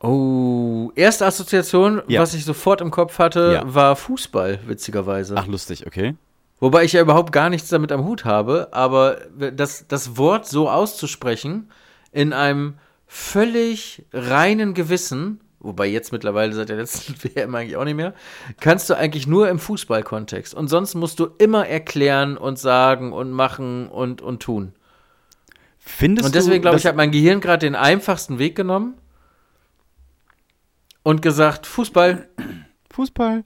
Oh, 0.00 0.92
erste 0.94 1.24
Assoziation, 1.24 2.02
Ja. 2.08 2.20
was 2.20 2.34
ich 2.34 2.44
sofort 2.44 2.82
im 2.82 2.90
Kopf 2.90 3.18
hatte, 3.18 3.52
Ja. 3.54 3.74
war 3.74 3.96
Fußball, 3.96 4.60
witzigerweise. 4.66 5.34
Ach, 5.38 5.46
lustig, 5.46 5.86
okay. 5.86 6.14
Wobei 6.58 6.84
ich 6.84 6.92
ja 6.92 7.02
überhaupt 7.02 7.32
gar 7.32 7.50
nichts 7.50 7.68
damit 7.68 7.92
am 7.92 8.04
Hut 8.04 8.24
habe, 8.24 8.68
aber 8.72 9.18
das, 9.52 9.86
das 9.88 10.16
Wort 10.16 10.46
so 10.46 10.70
auszusprechen, 10.70 11.70
in 12.12 12.32
einem 12.32 12.78
völlig 13.06 14.04
reinen 14.12 14.72
Gewissen, 14.72 15.40
wobei 15.60 15.86
jetzt 15.86 16.12
mittlerweile 16.12 16.54
seit 16.54 16.70
der 16.70 16.76
letzten 16.76 17.14
WM 17.22 17.54
eigentlich 17.54 17.76
auch 17.76 17.84
nicht 17.84 17.96
mehr, 17.96 18.14
kannst 18.58 18.88
du 18.88 18.94
eigentlich 18.94 19.26
nur 19.26 19.50
im 19.50 19.58
Fußballkontext. 19.58 20.54
Und 20.54 20.68
sonst 20.68 20.94
musst 20.94 21.20
du 21.20 21.28
immer 21.38 21.66
erklären 21.66 22.38
und 22.38 22.58
sagen 22.58 23.12
und 23.12 23.32
machen 23.32 23.88
und, 23.88 24.22
und 24.22 24.42
tun. 24.42 24.72
Findest 25.78 26.26
Und 26.26 26.34
deswegen 26.34 26.56
du, 26.56 26.60
glaube 26.62 26.78
ich, 26.78 26.86
hat 26.86 26.96
mein 26.96 27.10
Gehirn 27.10 27.40
gerade 27.40 27.66
den 27.66 27.76
einfachsten 27.76 28.38
Weg 28.38 28.56
genommen 28.56 28.94
und 31.02 31.20
gesagt, 31.20 31.66
Fußball, 31.66 32.28
Fußball. 32.90 33.44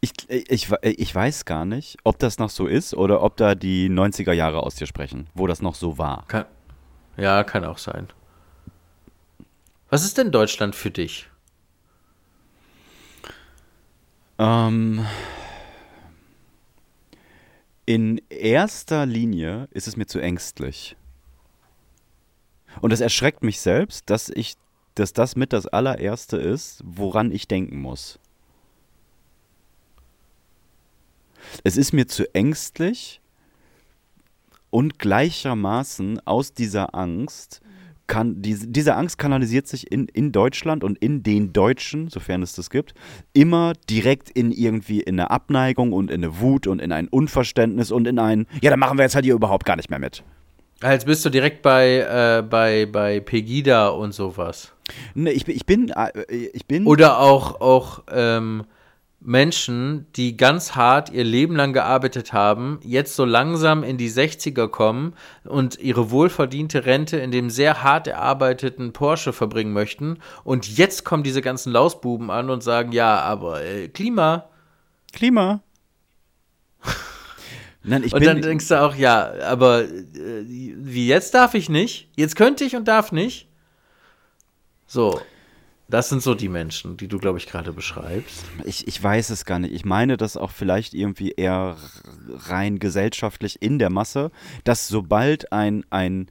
Ich, 0.00 0.12
ich, 0.28 0.70
ich 0.82 1.14
weiß 1.14 1.44
gar 1.44 1.64
nicht, 1.64 1.98
ob 2.04 2.18
das 2.18 2.38
noch 2.38 2.50
so 2.50 2.66
ist 2.66 2.94
oder 2.94 3.22
ob 3.22 3.36
da 3.36 3.54
die 3.54 3.88
90er 3.88 4.32
Jahre 4.32 4.62
aus 4.62 4.74
dir 4.74 4.86
sprechen, 4.86 5.28
wo 5.34 5.46
das 5.46 5.62
noch 5.62 5.74
so 5.74 5.98
war. 5.98 6.24
kann, 6.28 6.46
ja, 7.16 7.44
kann 7.44 7.64
auch 7.64 7.78
sein. 7.78 8.08
Was 9.90 10.04
ist 10.04 10.18
denn 10.18 10.30
Deutschland 10.30 10.74
für 10.74 10.90
dich? 10.90 11.28
Ähm, 14.38 15.04
in 17.86 18.20
erster 18.28 19.06
Linie 19.06 19.68
ist 19.70 19.88
es 19.88 19.96
mir 19.96 20.06
zu 20.06 20.20
ängstlich. 20.20 20.96
Und 22.80 22.92
es 22.92 23.00
erschreckt 23.00 23.42
mich 23.42 23.60
selbst, 23.60 24.10
dass 24.10 24.28
ich, 24.28 24.54
dass 24.94 25.12
das 25.12 25.36
mit 25.36 25.52
das 25.52 25.66
allererste 25.66 26.36
ist, 26.36 26.82
woran 26.84 27.32
ich 27.32 27.48
denken 27.48 27.80
muss. 27.80 28.20
Es 31.64 31.76
ist 31.76 31.92
mir 31.92 32.06
zu 32.08 32.32
ängstlich 32.34 33.20
und 34.70 34.98
gleichermaßen 34.98 36.20
aus 36.26 36.52
dieser 36.52 36.94
Angst 36.94 37.60
kann, 38.06 38.40
diese, 38.40 38.66
diese 38.68 38.94
Angst 38.96 39.18
kanalisiert 39.18 39.68
sich 39.68 39.92
in, 39.92 40.08
in 40.08 40.32
Deutschland 40.32 40.82
und 40.82 40.96
in 40.98 41.22
den 41.22 41.52
Deutschen, 41.52 42.08
sofern 42.08 42.42
es 42.42 42.54
das 42.54 42.70
gibt, 42.70 42.94
immer 43.34 43.74
direkt 43.90 44.30
in 44.30 44.50
irgendwie 44.50 45.00
in 45.00 45.20
eine 45.20 45.30
Abneigung 45.30 45.92
und 45.92 46.10
in 46.10 46.24
eine 46.24 46.40
Wut 46.40 46.66
und 46.66 46.80
in 46.80 46.90
ein 46.90 47.08
Unverständnis 47.08 47.90
und 47.90 48.08
in 48.08 48.18
ein, 48.18 48.46
ja, 48.62 48.70
dann 48.70 48.78
machen 48.80 48.96
wir 48.96 49.02
jetzt 49.04 49.14
halt 49.14 49.26
hier 49.26 49.34
überhaupt 49.34 49.66
gar 49.66 49.76
nicht 49.76 49.90
mehr 49.90 49.98
mit. 49.98 50.22
Als 50.80 51.04
bist 51.04 51.22
du 51.24 51.28
direkt 51.28 51.60
bei, 51.60 51.98
äh, 52.38 52.42
bei, 52.42 52.86
bei 52.86 53.20
Pegida 53.20 53.88
und 53.88 54.12
sowas. 54.14 54.72
Ne, 55.14 55.32
ich, 55.32 55.44
bin- 55.44 55.56
ich 55.56 55.66
bin, 55.66 55.90
äh, 55.90 56.10
ich 56.34 56.64
bin, 56.66 56.86
Oder 56.86 57.18
auch, 57.20 57.60
auch 57.60 58.04
ähm, 58.10 58.64
Menschen, 59.20 60.06
die 60.14 60.36
ganz 60.36 60.76
hart 60.76 61.10
ihr 61.10 61.24
Leben 61.24 61.56
lang 61.56 61.72
gearbeitet 61.72 62.32
haben, 62.32 62.78
jetzt 62.82 63.16
so 63.16 63.24
langsam 63.24 63.82
in 63.82 63.98
die 63.98 64.10
60er 64.10 64.68
kommen 64.68 65.14
und 65.44 65.78
ihre 65.78 66.10
wohlverdiente 66.10 66.86
Rente 66.86 67.16
in 67.18 67.32
dem 67.32 67.50
sehr 67.50 67.82
hart 67.82 68.06
erarbeiteten 68.06 68.92
Porsche 68.92 69.32
verbringen 69.32 69.72
möchten. 69.72 70.18
Und 70.44 70.68
jetzt 70.76 71.04
kommen 71.04 71.24
diese 71.24 71.42
ganzen 71.42 71.72
Lausbuben 71.72 72.30
an 72.30 72.48
und 72.48 72.62
sagen, 72.62 72.92
ja, 72.92 73.20
aber 73.20 73.64
äh, 73.64 73.88
Klima. 73.88 74.48
Klima. 75.12 75.62
Nein, 77.82 78.04
ich 78.04 78.12
Und 78.12 78.20
bin, 78.20 78.28
dann 78.28 78.42
denkst 78.42 78.68
du 78.68 78.80
auch, 78.80 78.94
ja, 78.94 79.32
aber 79.42 79.82
äh, 79.82 80.44
wie 80.46 81.08
jetzt 81.08 81.34
darf 81.34 81.54
ich 81.54 81.68
nicht, 81.68 82.08
jetzt 82.16 82.36
könnte 82.36 82.62
ich 82.64 82.76
und 82.76 82.86
darf 82.86 83.10
nicht. 83.10 83.48
So, 84.86 85.20
das 85.88 86.10
sind 86.10 86.22
so 86.22 86.34
die 86.34 86.50
Menschen, 86.50 86.98
die 86.98 87.08
du, 87.08 87.18
glaube 87.18 87.38
ich, 87.38 87.46
gerade 87.46 87.72
beschreibst. 87.72 88.44
Ich, 88.64 88.86
ich 88.86 89.02
weiß 89.02 89.30
es 89.30 89.46
gar 89.46 89.58
nicht. 89.58 89.72
Ich 89.72 89.86
meine 89.86 90.18
das 90.18 90.36
auch 90.36 90.50
vielleicht 90.50 90.92
irgendwie 90.92 91.30
eher 91.30 91.76
rein 92.46 92.78
gesellschaftlich 92.78 93.62
in 93.62 93.78
der 93.78 93.88
Masse, 93.88 94.30
dass 94.64 94.86
sobald 94.86 95.50
ein, 95.50 95.86
ein, 95.88 96.30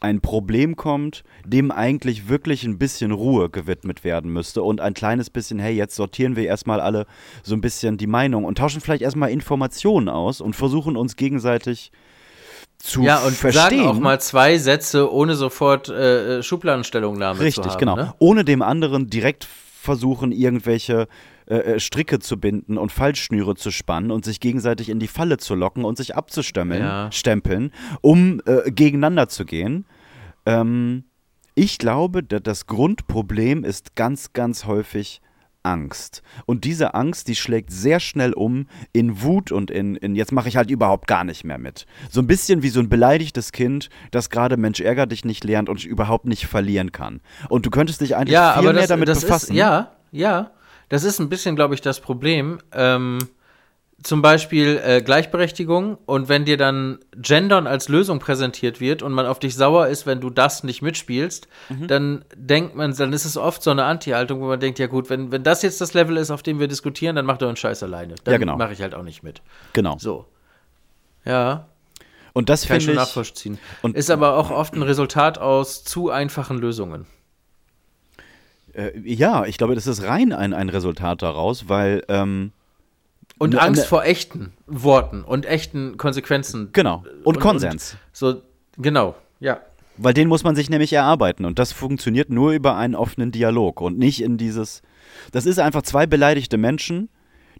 ein 0.00 0.20
Problem 0.20 0.76
kommt, 0.76 1.24
dem 1.46 1.70
eigentlich 1.70 2.28
wirklich 2.28 2.64
ein 2.64 2.78
bisschen 2.78 3.12
Ruhe 3.12 3.48
gewidmet 3.48 4.04
werden 4.04 4.30
müsste 4.30 4.62
und 4.62 4.82
ein 4.82 4.92
kleines 4.92 5.30
bisschen, 5.30 5.58
hey, 5.58 5.74
jetzt 5.74 5.96
sortieren 5.96 6.36
wir 6.36 6.44
erstmal 6.44 6.80
alle 6.80 7.06
so 7.42 7.54
ein 7.54 7.62
bisschen 7.62 7.96
die 7.96 8.06
Meinung 8.06 8.44
und 8.44 8.58
tauschen 8.58 8.82
vielleicht 8.82 9.02
erstmal 9.02 9.30
Informationen 9.30 10.10
aus 10.10 10.42
und 10.42 10.54
versuchen 10.54 10.98
uns 10.98 11.16
gegenseitig 11.16 11.92
zu 12.78 13.02
Ja, 13.02 13.18
und 13.18 13.34
verstehen. 13.36 13.78
sagen 13.78 13.80
auch 13.88 13.98
mal 13.98 14.20
zwei 14.20 14.58
Sätze, 14.58 15.12
ohne 15.12 15.34
sofort 15.34 15.88
äh, 15.88 16.42
Schubladenstellungnahme 16.42 17.40
Richtig, 17.40 17.64
zu 17.64 17.70
haben. 17.70 17.78
genau. 17.78 17.96
Ne? 17.96 18.14
Ohne 18.18 18.44
dem 18.44 18.62
anderen 18.62 19.08
direkt 19.08 19.44
versuchen, 19.44 20.32
irgendwelche 20.32 21.08
äh, 21.46 21.54
äh, 21.56 21.80
Stricke 21.80 22.18
zu 22.18 22.38
binden 22.38 22.78
und 22.78 22.92
Fallschnüre 22.92 23.54
zu 23.56 23.70
spannen 23.70 24.10
und 24.10 24.24
sich 24.24 24.38
gegenseitig 24.40 24.88
in 24.90 24.98
die 25.00 25.08
Falle 25.08 25.38
zu 25.38 25.54
locken 25.54 25.84
und 25.84 25.96
sich 25.96 26.14
abzustempeln, 26.14 26.82
Ja. 26.82 27.10
stempeln, 27.12 27.72
um 28.00 28.40
äh, 28.46 28.70
gegeneinander 28.70 29.28
zu 29.28 29.44
gehen. 29.44 29.84
Ähm, 30.46 31.04
ich 31.54 31.78
glaube, 31.78 32.22
da- 32.22 32.38
das 32.40 32.66
Grundproblem 32.66 33.64
ist 33.64 33.96
ganz, 33.96 34.32
ganz 34.32 34.66
häufig 34.66 35.20
Angst. 35.68 36.22
Und 36.46 36.64
diese 36.64 36.94
Angst, 36.94 37.28
die 37.28 37.36
schlägt 37.36 37.70
sehr 37.70 38.00
schnell 38.00 38.32
um 38.32 38.66
in 38.92 39.22
Wut 39.22 39.52
und 39.52 39.70
in, 39.70 39.96
in 39.96 40.14
jetzt 40.14 40.32
mache 40.32 40.48
ich 40.48 40.56
halt 40.56 40.70
überhaupt 40.70 41.06
gar 41.06 41.24
nicht 41.24 41.44
mehr 41.44 41.58
mit. 41.58 41.86
So 42.10 42.20
ein 42.20 42.26
bisschen 42.26 42.62
wie 42.62 42.70
so 42.70 42.80
ein 42.80 42.88
beleidigtes 42.88 43.52
Kind, 43.52 43.90
das 44.10 44.30
gerade 44.30 44.56
Mensch 44.56 44.80
ärger 44.80 45.06
dich 45.06 45.24
nicht 45.24 45.44
lernt 45.44 45.68
und 45.68 45.84
überhaupt 45.84 46.24
nicht 46.26 46.46
verlieren 46.46 46.90
kann. 46.92 47.20
Und 47.48 47.66
du 47.66 47.70
könntest 47.70 48.00
dich 48.00 48.16
eigentlich 48.16 48.32
Ja, 48.32 48.52
viel 48.54 48.60
aber 48.60 48.72
mehr 48.72 48.82
das, 48.82 48.88
damit 48.88 49.08
das 49.08 49.20
befassen. 49.20 49.52
ist, 49.52 49.58
ja, 49.58 49.92
ja, 50.10 50.50
das 50.88 51.04
ist 51.04 51.20
ein 51.20 51.28
bisschen, 51.28 51.54
glaube 51.54 51.74
ich, 51.74 51.82
das 51.82 52.00
Problem. 52.00 52.58
Ähm, 52.72 53.18
zum 54.02 54.22
Beispiel 54.22 54.80
äh, 54.84 55.02
Gleichberechtigung 55.02 55.98
und 56.06 56.28
wenn 56.28 56.44
dir 56.44 56.56
dann 56.56 56.98
Gendern 57.16 57.66
als 57.66 57.88
Lösung 57.88 58.20
präsentiert 58.20 58.80
wird 58.80 59.02
und 59.02 59.12
man 59.12 59.26
auf 59.26 59.40
dich 59.40 59.56
sauer 59.56 59.88
ist, 59.88 60.06
wenn 60.06 60.20
du 60.20 60.30
das 60.30 60.62
nicht 60.62 60.82
mitspielst, 60.82 61.48
Mhm. 61.68 61.86
dann 61.88 62.24
denkt 62.36 62.76
man, 62.76 62.94
dann 62.96 63.12
ist 63.12 63.24
es 63.24 63.36
oft 63.36 63.60
so 63.62 63.70
eine 63.72 63.84
Anti-Haltung, 63.84 64.40
wo 64.40 64.46
man 64.46 64.60
denkt, 64.60 64.78
ja 64.78 64.86
gut, 64.86 65.10
wenn, 65.10 65.32
wenn 65.32 65.42
das 65.42 65.62
jetzt 65.62 65.80
das 65.80 65.94
Level 65.94 66.16
ist, 66.16 66.30
auf 66.30 66.44
dem 66.44 66.60
wir 66.60 66.68
diskutieren, 66.68 67.16
dann 67.16 67.26
macht 67.26 67.42
er 67.42 67.48
einen 67.48 67.56
Scheiß 67.56 67.82
alleine. 67.82 68.14
Dann 68.22 68.32
Ja, 68.32 68.38
genau. 68.38 68.56
mache 68.56 68.72
ich 68.72 68.80
halt 68.82 68.94
auch 68.94 69.02
nicht 69.02 69.24
mit. 69.24 69.42
Genau. 69.72 69.96
So. 69.98 70.26
Ja, 71.24 71.66
Und 72.34 72.48
das 72.50 72.66
kann 72.68 72.76
ich 72.76 72.84
schon 72.84 72.94
nachvollziehen. 72.94 73.58
und- 73.82 73.96
ist 73.96 74.10
aber 74.10 74.36
auch 74.36 74.52
oft 74.52 74.74
ein 74.74 74.82
Resultat 74.82 75.38
aus 75.38 75.82
zu 75.82 76.10
einfachen 76.10 76.58
Lösungen. 76.58 77.06
Äh, 78.74 78.92
ja, 79.04 79.44
ich 79.44 79.58
glaube, 79.58 79.74
das 79.74 79.86
ist 79.88 80.04
rein 80.04 80.32
ein, 80.32 80.52
ein 80.54 80.68
Resultat 80.68 81.22
daraus, 81.22 81.68
weil. 81.68 82.04
Ähm, 82.08 82.52
Und 83.38 83.54
Ne- 83.54 83.60
Angst 83.60 83.86
vor 83.86 84.04
echten 84.04 84.52
Worten 84.66 85.22
und 85.22 85.46
echten 85.46 85.96
Konsequenzen. 85.96 86.70
genau. 86.72 87.04
Und, 87.24 87.36
Und- 87.36 87.40
Konsens. 87.40 87.96
So, 88.12 88.42
genau, 88.76 89.14
ja. 89.40 89.60
Weil 89.96 90.14
den 90.14 90.28
muss 90.28 90.44
man 90.44 90.54
sich 90.54 90.70
nämlich 90.70 90.92
erarbeiten. 90.92 91.44
Und 91.44 91.58
das 91.58 91.72
funktioniert 91.72 92.30
nur 92.30 92.52
über 92.52 92.76
einen 92.76 92.94
offenen 92.94 93.32
Dialog 93.32 93.80
und 93.80 93.98
nicht 93.98 94.22
in 94.22 94.36
dieses. 94.38 94.82
Das 95.32 95.44
ist 95.46 95.58
einfach 95.58 95.82
zwei 95.82 96.06
beleidigte 96.06 96.56
Menschen, 96.56 97.08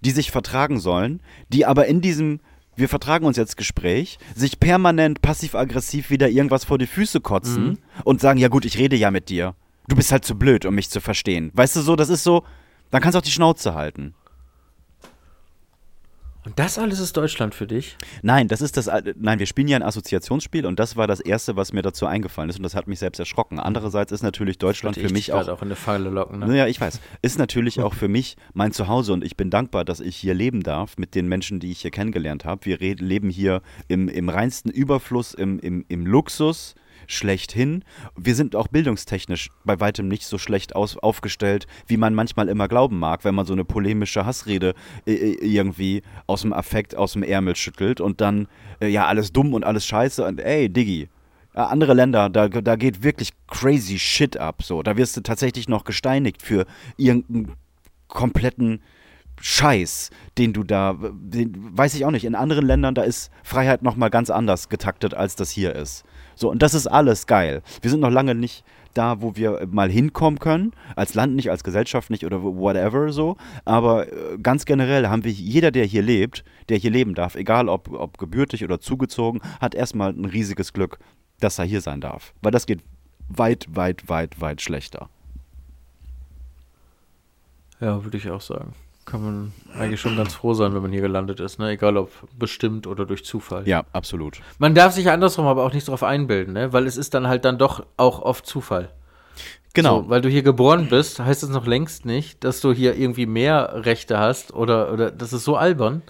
die 0.02 0.12
sich 0.12 0.30
vertragen 0.30 0.78
sollen, 0.78 1.20
die 1.48 1.66
aber 1.66 1.86
in 1.86 2.00
diesem. 2.00 2.40
Wir 2.76 2.88
vertragen 2.88 3.26
uns 3.26 3.36
jetzt 3.36 3.56
Gespräch, 3.56 4.18
sich 4.36 4.60
permanent 4.60 5.20
passiv-aggressiv 5.20 6.10
wieder 6.10 6.28
irgendwas 6.28 6.64
vor 6.64 6.78
die 6.78 6.86
Füße 6.86 7.20
kotzen 7.20 7.78
und 8.04 8.20
sagen: 8.20 8.38
Ja, 8.38 8.46
gut, 8.46 8.64
ich 8.64 8.78
rede 8.78 8.94
ja 8.94 9.10
mit 9.10 9.28
dir. 9.30 9.56
Du 9.88 9.96
bist 9.96 10.12
halt 10.12 10.24
zu 10.24 10.36
blöd, 10.38 10.64
um 10.64 10.76
mich 10.76 10.90
zu 10.90 11.00
verstehen. 11.00 11.50
Weißt 11.54 11.74
du 11.74 11.80
so, 11.80 11.96
das 11.96 12.08
ist 12.08 12.22
so. 12.22 12.44
Dann 12.92 13.02
kannst 13.02 13.16
du 13.16 13.18
auch 13.18 13.22
die 13.24 13.32
Schnauze 13.32 13.74
halten. 13.74 14.14
Und 16.48 16.58
das 16.58 16.78
alles 16.78 16.98
ist 16.98 17.14
Deutschland 17.14 17.54
für 17.54 17.66
dich? 17.66 17.98
Nein, 18.22 18.48
das 18.48 18.62
ist 18.62 18.78
das. 18.78 18.88
Nein, 19.16 19.38
wir 19.38 19.44
spielen 19.44 19.68
ja 19.68 19.76
ein 19.76 19.82
Assoziationsspiel 19.82 20.64
und 20.64 20.78
das 20.78 20.96
war 20.96 21.06
das 21.06 21.20
erste, 21.20 21.56
was 21.56 21.74
mir 21.74 21.82
dazu 21.82 22.06
eingefallen 22.06 22.48
ist 22.48 22.56
und 22.56 22.62
das 22.62 22.74
hat 22.74 22.86
mich 22.86 23.00
selbst 23.00 23.18
erschrocken. 23.18 23.60
Andererseits 23.60 24.12
ist 24.12 24.22
natürlich 24.22 24.56
Deutschland 24.56 24.96
für 24.96 25.10
mich 25.10 25.30
auch. 25.30 25.46
auch 25.46 25.60
in 25.60 25.68
eine 25.68 25.76
Falle 25.76 26.08
locken. 26.08 26.38
Ne? 26.38 26.46
Naja, 26.46 26.66
ich 26.66 26.80
weiß. 26.80 27.00
Ist 27.20 27.38
natürlich 27.38 27.80
auch 27.82 27.92
für 27.92 28.08
mich 28.08 28.38
mein 28.54 28.72
Zuhause 28.72 29.12
und 29.12 29.24
ich 29.24 29.36
bin 29.36 29.50
dankbar, 29.50 29.84
dass 29.84 30.00
ich 30.00 30.16
hier 30.16 30.32
leben 30.32 30.62
darf 30.62 30.96
mit 30.96 31.14
den 31.14 31.28
Menschen, 31.28 31.60
die 31.60 31.70
ich 31.70 31.82
hier 31.82 31.90
kennengelernt 31.90 32.46
habe. 32.46 32.64
Wir 32.64 32.78
leben 32.78 33.28
hier 33.28 33.60
im, 33.86 34.08
im 34.08 34.30
reinsten 34.30 34.70
Überfluss, 34.70 35.34
im, 35.34 35.58
im, 35.58 35.84
im 35.88 36.06
Luxus 36.06 36.74
schlechthin. 37.08 37.84
Wir 38.16 38.36
sind 38.36 38.54
auch 38.54 38.68
bildungstechnisch 38.68 39.50
bei 39.64 39.80
weitem 39.80 40.06
nicht 40.06 40.24
so 40.24 40.38
schlecht 40.38 40.76
aus, 40.76 40.96
aufgestellt, 40.96 41.66
wie 41.86 41.96
man 41.96 42.14
manchmal 42.14 42.48
immer 42.48 42.68
glauben 42.68 42.98
mag, 42.98 43.24
wenn 43.24 43.34
man 43.34 43.46
so 43.46 43.54
eine 43.54 43.64
polemische 43.64 44.24
Hassrede 44.24 44.74
äh, 45.06 45.14
äh 45.14 45.38
irgendwie 45.40 46.02
aus 46.26 46.42
dem 46.42 46.52
Affekt, 46.52 46.94
aus 46.94 47.14
dem 47.14 47.22
Ärmel 47.22 47.56
schüttelt 47.56 48.00
und 48.00 48.20
dann, 48.20 48.46
äh, 48.80 48.88
ja, 48.88 49.06
alles 49.06 49.32
dumm 49.32 49.54
und 49.54 49.64
alles 49.64 49.86
scheiße 49.86 50.24
und 50.24 50.38
ey, 50.38 50.68
Diggi, 50.68 51.08
andere 51.54 51.94
Länder, 51.94 52.28
da, 52.30 52.48
da 52.48 52.76
geht 52.76 53.02
wirklich 53.02 53.30
crazy 53.48 53.98
shit 53.98 54.36
ab. 54.36 54.62
So, 54.62 54.82
da 54.82 54.96
wirst 54.96 55.16
du 55.16 55.22
tatsächlich 55.22 55.68
noch 55.68 55.84
gesteinigt 55.84 56.42
für 56.42 56.66
irgendeinen 56.96 57.56
kompletten 58.06 58.80
Scheiß, 59.40 60.10
den 60.36 60.52
du 60.52 60.64
da, 60.64 60.96
den, 61.12 61.76
weiß 61.76 61.94
ich 61.94 62.04
auch 62.04 62.10
nicht. 62.10 62.24
In 62.24 62.34
anderen 62.34 62.66
Ländern, 62.66 62.94
da 62.94 63.02
ist 63.02 63.30
Freiheit 63.42 63.82
nochmal 63.82 64.10
ganz 64.10 64.30
anders 64.30 64.68
getaktet, 64.68 65.14
als 65.14 65.36
das 65.36 65.50
hier 65.50 65.74
ist. 65.74 66.04
So, 66.38 66.48
und 66.48 66.62
das 66.62 66.72
ist 66.72 66.86
alles 66.86 67.26
geil. 67.26 67.62
Wir 67.82 67.90
sind 67.90 67.98
noch 67.98 68.12
lange 68.12 68.32
nicht 68.32 68.64
da, 68.94 69.20
wo 69.20 69.34
wir 69.34 69.66
mal 69.68 69.90
hinkommen 69.90 70.38
können, 70.38 70.72
als 70.94 71.14
Land 71.14 71.34
nicht, 71.34 71.50
als 71.50 71.64
Gesellschaft 71.64 72.10
nicht 72.10 72.24
oder 72.24 72.42
whatever 72.42 73.12
so. 73.12 73.36
Aber 73.64 74.06
äh, 74.06 74.38
ganz 74.40 74.64
generell 74.64 75.08
haben 75.08 75.24
wir, 75.24 75.32
jeder, 75.32 75.72
der 75.72 75.84
hier 75.84 76.02
lebt, 76.02 76.44
der 76.68 76.78
hier 76.78 76.92
leben 76.92 77.14
darf, 77.14 77.34
egal 77.34 77.68
ob, 77.68 77.92
ob 77.92 78.18
gebürtig 78.18 78.62
oder 78.62 78.78
zugezogen, 78.78 79.40
hat 79.60 79.74
erstmal 79.74 80.12
ein 80.12 80.26
riesiges 80.26 80.72
Glück, 80.72 81.00
dass 81.40 81.58
er 81.58 81.64
hier 81.64 81.80
sein 81.80 82.00
darf. 82.00 82.32
Weil 82.40 82.52
das 82.52 82.66
geht 82.66 82.84
weit, 83.28 83.66
weit, 83.70 84.08
weit, 84.08 84.40
weit 84.40 84.62
schlechter. 84.62 85.08
Ja, 87.80 88.04
würde 88.04 88.16
ich 88.16 88.30
auch 88.30 88.40
sagen 88.40 88.74
kann 89.08 89.24
man 89.24 89.52
eigentlich 89.76 90.00
schon 90.00 90.16
ganz 90.16 90.34
froh 90.34 90.54
sein, 90.54 90.74
wenn 90.74 90.82
man 90.82 90.92
hier 90.92 91.00
gelandet 91.00 91.40
ist, 91.40 91.58
ne? 91.58 91.70
Egal 91.70 91.96
ob 91.96 92.10
bestimmt 92.38 92.86
oder 92.86 93.06
durch 93.06 93.24
Zufall. 93.24 93.66
Ja, 93.66 93.84
absolut. 93.92 94.40
Man 94.58 94.74
darf 94.74 94.92
sich 94.92 95.10
andersrum 95.10 95.46
aber 95.46 95.64
auch 95.64 95.72
nicht 95.72 95.88
darauf 95.88 96.02
einbilden, 96.02 96.52
ne? 96.52 96.72
Weil 96.72 96.86
es 96.86 96.96
ist 96.96 97.14
dann 97.14 97.26
halt 97.26 97.44
dann 97.44 97.58
doch 97.58 97.86
auch 97.96 98.20
oft 98.20 98.46
Zufall. 98.46 98.90
Genau. 99.74 100.02
So, 100.02 100.10
weil 100.10 100.20
du 100.20 100.28
hier 100.28 100.42
geboren 100.42 100.88
bist, 100.88 101.20
heißt 101.20 101.42
es 101.42 101.48
noch 101.48 101.66
längst 101.66 102.04
nicht, 102.04 102.44
dass 102.44 102.60
du 102.60 102.72
hier 102.72 102.96
irgendwie 102.96 103.26
mehr 103.26 103.84
Rechte 103.84 104.18
hast 104.18 104.52
oder, 104.52 104.92
oder 104.92 105.10
das 105.10 105.32
ist 105.32 105.44
so 105.44 105.56
albern. 105.56 106.02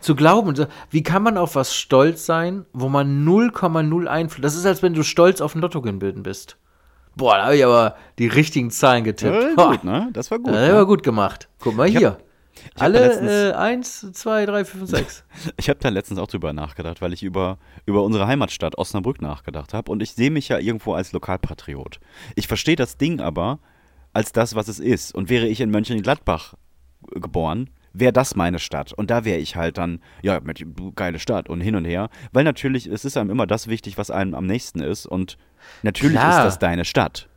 Zu 0.00 0.14
glauben, 0.14 0.54
wie 0.90 1.02
kann 1.02 1.22
man 1.22 1.38
auf 1.38 1.54
was 1.54 1.74
stolz 1.74 2.26
sein, 2.26 2.66
wo 2.72 2.88
man 2.88 3.26
0,0 3.26 4.06
Einfluss. 4.06 4.42
Das 4.42 4.54
ist, 4.54 4.66
als 4.66 4.82
wenn 4.82 4.94
du 4.94 5.02
stolz 5.02 5.40
auf 5.40 5.54
ein 5.54 5.60
Lottogewinn 5.60 6.22
bist. 6.22 6.58
Boah, 7.16 7.36
da 7.38 7.44
habe 7.44 7.56
ich 7.56 7.64
aber 7.64 7.96
die 8.18 8.26
richtigen 8.26 8.70
Zahlen 8.70 9.02
getippt. 9.02 9.58
Ja, 9.58 9.70
gut, 9.70 9.84
ne? 9.84 10.10
Das 10.12 10.30
war 10.30 10.38
gut. 10.38 10.48
Das 10.48 10.68
ne? 10.68 10.74
war 10.74 10.86
gut 10.86 11.02
gemacht. 11.02 11.48
Guck 11.58 11.74
mal 11.74 11.88
ich 11.88 11.96
hier. 11.96 12.18
Hab, 12.74 12.82
Alle 12.82 13.52
äh, 13.52 13.54
1, 13.54 14.12
2, 14.12 14.46
3, 14.46 14.64
4, 14.64 14.78
5, 14.80 14.90
6. 14.90 15.24
ich 15.56 15.68
habe 15.68 15.78
da 15.80 15.88
letztens 15.88 16.18
auch 16.18 16.26
drüber 16.26 16.52
nachgedacht, 16.52 17.00
weil 17.00 17.12
ich 17.14 17.22
über, 17.22 17.58
über 17.86 18.02
unsere 18.02 18.26
Heimatstadt 18.26 18.76
Osnabrück 18.76 19.22
nachgedacht 19.22 19.72
habe. 19.72 19.90
Und 19.90 20.02
ich 20.02 20.12
sehe 20.12 20.30
mich 20.30 20.48
ja 20.48 20.58
irgendwo 20.58 20.92
als 20.92 21.12
Lokalpatriot. 21.12 22.00
Ich 22.34 22.48
verstehe 22.48 22.76
das 22.76 22.98
Ding 22.98 23.20
aber 23.20 23.60
als 24.12 24.32
das, 24.32 24.54
was 24.54 24.68
es 24.68 24.78
ist. 24.78 25.14
Und 25.14 25.30
wäre 25.30 25.46
ich 25.46 25.60
in 25.60 25.70
Mönchengladbach 25.70 26.54
geboren, 27.12 27.70
wäre 27.98 28.12
das 28.12 28.36
meine 28.36 28.58
Stadt. 28.58 28.92
Und 28.92 29.10
da 29.10 29.24
wäre 29.24 29.38
ich 29.38 29.56
halt 29.56 29.78
dann, 29.78 30.00
ja, 30.22 30.40
geile 30.94 31.18
Stadt 31.18 31.48
und 31.48 31.60
hin 31.60 31.76
und 31.76 31.84
her. 31.84 32.08
Weil 32.32 32.44
natürlich, 32.44 32.86
es 32.86 33.04
ist 33.04 33.16
einem 33.16 33.30
immer 33.30 33.46
das 33.46 33.68
wichtig, 33.68 33.98
was 33.98 34.10
einem 34.10 34.34
am 34.34 34.46
nächsten 34.46 34.80
ist. 34.80 35.06
Und 35.06 35.38
natürlich 35.82 36.18
Klar. 36.18 36.38
ist 36.38 36.44
das 36.44 36.58
deine 36.58 36.84
Stadt. 36.84 37.28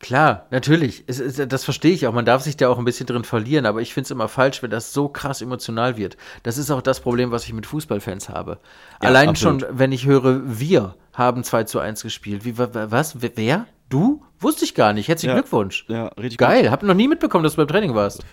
Klar, 0.00 0.46
natürlich. 0.50 1.04
Es, 1.06 1.18
es, 1.18 1.40
das 1.48 1.64
verstehe 1.64 1.92
ich 1.92 2.06
auch. 2.06 2.12
Man 2.12 2.26
darf 2.26 2.42
sich 2.42 2.56
da 2.56 2.68
auch 2.68 2.78
ein 2.78 2.84
bisschen 2.84 3.06
drin 3.06 3.24
verlieren, 3.24 3.64
aber 3.64 3.80
ich 3.80 3.94
finde 3.94 4.04
es 4.04 4.10
immer 4.10 4.28
falsch, 4.28 4.62
wenn 4.62 4.70
das 4.70 4.92
so 4.92 5.08
krass 5.08 5.40
emotional 5.40 5.96
wird. 5.96 6.16
Das 6.42 6.58
ist 6.58 6.70
auch 6.70 6.82
das 6.82 7.00
Problem, 7.00 7.30
was 7.30 7.44
ich 7.46 7.52
mit 7.52 7.64
Fußballfans 7.64 8.28
habe. 8.28 8.58
Ja, 9.00 9.08
Allein 9.08 9.30
absolut. 9.30 9.62
schon, 9.62 9.78
wenn 9.78 9.92
ich 9.92 10.04
höre, 10.04 10.42
wir 10.44 10.96
haben 11.14 11.42
2 11.42 11.64
zu 11.64 11.78
1 11.78 12.02
gespielt. 12.02 12.44
Wie, 12.44 12.58
was? 12.58 13.16
Wer? 13.22 13.66
Du? 13.88 14.22
Wusste 14.40 14.64
ich 14.64 14.74
gar 14.74 14.92
nicht. 14.92 15.08
Herzlichen 15.08 15.34
ja, 15.34 15.40
Glückwunsch. 15.40 15.84
Ja, 15.88 16.08
richtig 16.08 16.38
Geil. 16.38 16.62
Gut. 16.62 16.70
Hab 16.70 16.82
noch 16.82 16.94
nie 16.94 17.08
mitbekommen, 17.08 17.44
dass 17.44 17.54
du 17.54 17.58
beim 17.58 17.68
Training 17.68 17.94
warst. 17.94 18.24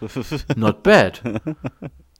Not 0.55 0.83
bad. 0.83 1.21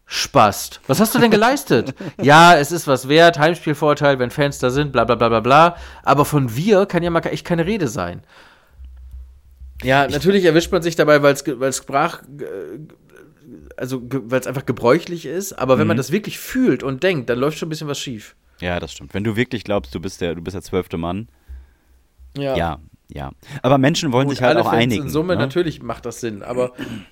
Spast. 0.05 0.82
Was 0.88 0.99
hast 0.99 1.15
du 1.15 1.19
denn 1.19 1.32
geleistet? 1.32 1.95
ja, 2.21 2.57
es 2.57 2.71
ist 2.71 2.88
was 2.88 3.07
wert, 3.07 3.39
Heimspielvorteil, 3.39 4.19
wenn 4.19 4.29
Fans 4.29 4.59
da 4.59 4.69
sind, 4.69 4.91
bla 4.91 5.05
bla 5.05 5.15
bla 5.15 5.29
bla 5.29 5.39
bla. 5.39 5.77
Aber 6.03 6.25
von 6.25 6.55
wir 6.55 6.86
kann 6.86 7.01
ja 7.01 7.09
mal 7.09 7.25
echt 7.25 7.45
keine 7.45 7.65
Rede 7.65 7.88
sein. 7.88 8.23
Ja, 9.84 10.05
ich 10.05 10.11
natürlich 10.11 10.45
erwischt 10.45 10.71
man 10.71 10.82
sich 10.82 10.95
dabei, 10.95 11.23
weil 11.23 11.34
es 11.34 11.77
Sprach, 11.77 12.23
also 13.77 14.01
weil 14.03 14.41
es 14.41 14.47
einfach 14.47 14.65
gebräuchlich 14.65 15.25
ist. 15.25 15.53
Aber 15.53 15.77
wenn 15.77 15.86
mhm. 15.86 15.89
man 15.89 15.97
das 15.97 16.11
wirklich 16.11 16.39
fühlt 16.39 16.84
und 16.84 17.03
denkt, 17.03 17.29
dann 17.29 17.39
läuft 17.39 17.57
schon 17.57 17.67
ein 17.67 17.71
bisschen 17.71 17.88
was 17.88 17.99
schief. 17.99 18.36
Ja, 18.59 18.79
das 18.79 18.91
stimmt. 18.91 19.13
Wenn 19.13 19.23
du 19.23 19.36
wirklich 19.36 19.63
glaubst, 19.63 19.95
du 19.95 19.99
bist 19.99 20.21
der, 20.21 20.36
du 20.36 20.41
bist 20.41 20.55
der 20.55 20.61
zwölfte 20.61 20.97
Mann. 20.97 21.29
Ja. 22.38 22.55
Ja, 22.55 22.79
ja. 23.14 23.32
Aber 23.62 23.78
Menschen 23.78 24.12
wollen 24.12 24.28
Gut, 24.28 24.38
sich 24.38 24.45
halt 24.45 24.57
auch 24.57 24.66
Fans 24.66 24.84
einigen. 24.84 25.03
In 25.03 25.09
Summe 25.09 25.36
ne? 25.36 25.41
natürlich 25.41 25.82
macht 25.82 26.05
das 26.05 26.22
Sinn, 26.22 26.43
aber 26.43 26.72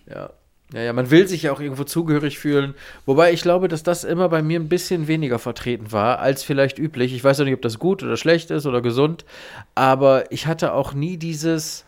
ja. 0.10 0.32
Ja, 0.72 0.82
ja, 0.82 0.94
man 0.94 1.10
will 1.10 1.28
sich 1.28 1.42
ja 1.44 1.52
auch 1.52 1.60
irgendwo 1.60 1.84
zugehörig 1.84 2.38
fühlen. 2.38 2.76
Wobei 3.08 3.34
ich 3.34 3.42
glaube, 3.42 3.68
dass 3.68 3.82
das 3.82 4.04
immer 4.04 4.30
bei 4.30 4.44
mir 4.44 4.60
ein 4.60 4.70
bisschen 4.70 5.08
weniger 5.08 5.40
vertreten 5.40 5.92
war 5.92 6.20
als 6.20 6.44
vielleicht 6.44 6.78
üblich. 6.78 7.16
Ich 7.16 7.24
weiß 7.24 7.40
auch 7.40 7.46
nicht, 7.46 7.56
ob 7.56 7.64
das 7.64 7.80
gut 7.80 8.04
oder 8.04 8.18
schlecht 8.18 8.52
ist 8.52 8.68
oder 8.68 8.82
gesund, 8.82 9.26
aber 9.74 10.32
ich 10.32 10.46
hatte 10.46 10.74
auch 10.74 10.94
nie 10.94 11.18
dieses, 11.18 11.86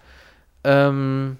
ähm, 0.63 1.37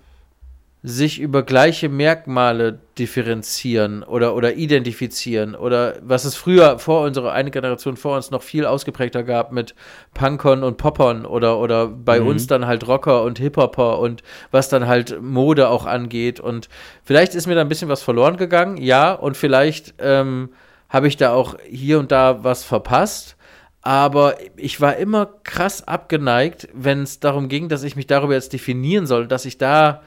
sich 0.83 1.19
über 1.19 1.43
gleiche 1.43 1.89
Merkmale 1.89 2.79
differenzieren 2.97 4.01
oder, 4.01 4.35
oder 4.35 4.55
identifizieren 4.55 5.53
oder 5.53 5.97
was 6.01 6.25
es 6.25 6.35
früher 6.35 6.79
vor 6.79 7.03
unserer, 7.03 7.33
eine 7.33 7.51
Generation 7.51 7.97
vor 7.97 8.15
uns 8.15 8.31
noch 8.31 8.41
viel 8.41 8.65
ausgeprägter 8.65 9.21
gab 9.21 9.51
mit 9.51 9.75
Punkern 10.15 10.63
und 10.63 10.77
Poppern 10.77 11.27
oder, 11.27 11.59
oder 11.59 11.87
bei 11.87 12.19
mhm. 12.19 12.27
uns 12.27 12.47
dann 12.47 12.65
halt 12.65 12.87
Rocker 12.87 13.21
und 13.21 13.37
Hip-Hopper 13.37 13.99
und 13.99 14.23
was 14.49 14.69
dann 14.69 14.87
halt 14.87 15.21
Mode 15.21 15.69
auch 15.69 15.85
angeht 15.85 16.39
und 16.39 16.67
vielleicht 17.03 17.35
ist 17.35 17.45
mir 17.45 17.53
da 17.53 17.61
ein 17.61 17.69
bisschen 17.69 17.89
was 17.89 18.01
verloren 18.01 18.37
gegangen, 18.37 18.77
ja, 18.77 19.13
und 19.13 19.37
vielleicht 19.37 19.93
ähm, 19.99 20.49
habe 20.89 21.07
ich 21.07 21.15
da 21.15 21.31
auch 21.31 21.57
hier 21.69 21.99
und 21.99 22.11
da 22.11 22.43
was 22.43 22.63
verpasst, 22.63 23.37
aber 23.83 24.37
ich 24.57 24.81
war 24.81 24.95
immer 24.97 25.27
krass 25.43 25.87
abgeneigt, 25.87 26.69
wenn 26.73 27.03
es 27.03 27.19
darum 27.19 27.49
ging, 27.49 27.69
dass 27.69 27.83
ich 27.83 27.95
mich 27.95 28.07
darüber 28.07 28.33
jetzt 28.33 28.53
definieren 28.53 29.05
soll, 29.05 29.27
dass 29.27 29.45
ich 29.45 29.59
da 29.59 30.01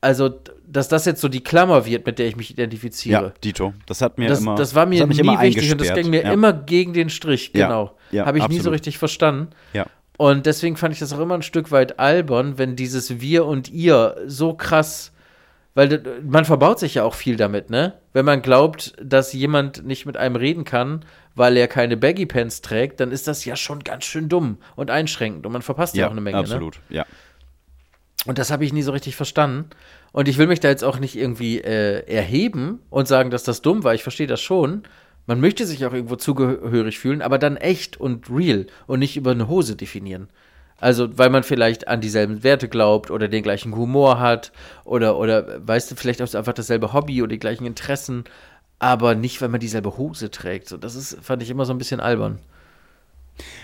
also, 0.00 0.40
dass 0.66 0.88
das 0.88 1.04
jetzt 1.04 1.20
so 1.20 1.28
die 1.28 1.42
Klammer 1.42 1.84
wird, 1.84 2.06
mit 2.06 2.18
der 2.18 2.26
ich 2.26 2.36
mich 2.36 2.50
identifiziere. 2.50 3.22
Ja, 3.22 3.32
Dito. 3.44 3.74
Das 3.86 4.00
hat 4.00 4.18
mir 4.18 4.28
das, 4.28 4.40
immer. 4.40 4.54
Das 4.54 4.74
war 4.74 4.86
mir 4.86 5.06
nie 5.06 5.18
wichtig 5.18 5.72
und 5.72 5.80
das 5.80 5.92
ging 5.94 6.10
mir 6.10 6.24
ja. 6.24 6.32
immer 6.32 6.52
gegen 6.52 6.92
den 6.92 7.10
Strich, 7.10 7.52
genau. 7.52 7.96
Ja, 8.10 8.18
ja 8.18 8.26
Habe 8.26 8.38
ich 8.38 8.44
absolut. 8.44 8.58
nie 8.58 8.64
so 8.64 8.70
richtig 8.70 8.98
verstanden. 8.98 9.48
Ja. 9.72 9.86
Und 10.16 10.46
deswegen 10.46 10.76
fand 10.76 10.92
ich 10.92 11.00
das 11.00 11.12
auch 11.12 11.18
immer 11.18 11.34
ein 11.34 11.42
Stück 11.42 11.70
weit 11.70 11.98
albern, 11.98 12.58
wenn 12.58 12.76
dieses 12.76 13.20
Wir 13.20 13.46
und 13.46 13.70
Ihr 13.70 14.16
so 14.26 14.54
krass, 14.54 15.12
weil 15.74 16.02
man 16.26 16.44
verbaut 16.44 16.78
sich 16.78 16.94
ja 16.94 17.04
auch 17.04 17.14
viel 17.14 17.36
damit, 17.36 17.70
ne? 17.70 17.94
Wenn 18.12 18.24
man 18.24 18.42
glaubt, 18.42 18.94
dass 19.02 19.32
jemand 19.32 19.86
nicht 19.86 20.04
mit 20.04 20.16
einem 20.16 20.36
reden 20.36 20.64
kann, 20.64 21.04
weil 21.34 21.56
er 21.56 21.68
keine 21.68 21.96
Baggy 21.96 22.26
Pants 22.26 22.60
trägt, 22.60 23.00
dann 23.00 23.12
ist 23.12 23.28
das 23.28 23.44
ja 23.44 23.56
schon 23.56 23.80
ganz 23.80 24.04
schön 24.04 24.28
dumm 24.28 24.58
und 24.76 24.90
einschränkend 24.90 25.46
und 25.46 25.52
man 25.52 25.62
verpasst 25.62 25.94
ja, 25.94 26.06
auch 26.06 26.10
eine 26.10 26.20
Menge, 26.20 26.38
absolut. 26.38 26.80
ne? 26.90 26.96
Ja. 26.96 27.06
Und 28.26 28.38
das 28.38 28.50
habe 28.50 28.64
ich 28.64 28.72
nie 28.72 28.82
so 28.82 28.92
richtig 28.92 29.16
verstanden. 29.16 29.70
Und 30.12 30.28
ich 30.28 30.36
will 30.36 30.46
mich 30.46 30.60
da 30.60 30.68
jetzt 30.68 30.84
auch 30.84 30.98
nicht 30.98 31.16
irgendwie 31.16 31.60
äh, 31.60 32.06
erheben 32.06 32.80
und 32.90 33.08
sagen, 33.08 33.30
dass 33.30 33.44
das 33.44 33.62
dumm 33.62 33.82
war. 33.84 33.94
Ich 33.94 34.02
verstehe 34.02 34.26
das 34.26 34.40
schon. 34.40 34.82
Man 35.26 35.40
möchte 35.40 35.66
sich 35.66 35.84
auch 35.86 35.92
irgendwo 35.92 36.16
zugehörig 36.16 36.98
fühlen, 36.98 37.22
aber 37.22 37.38
dann 37.38 37.56
echt 37.56 37.98
und 37.98 38.28
real 38.30 38.66
und 38.86 38.98
nicht 38.98 39.16
über 39.16 39.30
eine 39.30 39.48
Hose 39.48 39.76
definieren. 39.76 40.28
Also, 40.80 41.18
weil 41.18 41.28
man 41.28 41.42
vielleicht 41.42 41.88
an 41.88 42.00
dieselben 42.00 42.42
Werte 42.42 42.68
glaubt 42.68 43.10
oder 43.10 43.28
den 43.28 43.42
gleichen 43.42 43.76
Humor 43.76 44.18
hat 44.18 44.50
oder, 44.84 45.18
oder 45.18 45.66
weißt 45.66 45.90
du, 45.90 45.94
vielleicht 45.94 46.22
auch 46.22 46.34
einfach 46.34 46.54
dasselbe 46.54 46.94
Hobby 46.94 47.22
oder 47.22 47.30
die 47.30 47.38
gleichen 47.38 47.66
Interessen, 47.66 48.24
aber 48.78 49.14
nicht, 49.14 49.42
weil 49.42 49.50
man 49.50 49.60
dieselbe 49.60 49.98
Hose 49.98 50.30
trägt. 50.30 50.68
So, 50.68 50.78
das 50.78 50.94
ist, 50.94 51.18
fand 51.22 51.42
ich 51.42 51.50
immer 51.50 51.66
so 51.66 51.72
ein 51.74 51.78
bisschen 51.78 52.00
albern. 52.00 52.38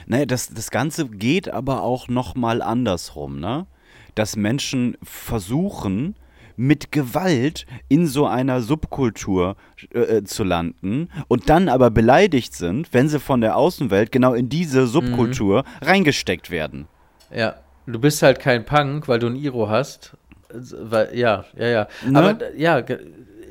Naja, 0.07 0.27
das, 0.27 0.49
das 0.49 0.71
Ganze 0.71 1.09
geht 1.09 1.49
aber 1.49 1.83
auch 1.83 2.09
noch 2.09 2.35
mal 2.35 2.63
andersrum, 2.63 3.41
ne? 3.41 3.67
Dass 4.17 4.35
Menschen 4.37 4.97
versuchen, 5.03 6.17
mit 6.57 6.91
Gewalt 6.91 7.67
in 7.89 8.07
so 8.07 8.27
einer 8.27 8.61
Subkultur 8.61 9.57
äh, 9.93 9.99
äh, 9.99 10.25
zu 10.25 10.43
landen 10.43 11.11
und 11.29 11.49
dann 11.49 11.69
aber 11.69 11.91
beleidigt 11.91 12.55
sind, 12.55 12.93
wenn 12.93 13.09
sie 13.09 13.21
von 13.21 13.41
der 13.41 13.57
Außenwelt 13.57 14.11
genau 14.11 14.35
in 14.35 14.49
diese 14.49 14.87
Subkultur 14.87 15.63
mhm. 15.63 15.87
reingesteckt 15.87 16.51
werden. 16.51 16.89
Ja, 17.31 17.57
du 17.87 17.99
bist 17.99 18.23
halt 18.23 18.41
kein 18.41 18.65
Punk, 18.65 19.07
weil 19.07 19.19
du 19.19 19.27
ein 19.29 19.37
Iro 19.37 19.69
hast. 19.69 20.17
Ja, 21.13 21.45
ja, 21.57 21.67
ja. 21.67 21.89
Ne? 22.07 22.19
Aber 22.19 22.57
ja, 22.57 22.83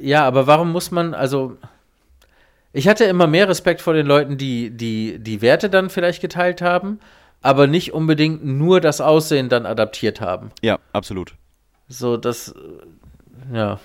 ja, 0.01 0.25
aber 0.25 0.47
warum 0.47 0.71
muss 0.71 0.91
man, 0.91 1.13
also 1.13 1.57
ich 2.73 2.87
hatte 2.87 3.05
immer 3.05 3.27
mehr 3.27 3.47
Respekt 3.47 3.81
vor 3.81 3.93
den 3.93 4.05
Leuten, 4.05 4.37
die 4.37 4.71
die, 4.71 5.19
die 5.19 5.41
Werte 5.41 5.69
dann 5.69 5.89
vielleicht 5.89 6.21
geteilt 6.21 6.61
haben, 6.61 6.99
aber 7.45 7.67
nicht 7.67 7.93
unbedingt 7.93 8.43
nur 8.43 8.81
das 8.81 9.01
Aussehen 9.01 9.49
dann 9.49 9.67
adaptiert 9.67 10.19
haben. 10.19 10.49
Ja, 10.63 10.79
absolut. 10.93 11.35
So, 11.87 12.17
das, 12.17 12.49
äh, 12.49 13.55
ja. 13.55 13.79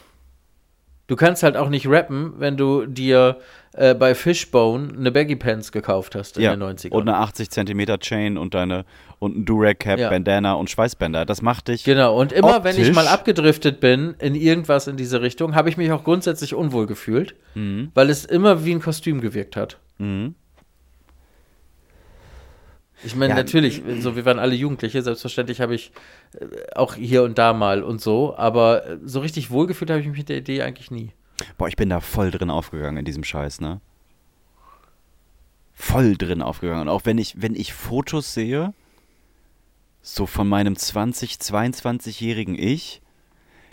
Du 1.06 1.16
kannst 1.16 1.42
halt 1.42 1.56
auch 1.58 1.68
nicht 1.68 1.86
rappen, 1.88 2.34
wenn 2.38 2.56
du 2.56 2.86
dir 2.86 3.38
äh, 3.74 3.94
bei 3.94 4.14
Fishbone 4.14 4.92
eine 4.96 5.12
Baggy 5.12 5.36
Pants 5.36 5.72
gekauft 5.72 6.14
hast 6.14 6.38
in 6.38 6.44
ja. 6.44 6.56
den 6.56 6.62
90ern. 6.62 6.90
Und 6.92 7.08
eine 7.08 7.18
80 7.18 7.50
Zentimeter 7.50 7.98
Chain 7.98 8.38
und 8.38 8.54
deine 8.54 8.84
und 9.18 9.36
ein 9.36 9.44
Durag 9.44 9.80
Cap, 9.80 9.98
Ja. 9.98 10.08
Bandana 10.08 10.54
und 10.54 10.70
Schweißbänder. 10.70 11.26
Das 11.26 11.42
macht 11.42 11.68
dich. 11.68 11.84
Genau, 11.84 12.18
und 12.18 12.32
immer 12.32 12.64
wenn 12.64 12.76
ich 12.76 12.88
optisch- 12.88 12.94
mal 12.94 13.08
abgedriftet 13.08 13.80
bin 13.80 14.14
in 14.20 14.34
irgendwas 14.34 14.86
in 14.86 14.96
diese 14.96 15.20
Richtung, 15.20 15.54
habe 15.54 15.68
ich 15.68 15.76
mich 15.76 15.92
auch 15.92 16.04
grundsätzlich 16.04 16.54
unwohl 16.54 16.86
gefühlt, 16.86 17.34
weil 17.54 18.08
es 18.08 18.24
immer 18.24 18.64
wie 18.64 18.72
ein 18.74 18.80
Kostüm 18.80 19.20
gewirkt 19.20 19.56
hat. 19.56 19.76
Mhm. 19.98 20.34
Ich 23.02 23.16
meine, 23.16 23.30
Ja, 23.30 23.36
natürlich, 23.36 23.82
so 24.00 24.14
wir 24.16 24.24
waren 24.24 24.38
alle 24.38 24.54
Jugendliche, 24.54 25.02
selbstverständlich 25.02 25.60
habe 25.60 25.74
ich 25.74 25.92
äh, 26.38 26.46
auch 26.74 26.94
hier 26.94 27.22
und 27.22 27.38
da 27.38 27.52
mal 27.52 27.82
und 27.82 28.00
so, 28.00 28.36
aber 28.36 28.86
äh, 28.86 28.98
so 29.04 29.20
richtig 29.20 29.50
wohlgefühlt 29.50 29.90
habe 29.90 30.00
ich 30.00 30.06
mich 30.06 30.18
mit 30.18 30.28
der 30.28 30.38
Idee 30.38 30.62
eigentlich 30.62 30.90
nie. 30.90 31.12
Boah, 31.56 31.68
ich 31.68 31.76
bin 31.76 31.88
da 31.88 32.00
voll 32.00 32.30
drin 32.30 32.50
aufgegangen 32.50 32.98
in 32.98 33.04
diesem 33.04 33.24
Scheiß, 33.24 33.60
ne? 33.60 33.80
Voll 35.72 36.16
drin 36.16 36.42
aufgegangen. 36.42 36.82
Und 36.82 36.88
auch 36.88 37.06
wenn 37.06 37.16
ich, 37.16 37.40
wenn 37.40 37.54
ich 37.54 37.72
Fotos 37.72 38.34
sehe, 38.34 38.74
so 40.02 40.26
von 40.26 40.48
meinem 40.48 40.76
20, 40.76 41.34
22-jährigen 41.36 42.54
Ich, 42.58 43.00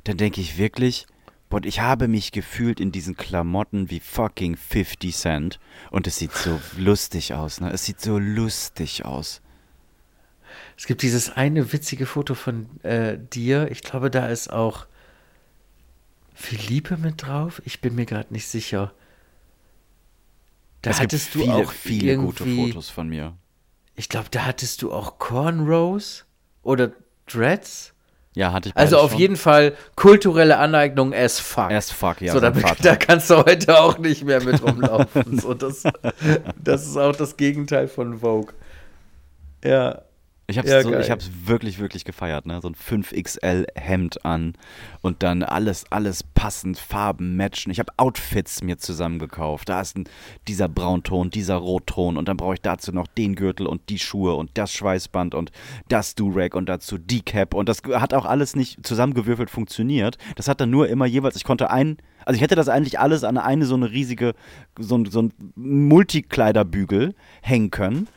dann 0.05 0.15
denke 0.15 0.39
ich 0.39 0.57
wirklich, 0.57 1.05
boah, 1.49 1.63
ich 1.63 1.81
habe 1.81 2.07
mich 2.07 2.31
gefühlt 2.31 2.79
in 2.79 2.91
diesen 2.91 3.15
Klamotten 3.15 3.89
wie 3.89 3.99
fucking 3.99 4.55
50 4.55 5.15
Cent. 5.15 5.59
Und 5.91 6.07
es 6.07 6.17
sieht 6.17 6.33
so 6.33 6.59
lustig 6.77 7.33
aus, 7.33 7.61
ne? 7.61 7.71
Es 7.71 7.85
sieht 7.85 8.01
so 8.01 8.17
lustig 8.17 9.05
aus. 9.05 9.41
Es 10.77 10.85
gibt 10.85 11.01
dieses 11.01 11.29
eine 11.29 11.73
witzige 11.73 12.05
Foto 12.05 12.35
von 12.35 12.67
äh, 12.83 13.17
dir, 13.17 13.71
ich 13.71 13.81
glaube, 13.81 14.11
da 14.11 14.27
ist 14.27 14.51
auch 14.51 14.87
Philippe 16.33 16.97
mit 16.97 17.23
drauf, 17.23 17.61
ich 17.65 17.81
bin 17.81 17.95
mir 17.95 18.05
gerade 18.05 18.31
nicht 18.31 18.47
sicher. 18.47 18.93
Da 20.83 20.91
es 20.91 20.99
gibt 20.99 21.13
hattest 21.13 21.35
du 21.35 21.39
viele, 21.39 21.53
auch 21.53 21.71
viele 21.71 22.17
gute 22.17 22.45
Fotos 22.45 22.89
von 22.89 23.09
mir. 23.09 23.35
Ich 23.95 24.09
glaube, 24.09 24.29
da 24.29 24.45
hattest 24.45 24.83
du 24.83 24.93
auch 24.93 25.17
Cornrows 25.17 26.25
oder 26.61 26.93
Dreads. 27.25 27.93
Ja, 28.37 28.51
hatte 28.53 28.69
ich 28.69 28.77
Also 28.77 28.99
auf 28.99 29.11
schon. 29.11 29.19
jeden 29.19 29.35
Fall 29.35 29.73
kulturelle 29.95 30.57
Aneignung 30.59 31.11
as 31.11 31.39
fuck. 31.39 31.71
As 31.71 31.89
fuck, 31.91 32.21
ja, 32.21 32.33
so, 32.33 32.39
da, 32.39 32.53
sein 32.53 32.61
Vater. 32.61 32.83
da 32.83 32.95
kannst 32.95 33.31
du 33.31 33.37
heute 33.37 33.79
auch 33.79 33.97
nicht 33.97 34.23
mehr 34.23 34.43
mit 34.43 34.61
rumlaufen. 34.61 35.39
so, 35.39 35.55
das, 35.55 35.81
das 36.63 36.85
ist 36.85 36.97
auch 36.97 37.15
das 37.15 37.35
Gegenteil 37.35 37.87
von 37.87 38.19
Vogue. 38.19 38.53
Ja. 39.65 40.03
Ich 40.49 40.57
hab's, 40.57 40.69
Ja, 40.69 40.81
so, 40.81 40.97
ich 40.97 41.11
hab's 41.11 41.29
wirklich, 41.43 41.77
wirklich 41.77 42.05
gefeiert, 42.05 42.45
ne? 42.45 42.61
So 42.61 42.69
ein 42.69 42.75
5XL-Hemd 42.75 44.23
an 44.23 44.53
und 45.01 45.21
dann 45.21 45.43
alles, 45.43 45.83
alles 45.89 46.23
passend, 46.23 46.77
Farben 46.77 47.35
matchen. 47.35 47.69
Ich 47.69 47.79
habe 47.79 47.91
Outfits 47.97 48.63
mir 48.63 48.77
zusammengekauft. 48.77 49.67
Da 49.67 49.81
ist 49.81 49.97
ein, 49.97 50.07
dieser 50.47 50.69
Braunton, 50.69 51.31
dieser 51.31 51.55
Rotton 51.55 52.15
und 52.15 52.29
dann 52.29 52.37
brauche 52.37 52.53
ich 52.53 52.61
dazu 52.61 52.93
noch 52.93 53.07
den 53.07 53.35
Gürtel 53.35 53.67
und 53.67 53.89
die 53.89 53.99
Schuhe 53.99 54.35
und 54.35 54.51
das 54.53 54.71
Schweißband 54.71 55.35
und 55.35 55.51
das 55.89 56.15
Durag 56.15 56.55
und 56.55 56.69
dazu 56.69 56.97
die 56.97 57.21
Cap 57.21 57.53
und 57.53 57.67
das 57.67 57.81
hat 57.83 58.13
auch 58.13 58.25
alles 58.25 58.55
nicht 58.55 58.87
zusammengewürfelt 58.87 59.49
funktioniert. 59.49 60.17
Das 60.37 60.47
hat 60.47 60.61
dann 60.61 60.69
nur 60.69 60.87
immer 60.87 61.05
jeweils, 61.05 61.35
ich 61.35 61.43
konnte 61.43 61.71
ein, 61.71 61.97
also 62.23 62.37
ich 62.37 62.41
hätte 62.41 62.55
das 62.55 62.69
eigentlich 62.69 62.99
alles 62.99 63.25
an 63.25 63.37
eine 63.37 63.65
so 63.65 63.75
eine 63.75 63.91
riesige, 63.91 64.33
so 64.79 65.03
so 65.03 65.23
ein 65.23 65.33
Multikleiderbügel 65.55 67.15
hängen 67.41 67.69
können. 67.69 68.07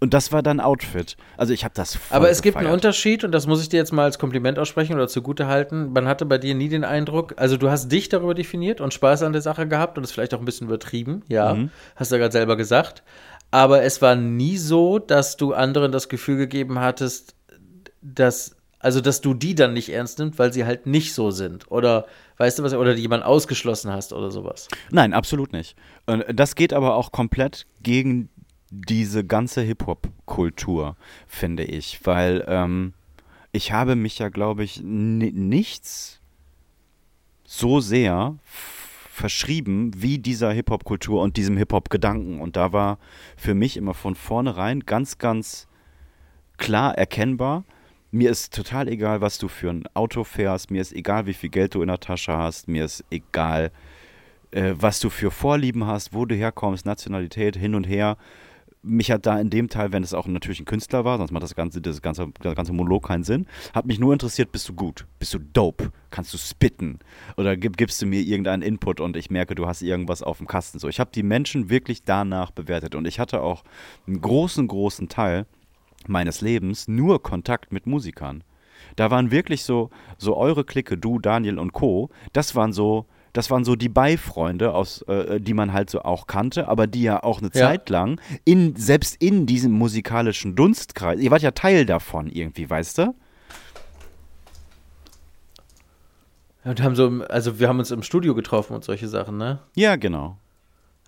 Und 0.00 0.12
das 0.12 0.30
war 0.30 0.42
dann 0.42 0.60
Outfit. 0.60 1.16
Also 1.38 1.54
ich 1.54 1.64
habe 1.64 1.72
das 1.74 1.96
voll 1.96 2.16
Aber 2.18 2.28
es 2.30 2.42
gibt 2.42 2.56
einen 2.56 2.64
gefeiert. 2.66 2.84
Unterschied 2.84 3.24
und 3.24 3.32
das 3.32 3.46
muss 3.46 3.62
ich 3.62 3.70
dir 3.70 3.78
jetzt 3.78 3.92
mal 3.92 4.04
als 4.04 4.18
Kompliment 4.18 4.58
aussprechen 4.58 4.92
oder 4.94 5.08
zugute 5.08 5.46
halten. 5.46 5.92
Man 5.92 6.06
hatte 6.06 6.26
bei 6.26 6.36
dir 6.36 6.54
nie 6.54 6.68
den 6.68 6.84
Eindruck, 6.84 7.32
also 7.38 7.56
du 7.56 7.70
hast 7.70 7.88
dich 7.90 8.08
darüber 8.10 8.34
definiert 8.34 8.80
und 8.82 8.92
Spaß 8.92 9.22
an 9.22 9.32
der 9.32 9.40
Sache 9.42 9.66
gehabt 9.66 9.96
und 9.96 10.04
es 10.04 10.12
vielleicht 10.12 10.34
auch 10.34 10.38
ein 10.38 10.44
bisschen 10.44 10.66
übertrieben, 10.66 11.22
ja, 11.28 11.54
Mhm. 11.54 11.70
hast 11.96 12.10
du 12.10 12.16
ja 12.16 12.20
gerade 12.20 12.32
selber 12.32 12.56
gesagt. 12.56 13.02
Aber 13.50 13.82
es 13.84 14.02
war 14.02 14.16
nie 14.16 14.58
so, 14.58 14.98
dass 14.98 15.36
du 15.38 15.54
anderen 15.54 15.92
das 15.92 16.08
Gefühl 16.10 16.36
gegeben 16.36 16.78
hattest, 16.80 17.34
dass, 18.02 18.56
also 18.78 19.00
dass 19.00 19.20
du 19.20 19.34
die 19.34 19.54
dann 19.54 19.72
nicht 19.72 19.88
ernst 19.88 20.18
nimmst, 20.18 20.38
weil 20.38 20.52
sie 20.52 20.64
halt 20.64 20.86
nicht 20.86 21.14
so 21.14 21.30
sind. 21.30 21.70
Oder 21.70 22.06
weißt 22.38 22.58
du 22.58 22.62
was, 22.64 22.74
oder 22.74 22.94
die 22.94 23.02
jemand 23.02 23.24
ausgeschlossen 23.24 23.92
hast 23.92 24.12
oder 24.12 24.30
sowas. 24.30 24.68
Nein, 24.90 25.14
absolut 25.14 25.52
nicht. 25.52 25.76
Das 26.34 26.54
geht 26.54 26.72
aber 26.72 26.96
auch 26.96 27.12
komplett 27.12 27.66
gegen 27.82 28.28
diese 28.88 29.24
ganze 29.24 29.62
Hip-Hop-Kultur, 29.62 30.96
finde 31.26 31.64
ich. 31.64 32.04
Weil 32.04 32.44
ähm, 32.48 32.92
ich 33.52 33.72
habe 33.72 33.96
mich 33.96 34.18
ja, 34.18 34.28
glaube 34.28 34.64
ich, 34.64 34.82
ni- 34.82 35.32
nichts 35.32 36.20
so 37.44 37.80
sehr 37.80 38.36
verschrieben 39.10 39.92
wie 39.96 40.18
dieser 40.18 40.52
Hip-Hop-Kultur 40.52 41.22
und 41.22 41.36
diesem 41.36 41.56
Hip-Hop-Gedanken. 41.56 42.40
Und 42.40 42.56
da 42.56 42.72
war 42.72 42.98
für 43.36 43.54
mich 43.54 43.76
immer 43.76 43.94
von 43.94 44.14
vornherein 44.14 44.80
ganz, 44.80 45.18
ganz 45.18 45.68
klar 46.58 46.96
erkennbar, 46.96 47.64
mir 48.12 48.30
ist 48.30 48.54
total 48.54 48.88
egal, 48.88 49.20
was 49.20 49.36
du 49.36 49.48
für 49.48 49.68
ein 49.68 49.84
Auto 49.94 50.24
fährst, 50.24 50.70
mir 50.70 50.80
ist 50.80 50.92
egal, 50.92 51.26
wie 51.26 51.34
viel 51.34 51.50
Geld 51.50 51.74
du 51.74 51.82
in 51.82 51.88
der 51.88 52.00
Tasche 52.00 52.36
hast, 52.36 52.68
mir 52.68 52.84
ist 52.84 53.04
egal, 53.10 53.72
äh, 54.52 54.74
was 54.76 55.00
du 55.00 55.10
für 55.10 55.30
Vorlieben 55.30 55.86
hast, 55.86 56.14
wo 56.14 56.24
du 56.24 56.34
herkommst, 56.34 56.86
Nationalität, 56.86 57.56
hin 57.56 57.74
und 57.74 57.84
her. 57.84 58.16
Mich 58.88 59.10
hat 59.10 59.26
da 59.26 59.38
in 59.40 59.50
dem 59.50 59.68
Teil, 59.68 59.92
wenn 59.92 60.04
es 60.04 60.14
auch 60.14 60.26
natürlich 60.26 60.60
ein 60.60 60.64
Künstler 60.64 61.04
war, 61.04 61.18
sonst 61.18 61.32
macht 61.32 61.42
das 61.42 61.56
ganze, 61.56 61.80
das 61.80 62.00
ganze, 62.02 62.28
das 62.40 62.54
ganze 62.54 62.72
Monolog 62.72 63.08
keinen 63.08 63.24
Sinn, 63.24 63.46
hat 63.74 63.86
mich 63.86 63.98
nur 63.98 64.12
interessiert, 64.12 64.52
bist 64.52 64.68
du 64.68 64.74
gut? 64.74 65.06
Bist 65.18 65.34
du 65.34 65.38
dope? 65.38 65.90
Kannst 66.10 66.32
du 66.32 66.38
spitten? 66.38 67.00
Oder 67.36 67.56
gib, 67.56 67.76
gibst 67.76 68.00
du 68.00 68.06
mir 68.06 68.20
irgendeinen 68.20 68.62
Input 68.62 69.00
und 69.00 69.16
ich 69.16 69.28
merke, 69.28 69.56
du 69.56 69.66
hast 69.66 69.82
irgendwas 69.82 70.22
auf 70.22 70.38
dem 70.38 70.46
Kasten. 70.46 70.78
So, 70.78 70.88
ich 70.88 71.00
habe 71.00 71.10
die 71.12 71.24
Menschen 71.24 71.68
wirklich 71.68 72.04
danach 72.04 72.52
bewertet 72.52 72.94
und 72.94 73.06
ich 73.06 73.18
hatte 73.18 73.42
auch 73.42 73.64
einen 74.06 74.20
großen, 74.20 74.68
großen 74.68 75.08
Teil 75.08 75.46
meines 76.06 76.40
Lebens 76.40 76.86
nur 76.86 77.22
Kontakt 77.22 77.72
mit 77.72 77.86
Musikern. 77.86 78.44
Da 78.94 79.10
waren 79.10 79.30
wirklich 79.30 79.64
so, 79.64 79.90
so 80.16 80.36
eure 80.36 80.64
Clique, 80.64 80.96
du, 80.96 81.18
Daniel 81.18 81.58
und 81.58 81.72
Co., 81.72 82.10
das 82.32 82.54
waren 82.54 82.72
so, 82.72 83.06
das 83.36 83.50
waren 83.50 83.64
so 83.64 83.76
die 83.76 83.88
Beifreunde, 83.88 84.72
aus, 84.72 85.02
äh, 85.02 85.40
die 85.40 85.52
man 85.54 85.72
halt 85.72 85.90
so 85.90 86.02
auch 86.02 86.26
kannte, 86.26 86.68
aber 86.68 86.86
die 86.86 87.02
ja 87.02 87.22
auch 87.22 87.38
eine 87.38 87.50
Ja. 87.52 87.68
Zeit 87.68 87.90
lang, 87.90 88.20
in, 88.44 88.74
selbst 88.76 89.16
in 89.22 89.46
diesem 89.46 89.72
musikalischen 89.72 90.56
Dunstkreis, 90.56 91.20
ihr 91.20 91.30
wart 91.30 91.42
ja 91.42 91.50
Teil 91.50 91.84
davon 91.86 92.28
irgendwie, 92.30 92.68
weißt 92.68 92.98
du? 92.98 93.14
Und 96.64 96.82
haben 96.82 96.96
so, 96.96 97.22
also 97.28 97.60
wir 97.60 97.68
haben 97.68 97.78
uns 97.78 97.90
im 97.92 98.02
Studio 98.02 98.34
getroffen 98.34 98.74
und 98.74 98.82
solche 98.84 99.06
Sachen, 99.06 99.36
ne? 99.36 99.60
Ja, 99.74 99.96
genau. 99.96 100.36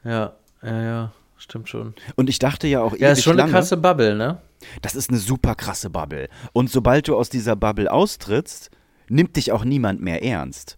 Ja, 0.05 0.35
ja, 0.63 0.83
ja, 0.83 1.13
stimmt 1.37 1.69
schon. 1.69 1.95
Und 2.15 2.29
ich 2.29 2.39
dachte 2.39 2.69
ja 2.69 2.81
auch 2.81 2.97
Ja, 2.97 3.11
ist 3.11 3.25
schon 3.25 3.33
eine 3.33 3.43
lange, 3.43 3.53
krasse 3.53 3.77
Bubble, 3.77 4.15
ne? 4.15 4.39
das 4.83 4.95
ist 4.95 5.11
eine 5.11 5.19
super 5.19 5.55
krasse 5.55 5.91
Bubble. 5.91 6.29
Und 6.53 6.71
sobald 6.71 7.09
du 7.09 7.17
aus 7.17 7.29
dieser 7.29 7.57
Bubble 7.57 7.91
austrittst, 7.91 8.71
nimmt 9.09 9.37
dich 9.37 9.51
auch 9.51 9.65
niemand 9.65 10.01
mehr 10.01 10.23
ernst. 10.23 10.78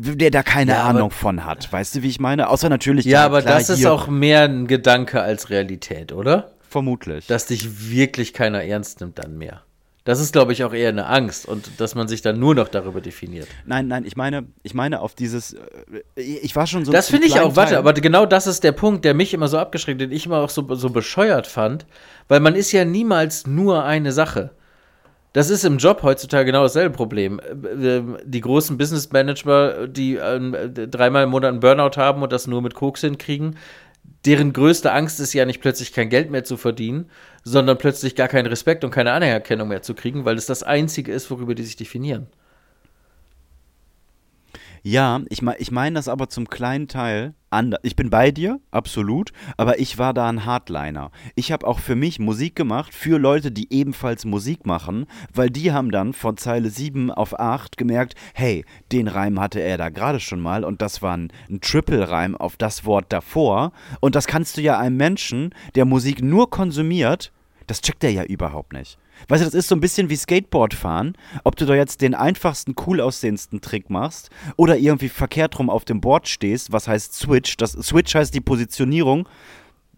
Der 0.00 0.30
da 0.30 0.44
keine 0.44 0.72
Ja, 0.72 0.84
Ahnung 0.84 1.10
von 1.10 1.44
hat. 1.44 1.72
Weißt 1.72 1.96
du, 1.96 2.02
wie 2.02 2.08
ich 2.08 2.20
meine? 2.20 2.48
Außer 2.50 2.68
natürlich. 2.68 3.04
Ja, 3.04 3.24
aber 3.24 3.42
klar, 3.42 3.58
das 3.58 3.68
ist 3.68 3.84
auch 3.84 4.06
mehr 4.06 4.42
ein 4.42 4.68
Gedanke 4.68 5.20
als 5.20 5.50
Realität, 5.50 6.12
oder? 6.12 6.52
Vermutlich. 6.68 7.26
Dass 7.26 7.46
dich 7.46 7.90
wirklich 7.90 8.32
keiner 8.32 8.62
ernst 8.62 9.00
nimmt 9.00 9.18
dann 9.18 9.36
mehr. 9.38 9.62
Das 10.04 10.20
ist, 10.20 10.32
glaube 10.32 10.52
ich, 10.52 10.62
auch 10.64 10.72
eher 10.72 10.88
eine 10.90 11.06
Angst 11.06 11.46
und 11.46 11.68
dass 11.78 11.94
man 11.96 12.06
sich 12.08 12.22
dann 12.22 12.38
nur 12.38 12.54
noch 12.54 12.68
darüber 12.68 13.00
definiert. 13.00 13.48
nein, 13.66 13.88
nein, 13.88 14.04
ich 14.06 14.16
meine, 14.16 14.46
ich 14.62 14.72
meine 14.72 15.00
auf 15.00 15.14
dieses. 15.14 15.54
äh, 15.54 16.20
Ich 16.20 16.54
war 16.54 16.66
schon 16.68 16.84
so. 16.84 16.92
Das 16.92 17.10
finde 17.10 17.26
ich 17.26 17.40
auch, 17.40 17.56
warte, 17.56 17.76
aber 17.76 17.92
genau 17.92 18.24
das 18.24 18.46
ist 18.46 18.62
der 18.64 18.72
Punkt, 18.72 19.04
der 19.04 19.14
mich 19.14 19.34
immer 19.34 19.48
so 19.48 19.58
abgeschreckt, 19.58 20.00
den 20.00 20.12
ich 20.12 20.26
immer 20.26 20.38
auch 20.38 20.48
so, 20.48 20.74
so 20.76 20.90
bescheuert 20.90 21.46
fand, 21.46 21.86
weil 22.28 22.40
man 22.40 22.54
ist 22.54 22.70
ja 22.72 22.84
niemals 22.84 23.46
nur 23.46 23.84
eine 23.84 24.12
Sache. 24.12 24.50
Das 25.32 25.50
ist 25.50 25.64
im 25.64 25.78
Job 25.78 26.02
heutzutage 26.02 26.46
genau 26.46 26.62
dasselbe 26.62 26.94
Problem. 26.94 27.40
Äh, 27.40 27.98
äh, 27.98 28.02
Die 28.24 28.40
großen 28.40 28.78
Business 28.78 29.10
Manager, 29.12 29.86
die 29.86 30.16
ähm, 30.16 30.54
äh, 30.54 30.68
dreimal 30.88 31.24
im 31.24 31.30
Monat 31.30 31.50
einen 31.50 31.60
Burnout 31.60 31.96
haben 31.96 32.22
und 32.22 32.32
das 32.32 32.46
nur 32.46 32.62
mit 32.62 32.74
Koks 32.74 33.02
hinkriegen, 33.02 33.56
deren 34.24 34.52
größte 34.52 34.92
Angst 34.92 35.20
ist 35.20 35.34
ja 35.34 35.44
nicht 35.44 35.60
plötzlich 35.60 35.92
kein 35.92 36.08
Geld 36.08 36.30
mehr 36.30 36.44
zu 36.44 36.56
verdienen, 36.56 37.10
sondern 37.44 37.78
plötzlich 37.78 38.14
gar 38.16 38.28
keinen 38.28 38.46
Respekt 38.46 38.84
und 38.84 38.90
keine 38.90 39.12
Anerkennung 39.12 39.68
mehr 39.68 39.82
zu 39.82 39.94
kriegen, 39.94 40.24
weil 40.24 40.36
es 40.36 40.46
das 40.46 40.62
Einzige 40.62 41.12
ist, 41.12 41.30
worüber 41.30 41.54
die 41.54 41.62
sich 41.62 41.76
definieren. 41.76 42.26
Ja, 44.82 45.20
ich, 45.28 45.42
ich 45.58 45.70
meine 45.70 45.96
das 45.96 46.08
aber 46.08 46.28
zum 46.28 46.48
kleinen 46.48 46.88
Teil 46.88 47.34
anders. 47.50 47.80
Ich 47.82 47.96
bin 47.96 48.10
bei 48.10 48.30
dir, 48.30 48.60
absolut, 48.70 49.32
aber 49.56 49.78
ich 49.78 49.98
war 49.98 50.14
da 50.14 50.28
ein 50.28 50.44
Hardliner. 50.44 51.10
Ich 51.34 51.52
habe 51.52 51.66
auch 51.66 51.78
für 51.78 51.96
mich 51.96 52.18
Musik 52.18 52.54
gemacht, 52.56 52.94
für 52.94 53.18
Leute, 53.18 53.50
die 53.50 53.72
ebenfalls 53.72 54.24
Musik 54.24 54.66
machen, 54.66 55.06
weil 55.32 55.50
die 55.50 55.72
haben 55.72 55.90
dann 55.90 56.12
von 56.12 56.36
Zeile 56.36 56.70
7 56.70 57.10
auf 57.10 57.38
8 57.38 57.76
gemerkt, 57.76 58.14
hey, 58.34 58.64
den 58.92 59.08
Reim 59.08 59.40
hatte 59.40 59.60
er 59.60 59.78
da 59.78 59.88
gerade 59.88 60.20
schon 60.20 60.40
mal 60.40 60.64
und 60.64 60.82
das 60.82 61.02
war 61.02 61.16
ein, 61.16 61.32
ein 61.48 61.60
Triple-Reim 61.60 62.36
auf 62.36 62.56
das 62.56 62.84
Wort 62.84 63.12
davor. 63.12 63.72
Und 64.00 64.14
das 64.14 64.26
kannst 64.26 64.56
du 64.56 64.60
ja 64.60 64.78
einem 64.78 64.96
Menschen, 64.96 65.54
der 65.74 65.84
Musik 65.84 66.22
nur 66.22 66.50
konsumiert, 66.50 67.32
das 67.68 67.80
checkt 67.82 68.02
er 68.02 68.10
ja 68.10 68.24
überhaupt 68.24 68.72
nicht. 68.72 68.98
Weißt 69.28 69.42
du, 69.42 69.44
das 69.44 69.54
ist 69.54 69.68
so 69.68 69.76
ein 69.76 69.80
bisschen 69.80 70.10
wie 70.10 70.16
Skateboard 70.16 70.74
fahren. 70.74 71.16
Ob 71.44 71.56
du 71.56 71.66
da 71.66 71.74
jetzt 71.74 72.00
den 72.00 72.14
einfachsten, 72.14 72.74
cool 72.86 73.00
aussehendsten 73.00 73.60
Trick 73.60 73.90
machst 73.90 74.30
oder 74.56 74.76
irgendwie 74.76 75.08
verkehrt 75.08 75.58
rum 75.58 75.70
auf 75.70 75.84
dem 75.84 76.00
Board 76.00 76.28
stehst, 76.28 76.72
was 76.72 76.88
heißt 76.88 77.14
Switch. 77.14 77.56
Das 77.56 77.72
Switch 77.72 78.14
heißt 78.14 78.34
die 78.34 78.40
Positionierung. 78.40 79.28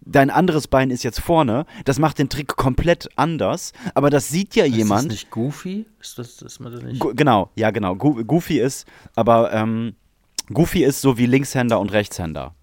Dein 0.03 0.31
anderes 0.31 0.67
Bein 0.67 0.91
ist 0.91 1.05
jetzt 1.05 1.21
vorne. 1.21 1.67
Das 1.85 1.99
macht 1.99 2.19
den 2.19 2.29
Trick 2.29 2.57
komplett 2.57 3.09
anders. 3.17 3.73
Aber 3.95 4.11
das 4.11 4.29
sieht 4.29 4.57
ja 4.57 4.65
jemand. 4.65 5.03
Ist 5.03 5.07
das 5.07 5.13
nicht 5.13 5.31
Goofy? 5.31 5.87
Ist 6.01 6.19
das, 6.19 6.43
ist 6.43 6.59
man 6.59 6.73
das 6.73 6.83
nicht? 6.83 6.99
Go 6.99 7.13
genau, 7.15 7.51
ja, 7.55 7.71
genau. 7.71 7.95
Go 7.95 8.15
Goofy 8.25 8.59
ist, 8.59 8.87
aber 9.15 9.53
ähm, 9.53 9.95
Goofy 10.53 10.83
ist 10.83 11.03
so 11.03 11.19
wie 11.19 11.27
Linkshänder 11.27 11.79
und 11.79 11.93
Rechtshänder. 11.93 12.55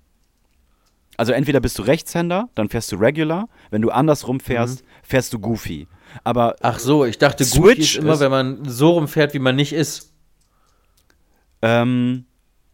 Also 1.17 1.33
entweder 1.33 1.59
bist 1.59 1.79
du 1.79 1.81
Rechtshänder, 1.81 2.47
dann 2.53 2.69
fährst 2.69 2.91
du 2.91 2.95
Regular. 2.95 3.49
Wenn 3.71 3.81
du 3.81 3.89
andersrum 3.89 4.39
fährst, 4.39 4.83
mhm. 4.83 4.87
Fährst 5.07 5.33
du 5.33 5.39
Goofy. 5.39 5.87
Aber 6.23 6.55
Ach 6.61 6.79
so, 6.79 7.05
ich 7.05 7.17
dachte, 7.17 7.45
Switch 7.45 7.95
ist 7.95 8.03
immer, 8.03 8.13
ist, 8.13 8.19
wenn 8.19 8.31
man 8.31 8.69
so 8.69 8.91
rumfährt, 8.91 9.33
wie 9.33 9.39
man 9.39 9.55
nicht 9.55 9.73
ist. 9.73 10.11
Ähm, 11.61 12.25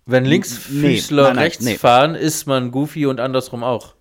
wenn 0.06 0.26
Linksfüßler 0.26 1.22
nee, 1.22 1.28
nein, 1.28 1.36
nein, 1.36 1.44
rechts 1.44 1.64
nee. 1.64 1.78
fahren, 1.78 2.16
ist 2.16 2.46
man 2.46 2.72
Goofy 2.72 3.06
und 3.06 3.20
andersrum 3.20 3.64
auch. 3.64 3.96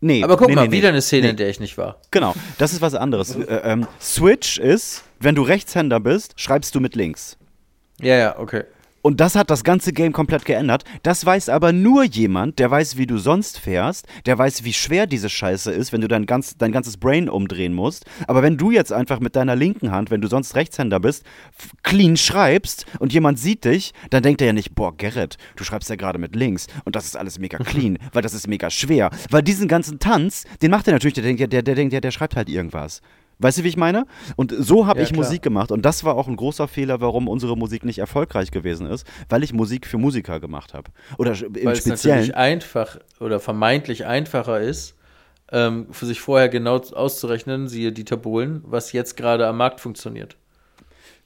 Nee. 0.00 0.24
Aber 0.24 0.36
guck 0.36 0.48
nee, 0.48 0.54
mal, 0.54 0.70
wieder 0.70 0.88
eine 0.88 1.02
Szene, 1.02 1.30
in 1.30 1.36
der 1.36 1.48
ich 1.48 1.60
nicht 1.60 1.78
war. 1.78 2.00
Genau, 2.10 2.34
das 2.58 2.72
ist 2.72 2.80
was 2.80 2.94
anderes. 2.94 3.36
äh, 3.36 3.60
ähm, 3.64 3.86
Switch 4.00 4.58
ist, 4.58 5.04
wenn 5.20 5.34
du 5.34 5.42
Rechtshänder 5.42 6.00
bist, 6.00 6.38
schreibst 6.40 6.74
du 6.74 6.80
mit 6.80 6.94
links. 6.94 7.36
Ja, 8.00 8.16
ja, 8.16 8.38
okay. 8.38 8.64
Und 9.02 9.20
das 9.20 9.34
hat 9.34 9.50
das 9.50 9.64
ganze 9.64 9.92
Game 9.92 10.12
komplett 10.12 10.44
geändert. 10.44 10.84
Das 11.02 11.24
weiß 11.24 11.48
aber 11.48 11.72
nur 11.72 12.04
jemand, 12.04 12.58
der 12.58 12.70
weiß, 12.70 12.98
wie 12.98 13.06
du 13.06 13.16
sonst 13.16 13.58
fährst, 13.58 14.06
der 14.26 14.36
weiß, 14.36 14.64
wie 14.64 14.74
schwer 14.74 15.06
diese 15.06 15.30
Scheiße 15.30 15.72
ist, 15.72 15.92
wenn 15.92 16.02
du 16.02 16.08
dein, 16.08 16.26
ganz, 16.26 16.56
dein 16.58 16.72
ganzes 16.72 16.98
Brain 16.98 17.30
umdrehen 17.30 17.72
musst. 17.72 18.04
Aber 18.26 18.42
wenn 18.42 18.58
du 18.58 18.70
jetzt 18.70 18.92
einfach 18.92 19.20
mit 19.20 19.36
deiner 19.36 19.56
linken 19.56 19.90
Hand, 19.90 20.10
wenn 20.10 20.20
du 20.20 20.28
sonst 20.28 20.54
Rechtshänder 20.54 21.00
bist, 21.00 21.24
clean 21.82 22.18
schreibst 22.18 22.84
und 22.98 23.12
jemand 23.12 23.38
sieht 23.38 23.64
dich, 23.64 23.94
dann 24.10 24.22
denkt 24.22 24.42
er 24.42 24.48
ja 24.48 24.52
nicht, 24.52 24.74
boah, 24.74 24.94
Gerrit, 24.94 25.38
du 25.56 25.64
schreibst 25.64 25.88
ja 25.88 25.96
gerade 25.96 26.18
mit 26.18 26.36
links 26.36 26.66
und 26.84 26.94
das 26.94 27.06
ist 27.06 27.16
alles 27.16 27.38
mega 27.38 27.56
clean, 27.64 27.98
weil 28.12 28.22
das 28.22 28.34
ist 28.34 28.48
mega 28.48 28.68
schwer. 28.68 29.10
Weil 29.30 29.42
diesen 29.42 29.66
ganzen 29.66 29.98
Tanz, 29.98 30.44
den 30.60 30.70
macht 30.70 30.86
er 30.86 30.92
natürlich, 30.92 31.14
der 31.14 31.24
denkt 31.24 31.40
ja, 31.40 31.46
der, 31.46 31.62
der 31.62 31.74
denkt 31.74 31.94
ja, 31.94 32.00
der 32.00 32.10
schreibt 32.10 32.36
halt 32.36 32.50
irgendwas. 32.50 33.00
Weißt 33.40 33.58
du, 33.58 33.64
wie 33.64 33.68
ich 33.68 33.76
meine? 33.76 34.06
Und 34.36 34.54
so 34.56 34.86
habe 34.86 35.00
ja, 35.00 35.04
ich 35.04 35.12
klar. 35.12 35.24
Musik 35.24 35.42
gemacht. 35.42 35.72
Und 35.72 35.84
das 35.84 36.04
war 36.04 36.14
auch 36.14 36.28
ein 36.28 36.36
großer 36.36 36.68
Fehler, 36.68 37.00
warum 37.00 37.26
unsere 37.28 37.56
Musik 37.56 37.84
nicht 37.84 37.98
erfolgreich 37.98 38.50
gewesen 38.50 38.86
ist, 38.86 39.06
weil 39.28 39.42
ich 39.42 39.52
Musik 39.52 39.86
für 39.86 39.98
Musiker 39.98 40.40
gemacht 40.40 40.74
habe. 40.74 40.90
Oder 41.18 41.32
im 41.32 41.64
weil 41.64 41.76
Speziellen. 41.76 41.94
es 41.94 42.04
natürlich 42.04 42.36
einfach 42.36 42.98
oder 43.18 43.40
vermeintlich 43.40 44.04
einfacher 44.06 44.60
ist, 44.60 44.96
ähm, 45.52 45.86
für 45.90 46.06
sich 46.06 46.20
vorher 46.20 46.48
genau 46.48 46.76
auszurechnen, 46.76 47.68
siehe 47.68 47.92
Dieter 47.92 48.16
Bohlen, 48.16 48.62
was 48.64 48.92
jetzt 48.92 49.16
gerade 49.16 49.46
am 49.46 49.56
Markt 49.56 49.80
funktioniert. 49.80 50.36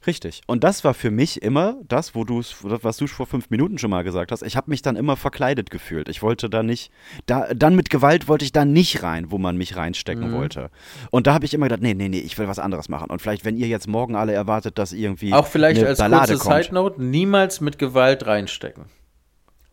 Richtig. 0.07 0.41
Und 0.45 0.63
das 0.63 0.83
war 0.83 0.93
für 0.93 1.09
mich 1.09 1.41
immer 1.41 1.77
das, 1.87 2.13
wo 2.13 2.23
du 2.23 2.41
was 2.61 2.97
du 2.97 3.07
vor 3.07 3.25
fünf 3.25 3.49
Minuten 3.49 3.77
schon 3.77 3.89
mal 3.89 4.03
gesagt 4.03 4.31
hast. 4.31 4.43
Ich 4.43 4.55
habe 4.55 4.69
mich 4.69 4.81
dann 4.81 4.95
immer 4.95 5.15
verkleidet 5.15 5.71
gefühlt. 5.71 6.09
Ich 6.09 6.21
wollte 6.21 6.49
da 6.49 6.61
nicht, 6.61 6.91
da, 7.25 7.47
dann 7.53 7.75
mit 7.75 7.89
Gewalt 7.89 8.27
wollte 8.27 8.45
ich 8.45 8.51
da 8.51 8.65
nicht 8.65 9.01
rein, 9.01 9.31
wo 9.31 9.37
man 9.37 9.57
mich 9.57 9.75
reinstecken 9.75 10.31
mhm. 10.31 10.35
wollte. 10.35 10.69
Und 11.09 11.25
da 11.27 11.33
habe 11.33 11.45
ich 11.45 11.53
immer 11.53 11.65
gedacht, 11.65 11.81
nee, 11.81 11.95
nee, 11.95 12.09
nee, 12.09 12.19
ich 12.19 12.37
will 12.37 12.47
was 12.47 12.59
anderes 12.59 12.87
machen. 12.87 13.09
Und 13.09 13.21
vielleicht, 13.21 13.45
wenn 13.45 13.57
ihr 13.57 13.67
jetzt 13.67 13.87
morgen 13.87 14.15
alle 14.15 14.33
erwartet, 14.33 14.77
dass 14.77 14.93
irgendwie. 14.93 15.33
Auch 15.33 15.47
vielleicht 15.47 15.83
als 15.83 15.97
Ballade 15.97 16.37
kurze 16.37 16.63
Side 16.63 16.73
Note, 16.73 17.01
niemals 17.01 17.61
mit 17.61 17.79
Gewalt 17.79 18.27
reinstecken. 18.27 18.85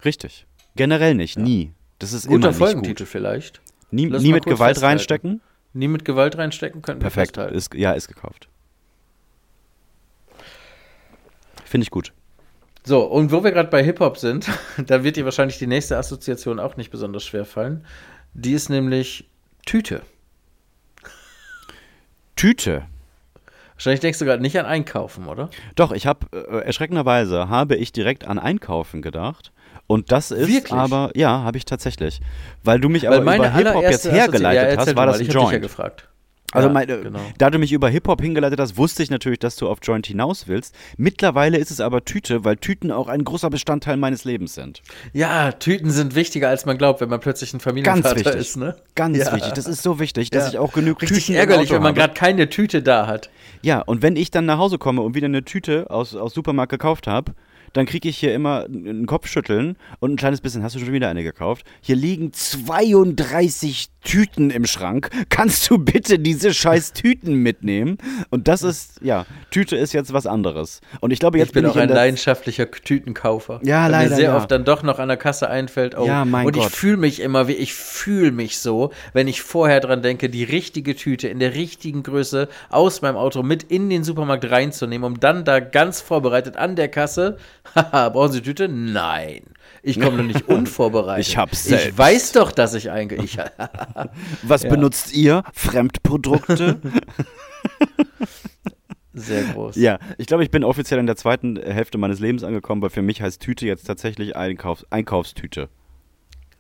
Richtig. 0.05 0.47
Generell 0.77 1.15
nicht, 1.15 1.37
ja. 1.37 1.43
nie. 1.43 1.73
Das 1.99 2.13
ist 2.13 2.27
Guter 2.27 2.49
immer 2.49 2.53
Folgentitel 2.55 3.05
gut. 3.05 3.11
vielleicht. 3.11 3.61
Nie, 3.91 4.07
nie 4.07 4.33
mit 4.33 4.47
Gewalt 4.47 4.81
reinstecken? 4.81 5.43
Nie 5.75 5.89
mit 5.89 6.05
Gewalt 6.05 6.39
reinstecken 6.39 6.83
können 6.83 7.01
Perfekt. 7.01 7.37
Ist, 7.37 7.75
ja, 7.75 7.93
ist 7.93 8.09
gekauft. 8.09 8.49
Finde 11.73 11.87
ich 11.87 11.91
gut. 11.91 12.13
So, 12.85 13.03
und 13.03 13.33
wo 13.33 13.43
wir 13.43 13.51
gerade 13.51 13.71
bei 13.71 13.83
Hip-Hop 13.83 14.19
sind, 14.19 14.47
da 14.87 15.05
wird 15.05 15.17
dir 15.17 15.25
wahrscheinlich 15.25 15.57
die 15.57 15.67
nächste 15.67 15.97
Assoziation 15.97 16.61
auch 16.61 16.77
nicht 16.77 16.91
besonders 16.91 17.25
schwer 17.25 17.47
fallen. 17.47 17.87
Die 18.35 18.53
ist 18.53 18.69
nämlich 18.69 19.31
Tüte. 19.65 20.03
Tüte? 22.37 22.83
Wahrscheinlich 23.73 24.01
denkst 24.01 24.19
du 24.19 24.27
gerade 24.27 24.43
nicht 24.43 24.59
an 24.61 24.67
Einkaufen, 24.67 25.27
oder? 25.29 25.49
Doch, 25.75 25.93
ich 25.93 26.07
habe, 26.07 26.27
äh, 26.31 26.59
erschreckenderweise, 26.59 27.49
habe 27.49 27.77
ich 27.77 27.91
direkt 27.91 28.27
an 28.27 28.39
Einkaufen 28.39 29.01
gedacht. 29.01 29.51
Und 29.87 30.13
das 30.13 30.31
ist 30.31 30.49
Wirklich? 30.49 30.75
aber, 30.75 31.11
ja, 31.15 31.43
habe 31.43 31.57
ich 31.57 31.65
tatsächlich. 31.65 32.21
Weil 32.65 32.81
du 32.81 32.91
mich 32.91 33.05
Weil 33.05 33.27
aber 33.27 33.35
über 33.37 33.51
Hip-Hop 33.51 33.83
jetzt 33.85 34.13
hergeleitet 34.13 34.75
ja, 34.75 34.77
hast, 34.77 34.95
war 34.95 35.07
das 35.07 35.21
ein 35.21 35.27
Joint. 35.27 35.53
Ja 35.53 35.59
gefragt. 35.59 36.07
Also, 36.53 36.69
ja, 36.69 36.75
meine, 36.75 37.01
genau. 37.01 37.21
da 37.39 37.51
du 37.51 37.59
mich 37.59 37.73
über 37.73 37.89
Hip-Hop 37.89 38.21
hingeleitet 38.21 38.61
hast, 38.61 38.77
wusste 38.77 39.03
ich 39.03 39.11
natürlich, 39.11 39.39
dass 39.39 39.57
du 39.57 39.69
auf 39.69 39.79
Joint 39.83 40.07
hinaus 40.07 40.49
willst. 40.49 40.75
Mittlerweile 40.97 41.59
ist 41.59 41.71
es 41.71 41.81
aber 41.81 42.05
Tüte, 42.05 42.45
weil 42.45 42.57
Tüten 42.57 42.93
auch 42.93 43.09
ein 43.09 43.25
großer 43.25 43.51
Bestandteil 43.51 43.97
meines 43.97 44.25
Lebens 44.25 44.55
sind. 44.55 44.83
Ja, 45.13 45.53
Tüten 45.53 45.91
sind 45.91 46.15
wichtiger, 46.15 46.51
als 46.51 46.67
man 46.67 46.77
glaubt, 46.77 47.01
wenn 47.01 47.09
man 47.09 47.21
plötzlich 47.21 47.55
ein 47.55 47.61
Familienvater 47.61 48.15
Ganz 48.15 48.27
wichtig. 48.27 48.41
ist. 48.41 48.57
Ne? 48.57 48.77
Ganz 48.95 49.17
ja. 49.17 49.33
wichtig. 49.33 49.53
Das 49.55 49.67
ist 49.67 49.83
so 49.83 49.99
wichtig, 49.99 50.31
dass 50.31 50.45
ja. 50.45 50.51
ich 50.51 50.59
auch 50.59 50.73
genug 50.73 51.01
Richtig 51.01 51.27
Tüten 51.27 51.35
ärgerlich, 51.35 51.71
wenn 51.71 51.83
man 51.83 51.95
gerade 51.95 52.15
keine 52.15 52.49
Tüte 52.49 52.83
da 52.83 53.07
hat. 53.07 53.31
Ja, 53.63 53.81
und 53.81 54.03
wenn 54.03 54.17
ich 54.17 54.31
dann 54.31 54.45
nach 54.45 54.59
Hause 54.59 54.77
komme 54.77 55.01
und 55.01 55.15
wieder 55.15 55.27
eine 55.27 55.45
Tüte 55.45 55.91
aus, 55.91 56.15
aus 56.15 56.35
Supermarkt 56.35 56.71
gekauft 56.71 57.07
habe, 57.07 57.33
dann 57.73 57.87
kriege 57.87 58.09
ich 58.09 58.19
hier 58.19 58.35
immer 58.35 58.67
ein 58.67 59.07
Kopfschütteln 59.07 59.77
und 60.01 60.13
ein 60.13 60.17
kleines 60.17 60.41
bisschen, 60.41 60.63
hast 60.63 60.75
du 60.75 60.79
schon 60.79 60.93
wieder 60.93 61.09
eine 61.09 61.23
gekauft? 61.23 61.65
Hier 61.81 61.97
liegen 61.97 62.33
32 62.33 63.89
Tüten 64.03 64.51
im 64.51 64.67
Schrank. 64.67 65.11
Kannst 65.29 65.71
du 65.71 65.79
bitte 65.79 66.19
diese 66.19 66.53
scheiß 66.53 66.93
Tüten 66.93 67.35
mitnehmen? 67.37 67.99
Und 68.31 68.49
das 68.49 68.63
ist, 68.63 69.01
ja, 69.03 69.27
Tüte 69.51 69.77
ist 69.77 69.93
jetzt 69.93 70.13
was 70.13 70.27
anderes. 70.27 70.81
Und 71.01 71.13
ich 71.13 71.19
glaube, 71.19 71.39
jetzt 71.39 71.49
ich 71.49 71.55
bin, 71.55 71.65
bin 71.65 71.73
auch 71.73 71.77
ein 71.77 71.89
leidenschaftlicher 71.89 72.71
Tütenkaufer. 72.71 73.61
Ja, 73.63 73.87
leider. 73.87 74.11
Mir 74.11 74.17
sehr 74.17 74.31
ja. 74.31 74.37
oft 74.37 74.51
dann 74.51 74.65
doch 74.65 74.83
noch 74.83 74.99
an 74.99 75.09
der 75.09 75.17
Kasse 75.17 75.49
einfällt. 75.49 75.97
Oh, 75.97 76.07
ja, 76.07 76.25
mein 76.25 76.47
und 76.47 76.57
Gott. 76.57 76.67
ich 76.67 76.73
fühle 76.73 76.97
mich 76.97 77.21
immer 77.21 77.49
wie, 77.49 77.53
ich 77.53 77.75
fühle 77.75 78.33
mich 78.33 78.59
so, 78.59 78.93
wenn 79.13 79.29
ich 79.29 79.43
vorher 79.43 79.81
dran 79.81 80.03
denke, 80.03 80.29
die 80.29 80.45
richtige 80.45 80.97
Tüte 80.97 81.29
in 81.29 81.39
der 81.39 81.55
richtigen 81.55 82.03
Größe 82.03 82.49
aus 82.71 83.03
meinem 83.03 83.17
Auto 83.17 83.43
mit 83.43 83.63
in 83.65 83.89
den 83.89 84.05
Supermarkt 84.05 84.51
reinzunehmen, 84.51 85.05
um 85.05 85.21
dann 85.21 85.45
da 85.45 85.61
ganz 85.61 86.01
vorbereitet 86.01 86.57
an 86.57 86.77
der 86.77 86.89
Kasse, 86.89 87.37
haha, 87.75 88.09
brauchen 88.09 88.33
Sie 88.33 88.43
Tüte? 88.43 88.69
Nein. 88.69 89.43
Ich 89.83 90.01
komme 90.01 90.19
doch 90.19 90.25
nicht 90.25 90.49
unvorbereitet. 90.49 91.27
Ich 91.27 91.37
hab's 91.37 91.65
selbst. 91.65 91.89
Ich 91.89 91.99
weiß 91.99 92.33
doch, 92.33 92.53
dass 92.53 92.75
ich 92.75 92.91
einge... 92.91 93.17
Ich, 93.17 93.37
Was 94.43 94.63
ja. 94.63 94.71
benutzt 94.71 95.13
ihr? 95.13 95.43
Fremdprodukte? 95.53 96.81
Sehr 99.15 99.45
groß. 99.45 99.77
Ja, 99.77 99.99
ich 100.17 100.27
glaube, 100.27 100.43
ich 100.43 100.51
bin 100.51 100.65
offiziell 100.65 100.99
in 100.99 101.07
der 101.07 101.17
zweiten 101.17 101.57
Hälfte 101.57 101.99
meines 101.99 102.19
Lebens 102.19 102.45
angekommen, 102.45 102.81
weil 102.81 102.91
für 102.91 103.03
mich 103.03 103.21
heißt 103.21 103.43
Tüte 103.43 103.67
jetzt 103.67 103.85
tatsächlich 103.85 104.37
Einkaufs 104.37 104.87
Einkaufstüte. 104.91 105.69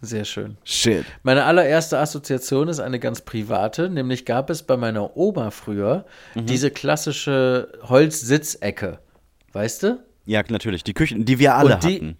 Sehr 0.02 0.24
schön. 0.24 0.58
Shit. 0.64 1.06
Meine 1.22 1.44
allererste 1.44 1.98
Assoziation 1.98 2.68
ist 2.68 2.80
eine 2.80 2.98
ganz 2.98 3.20
private, 3.22 3.88
nämlich 3.88 4.26
gab 4.26 4.50
es 4.50 4.64
bei 4.64 4.76
meiner 4.76 5.16
Oma 5.16 5.50
früher 5.52 6.04
mhm. 6.34 6.46
diese 6.46 6.72
klassische 6.72 7.72
Holzsitzecke. 7.84 8.98
Weißt 9.52 9.84
du? 9.84 10.02
Ja, 10.26 10.42
natürlich. 10.48 10.82
Die 10.82 10.92
Küchen, 10.92 11.24
die 11.24 11.38
wir 11.38 11.54
alle 11.54 11.78
die, 11.78 11.94
hatten. 11.94 12.18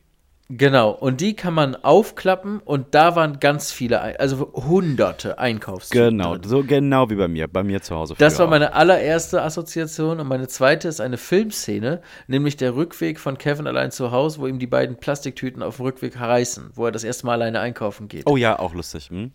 Genau, 0.49 0.91
und 0.91 1.21
die 1.21 1.35
kann 1.35 1.55
man 1.55 1.77
aufklappen 1.77 2.59
und 2.59 2.95
da 2.95 3.17
waren 3.17 3.41
ganz 3.41 3.73
viele, 3.73 4.01
also 4.21 4.53
hunderte 4.55 5.39
Einkaufstüten. 5.39 6.19
Genau, 6.19 6.37
so 6.45 6.63
genau 6.63 7.09
wie 7.09 7.15
bei 7.15 7.29
mir, 7.29 7.49
bei 7.49 7.63
mir 7.63 7.81
zu 7.81 7.97
Hause. 7.97 8.15
Das 8.19 8.39
war 8.39 8.49
meine 8.49 8.75
allererste 8.75 9.43
Assoziation 9.43 10.21
und 10.21 10.29
meine 10.29 10.49
zweite 10.49 10.89
ist 10.89 11.01
eine 11.01 11.17
Filmszene, 11.17 12.03
nämlich 12.27 12.57
der 12.59 12.77
Rückweg 12.77 13.19
von 13.19 13.39
Kevin 13.39 13.67
allein 13.67 13.93
zu 13.93 14.11
Hause, 14.11 14.41
wo 14.41 14.47
ihm 14.47 14.59
die 14.59 14.67
beiden 14.67 14.97
Plastiktüten 14.97 15.63
auf 15.63 15.77
dem 15.77 15.87
Rückweg 15.87 16.21
reißen, 16.21 16.73
wo 16.75 16.85
er 16.85 16.93
das 16.93 17.05
erste 17.05 17.25
Mal 17.25 17.35
alleine 17.35 17.61
einkaufen 17.61 18.09
geht. 18.09 18.27
Oh 18.27 18.37
ja, 18.37 18.59
auch 18.59 18.75
lustig. 18.75 19.09
Hm? 19.09 19.33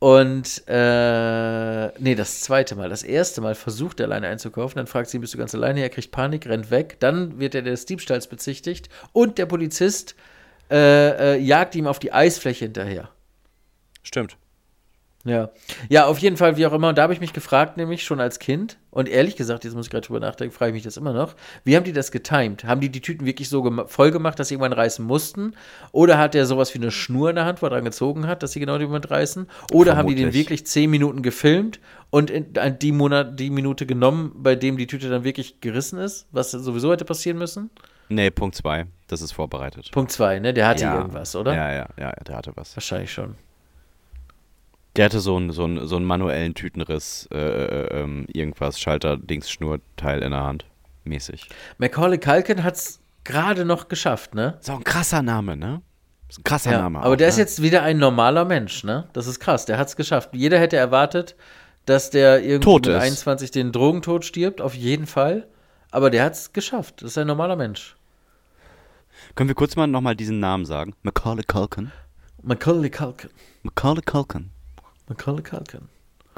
Und 0.00 0.62
äh, 0.68 1.88
nee, 1.98 2.14
das 2.14 2.40
zweite 2.42 2.76
Mal. 2.76 2.88
Das 2.88 3.02
erste 3.02 3.40
Mal 3.40 3.54
versucht 3.54 3.98
er 3.98 4.06
alleine 4.06 4.28
einzukaufen, 4.28 4.76
dann 4.76 4.86
fragt 4.86 5.10
sie 5.10 5.18
bist 5.18 5.34
du 5.34 5.38
ganz 5.38 5.54
alleine? 5.54 5.80
Er 5.80 5.90
kriegt 5.90 6.12
Panik, 6.12 6.46
rennt 6.46 6.70
weg. 6.70 6.98
Dann 7.00 7.40
wird 7.40 7.54
er 7.54 7.62
des 7.62 7.86
Diebstahls 7.86 8.28
bezichtigt 8.28 8.88
und 9.12 9.38
der 9.38 9.46
Polizist 9.46 10.14
äh, 10.70 11.34
äh, 11.34 11.38
jagt 11.38 11.74
ihm 11.74 11.86
auf 11.86 11.98
die 11.98 12.12
Eisfläche 12.12 12.66
hinterher. 12.66 13.08
Stimmt. 14.02 14.36
Ja. 15.24 15.50
Ja, 15.88 16.06
auf 16.06 16.18
jeden 16.18 16.36
Fall, 16.36 16.56
wie 16.56 16.66
auch 16.66 16.72
immer. 16.72 16.90
Und 16.90 16.98
da 16.98 17.02
habe 17.02 17.12
ich 17.12 17.20
mich 17.20 17.32
gefragt, 17.32 17.76
nämlich 17.76 18.04
schon 18.04 18.20
als 18.20 18.38
Kind. 18.38 18.78
Und 18.90 19.08
ehrlich 19.08 19.36
gesagt, 19.36 19.64
jetzt 19.64 19.74
muss 19.74 19.86
ich 19.86 19.90
gerade 19.90 20.06
drüber 20.06 20.20
nachdenken, 20.20 20.54
frage 20.54 20.70
ich 20.70 20.74
mich 20.74 20.82
das 20.84 20.96
immer 20.96 21.12
noch. 21.12 21.34
Wie 21.64 21.76
haben 21.76 21.84
die 21.84 21.92
das 21.92 22.12
getimed? 22.12 22.64
Haben 22.64 22.80
die 22.80 22.88
die 22.88 23.00
Tüten 23.00 23.26
wirklich 23.26 23.48
so 23.48 23.84
voll 23.86 24.10
gemacht, 24.10 24.38
dass 24.38 24.48
sie 24.48 24.54
irgendwann 24.54 24.72
reißen 24.72 25.04
mussten? 25.04 25.54
Oder 25.92 26.18
hat 26.18 26.34
der 26.34 26.46
sowas 26.46 26.72
wie 26.72 26.78
eine 26.78 26.90
Schnur 26.90 27.30
in 27.30 27.36
der 27.36 27.44
Hand, 27.44 27.62
wo 27.62 27.66
er 27.66 27.70
dran 27.70 27.84
gezogen 27.84 28.26
hat, 28.26 28.42
dass 28.42 28.52
sie 28.52 28.60
genau 28.60 28.78
den 28.78 28.86
Moment 28.86 29.10
reißen? 29.10 29.48
Oder 29.72 29.96
haben 29.96 30.06
die 30.06 30.14
den 30.14 30.26
Vermutlich. 30.26 30.42
wirklich 30.42 30.66
zehn 30.66 30.88
Minuten 30.88 31.22
gefilmt 31.22 31.80
und 32.10 32.30
in, 32.30 32.54
die, 32.80 32.92
Monat, 32.92 33.38
die 33.38 33.50
Minute 33.50 33.86
genommen, 33.86 34.32
bei 34.36 34.54
dem 34.54 34.76
die 34.76 34.86
Tüte 34.86 35.10
dann 35.10 35.24
wirklich 35.24 35.60
gerissen 35.60 35.98
ist? 35.98 36.26
Was 36.30 36.52
sowieso 36.52 36.92
hätte 36.92 37.04
passieren 37.04 37.38
müssen? 37.38 37.70
Nee, 38.08 38.30
Punkt 38.30 38.56
2. 38.56 38.86
Das 39.08 39.22
ist 39.22 39.32
vorbereitet. 39.32 39.90
Punkt 39.90 40.12
zwei, 40.12 40.38
ne? 40.38 40.52
Der 40.52 40.68
hatte 40.68 40.82
ja. 40.82 40.96
irgendwas, 40.98 41.34
oder? 41.34 41.54
Ja, 41.54 41.72
ja, 41.72 41.86
ja, 41.98 42.12
der 42.12 42.36
hatte 42.36 42.52
was. 42.54 42.76
Wahrscheinlich 42.76 43.10
schon. 43.10 43.36
Der 44.96 45.04
hatte 45.04 45.20
so 45.20 45.36
einen, 45.36 45.52
so 45.52 45.64
einen, 45.64 45.86
so 45.86 45.96
einen 45.96 46.04
manuellen 46.06 46.54
Tütenriss, 46.54 47.28
äh, 47.32 47.36
äh, 47.38 48.00
ähm, 48.02 48.26
irgendwas, 48.32 48.80
Schalter, 48.80 49.16
Dings, 49.16 49.50
Schnurteil 49.50 50.22
in 50.22 50.32
der 50.32 50.42
Hand. 50.42 50.64
Mäßig. 51.04 51.48
Macaulay 51.78 52.18
Culkin 52.18 52.64
hat 52.64 52.74
es 52.74 53.00
gerade 53.24 53.64
noch 53.64 53.88
geschafft, 53.88 54.34
ne? 54.34 54.58
So 54.60 54.72
ein 54.72 54.84
krasser 54.84 55.22
Name, 55.22 55.56
ne? 55.56 55.82
Ist 56.28 56.40
ein 56.40 56.44
krasser 56.44 56.72
Ja, 56.72 56.82
Name. 56.82 56.98
aber 57.00 57.10
auch, 57.10 57.16
der 57.16 57.28
ne? 57.28 57.30
ist 57.30 57.38
jetzt 57.38 57.62
wieder 57.62 57.82
ein 57.82 57.98
normaler 57.98 58.44
Mensch, 58.44 58.84
ne? 58.84 59.08
Das 59.12 59.26
ist 59.26 59.40
krass, 59.40 59.64
der 59.64 59.78
hat 59.78 59.88
es 59.88 59.96
geschafft. 59.96 60.30
Jeder 60.32 60.58
hätte 60.58 60.76
erwartet, 60.76 61.36
dass 61.86 62.10
der 62.10 62.42
irgendwie 62.42 62.64
Tot 62.64 62.86
mit 62.86 62.94
ist. 62.96 63.02
21 63.02 63.50
den 63.50 63.72
Drogentod 63.72 64.24
stirbt, 64.24 64.60
auf 64.60 64.74
jeden 64.74 65.06
Fall. 65.06 65.46
Aber 65.90 66.10
der 66.10 66.24
hat 66.24 66.34
es 66.34 66.52
geschafft. 66.52 67.00
Das 67.00 67.12
ist 67.12 67.18
ein 67.18 67.26
normaler 67.26 67.56
Mensch. 67.56 67.96
Können 69.34 69.48
wir 69.48 69.54
kurz 69.54 69.74
mal 69.76 69.86
nochmal 69.86 70.14
diesen 70.16 70.38
Namen 70.40 70.66
sagen? 70.66 70.94
Macaulay 71.02 71.44
Culkin. 71.44 71.92
Macaulay 72.42 72.90
Culkin. 72.90 73.30
Macaulay 73.62 74.02
Culkin. 74.02 74.50
Macaulay 75.08 75.42
Culkin. 75.42 75.88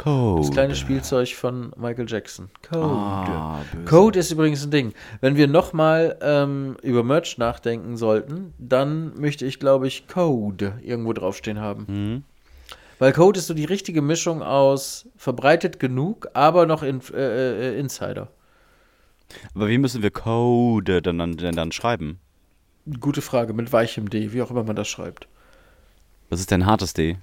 Code. 0.01 0.41
Das 0.41 0.51
kleine 0.51 0.75
Spielzeug 0.75 1.35
von 1.35 1.73
Michael 1.77 2.07
Jackson. 2.09 2.49
Code. 2.67 2.87
Ah. 2.87 3.61
Code 3.85 4.19
ist 4.19 4.31
übrigens 4.31 4.65
ein 4.65 4.71
Ding. 4.71 4.95
Wenn 5.21 5.37
wir 5.37 5.47
nochmal 5.47 6.17
ähm, 6.23 6.77
über 6.83 7.05
Merch 7.05 7.37
nachdenken 7.37 7.99
sollten, 7.99 8.55
dann 8.59 9.13
möchte 9.21 9.45
ich, 9.45 9.61
glaube 9.61 9.87
ich, 9.89 10.09
Code 10.09 10.79
irgendwo 10.83 11.13
draufstehen 11.13 11.61
haben. 11.61 11.85
Mhm. 11.87 12.25
Weil 12.99 13.13
Code 13.13 13.39
ist 13.39 13.47
so 13.47 13.55
die 13.55 13.67
richtige 13.67 14.01
Mischung 14.01 14.43
aus 14.43 15.07
verbreitet 15.17 15.81
genug, 15.81 16.29
aber 16.33 16.65
noch 16.65 16.83
in, 16.83 17.03
äh, 17.13 17.75
äh, 17.75 17.79
Insider. 17.79 18.29
Aber 19.55 19.69
wie 19.69 19.79
müssen 19.79 20.03
wir 20.03 20.11
Code 20.11 21.03
dann, 21.03 21.19
dann, 21.19 21.37
denn 21.37 21.57
dann 21.57 21.73
schreiben? 21.73 22.21
Gute 23.01 23.21
Frage, 23.21 23.53
mit 23.53 23.71
weichem 23.73 24.09
D, 24.09 24.33
wie 24.33 24.41
auch 24.41 24.51
immer 24.51 24.65
man 24.65 24.77
das 24.77 24.89
schreibt. 24.89 25.29
Was 26.31 26.41
ist 26.41 26.51
denn 26.51 26.65
hartes 26.65 26.95
D? 26.95 27.19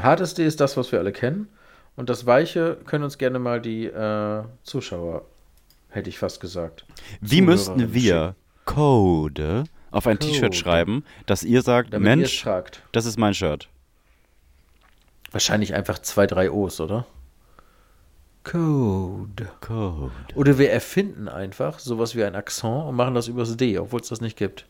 Hartes 0.00 0.34
D 0.34 0.46
ist 0.46 0.60
das, 0.60 0.76
was 0.76 0.92
wir 0.92 0.98
alle 0.98 1.12
kennen. 1.12 1.48
Und 1.96 2.08
das 2.08 2.24
Weiche 2.24 2.78
können 2.86 3.04
uns 3.04 3.18
gerne 3.18 3.38
mal 3.38 3.60
die 3.60 3.86
äh, 3.86 4.42
Zuschauer, 4.62 5.26
hätte 5.90 6.08
ich 6.08 6.18
fast 6.18 6.40
gesagt. 6.40 6.86
Wie 7.20 7.36
Zuhörer 7.36 7.50
müssten 7.50 7.94
wir 7.94 8.34
Code 8.64 9.64
auf 9.90 10.06
ein. 10.06 10.18
T-Shirt 10.18 10.54
schreiben, 10.54 11.04
dass 11.26 11.42
ihr 11.42 11.62
sagt, 11.62 11.92
Damit 11.92 12.06
ihr 12.10 12.16
Mensch, 12.16 12.42
tragt. 12.42 12.82
das 12.92 13.04
ist 13.04 13.18
mein 13.18 13.34
Shirt? 13.34 13.68
Wahrscheinlich 15.30 15.74
einfach 15.74 15.98
zwei, 15.98 16.26
drei 16.26 16.50
O's, 16.50 16.80
oder? 16.80 17.06
Code. 18.44 19.48
Code. 19.60 20.12
Oder 20.34 20.58
wir 20.58 20.70
erfinden 20.70 21.28
einfach 21.28 21.78
sowas 21.78 22.16
wie 22.16 22.24
ein 22.24 22.34
Akzent 22.34 22.84
und 22.86 22.96
machen 22.96 23.14
das 23.14 23.28
übers 23.28 23.56
D, 23.56 23.78
obwohl 23.78 24.00
es 24.00 24.08
das 24.08 24.20
nicht 24.20 24.36
gibt. 24.36 24.66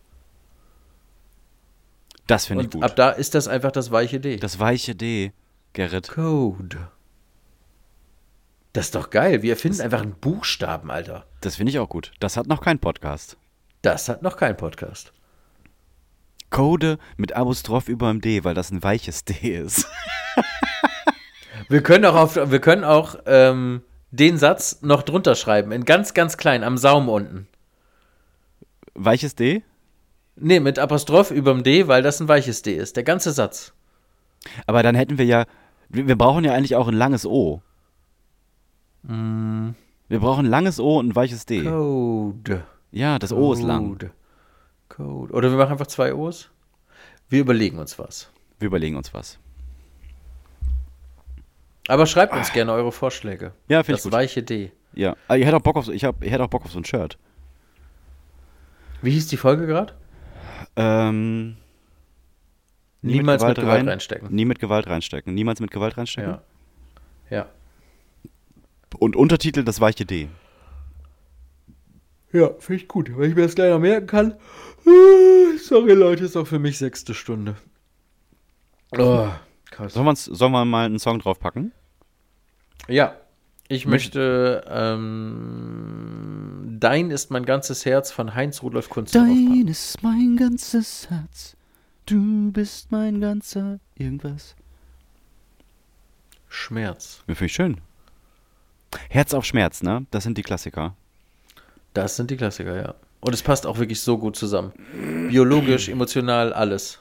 Das 2.26 2.46
finde 2.46 2.64
ich 2.64 2.70
gut. 2.70 2.82
ab 2.82 2.96
da 2.96 3.10
ist 3.10 3.34
das 3.34 3.48
einfach 3.48 3.72
das 3.72 3.90
weiche 3.90 4.20
D. 4.20 4.36
Das 4.36 4.58
weiche 4.58 4.94
D, 4.94 5.32
Gerrit. 5.72 6.08
Code. 6.08 6.88
Das 8.72 8.86
ist 8.86 8.94
doch 8.94 9.10
geil. 9.10 9.42
Wir 9.42 9.50
erfinden 9.52 9.80
einfach 9.82 10.00
einen 10.00 10.14
Buchstaben, 10.14 10.90
Alter. 10.90 11.26
Das 11.40 11.56
finde 11.56 11.70
ich 11.70 11.78
auch 11.78 11.88
gut. 11.88 12.12
Das 12.20 12.36
hat 12.36 12.46
noch 12.46 12.62
kein 12.62 12.78
Podcast. 12.78 13.36
Das 13.82 14.08
hat 14.08 14.22
noch 14.22 14.36
kein 14.36 14.56
Podcast. 14.56 15.12
Code 16.50 16.98
mit 17.16 17.34
Apostroph 17.34 17.88
über 17.88 18.10
dem 18.10 18.20
D, 18.20 18.44
weil 18.44 18.54
das 18.54 18.70
ein 18.70 18.82
weiches 18.82 19.24
D 19.24 19.34
ist. 19.56 19.86
Wir 21.68 21.82
können 21.82 22.04
auch, 22.04 22.14
auf, 22.14 22.36
wir 22.36 22.60
können 22.60 22.84
auch 22.84 23.16
ähm, 23.24 23.82
den 24.10 24.36
Satz 24.36 24.82
noch 24.82 25.02
drunter 25.02 25.34
schreiben, 25.34 25.72
in 25.72 25.84
ganz, 25.84 26.12
ganz 26.12 26.36
klein, 26.36 26.64
am 26.64 26.76
Saum 26.76 27.08
unten. 27.08 27.48
Weiches 28.94 29.34
D? 29.34 29.62
Nee, 30.36 30.60
mit 30.60 30.78
Apostroph 30.78 31.30
überm 31.30 31.62
D, 31.62 31.88
weil 31.88 32.02
das 32.02 32.20
ein 32.20 32.28
weiches 32.28 32.62
D 32.62 32.74
ist. 32.74 32.96
Der 32.96 33.04
ganze 33.04 33.32
Satz. 33.32 33.72
Aber 34.66 34.82
dann 34.82 34.94
hätten 34.94 35.18
wir 35.18 35.24
ja, 35.26 35.44
wir, 35.88 36.16
brauchen 36.16 36.44
ja 36.44 36.52
eigentlich 36.52 36.74
auch 36.76 36.88
ein 36.88 36.94
langes 36.94 37.26
O. 37.26 37.60
Wir 39.04 40.20
brauchen 40.20 40.46
ein 40.46 40.50
langes 40.50 40.78
O 40.80 40.98
und 40.98 41.08
ein 41.08 41.16
weiches 41.16 41.44
D. 41.46 41.62
Code. 41.64 42.64
Ja, 42.92 43.18
das 43.18 43.32
O 43.32 43.52
ist 43.52 43.62
lang. 43.62 43.88
Code. 43.90 44.10
Code. 44.88 45.32
Oder 45.32 45.50
wir 45.50 45.58
machen 45.58 45.72
einfach 45.72 45.86
zwei 45.86 46.14
O's. 46.14 46.50
Wir 47.28 47.40
überlegen 47.40 47.78
uns 47.78 47.98
was. 47.98 48.30
Wir 48.58 48.66
überlegen 48.66 48.96
uns 48.96 49.12
was. 49.14 49.38
Aber 51.88 52.06
schreibt 52.06 52.34
uns 52.34 52.52
gerne 52.52 52.72
eure 52.72 52.92
Vorschläge. 52.92 53.52
Ja, 53.68 53.82
finde 53.82 53.92
ich 53.96 53.98
Das 53.98 54.04
gut. 54.04 54.12
weiche 54.12 54.42
D. 54.42 54.70
Ja, 54.94 55.16
aber 55.26 55.38
ich 55.38 55.44
hätte 55.46 55.56
auch 55.56 55.62
Bock 55.62 55.76
auf, 55.76 55.86
so- 55.86 55.92
ich 55.92 56.04
hab, 56.04 56.22
ich 56.22 56.30
hätte 56.30 56.44
auch 56.44 56.48
Bock 56.48 56.64
auf 56.64 56.70
so 56.72 56.78
ein 56.78 56.84
Shirt. 56.84 57.18
Wie 59.00 59.10
hieß 59.10 59.26
die 59.28 59.36
Folge 59.36 59.66
gerade? 59.66 59.94
Ähm, 60.76 61.56
nie 63.02 63.14
Niemals 63.14 63.42
mit 63.44 63.56
Gewalt 63.56 63.80
rein- 63.80 63.88
reinstecken. 63.88 64.34
Nie 64.34 64.44
mit 64.44 64.58
Gewalt 64.58 64.86
reinstecken. 64.86 65.34
Niemals 65.34 65.60
mit 65.60 65.70
Gewalt 65.70 65.96
reinstecken. 65.96 66.38
Ja. 67.30 67.36
Ja. 67.36 67.46
Und 68.98 69.16
Untertitel 69.16 69.64
das 69.64 69.80
weiche 69.80 70.04
D. 70.06 70.28
Ja, 72.32 72.50
finde 72.58 72.82
ich 72.82 72.88
gut, 72.88 73.14
weil 73.16 73.28
ich 73.28 73.34
mir 73.34 73.42
das 73.42 73.54
gleich 73.54 73.70
noch 73.70 73.78
merken 73.78 74.06
kann. 74.06 74.34
Sorry, 75.62 75.92
Leute, 75.92 76.24
ist 76.24 76.36
auch 76.36 76.46
für 76.46 76.58
mich 76.58 76.78
sechste 76.78 77.12
Stunde. 77.14 77.56
Oh, 78.98 79.28
krass. 79.70 79.92
Sollen, 79.94 80.16
sollen 80.16 80.52
wir 80.52 80.64
mal 80.64 80.86
einen 80.86 80.98
Song 80.98 81.18
draufpacken? 81.18 81.72
Ja, 82.88 83.16
ich 83.68 83.86
Möcht- 83.86 84.14
möchte 84.14 84.64
ähm, 84.68 86.76
Dein 86.80 87.10
ist 87.10 87.30
mein 87.30 87.44
ganzes 87.44 87.84
Herz 87.84 88.10
von 88.10 88.34
Heinz 88.34 88.62
Rudolf 88.62 88.88
Kunst 88.90 89.14
draufpacken. 89.14 89.68
ist 89.68 90.02
mein 90.02 90.36
ganzes 90.36 91.08
Herz. 91.10 91.56
Du 92.06 92.50
bist 92.50 92.90
mein 92.90 93.20
ganzer 93.20 93.78
irgendwas. 93.96 94.56
Schmerz. 96.48 97.22
Ja, 97.28 97.34
Finde 97.34 97.46
ich 97.46 97.52
schön. 97.52 97.80
Herz 99.08 99.32
auf 99.32 99.44
Schmerz, 99.44 99.82
ne? 99.82 100.04
Das 100.10 100.24
sind 100.24 100.36
die 100.36 100.42
Klassiker. 100.42 100.94
Das 101.94 102.16
sind 102.16 102.30
die 102.30 102.36
Klassiker, 102.36 102.76
ja. 102.76 102.94
Und 103.20 103.32
es 103.32 103.42
passt 103.42 103.66
auch 103.66 103.78
wirklich 103.78 104.00
so 104.00 104.18
gut 104.18 104.36
zusammen. 104.36 104.72
Biologisch, 105.30 105.88
emotional, 105.88 106.52
alles. 106.52 106.98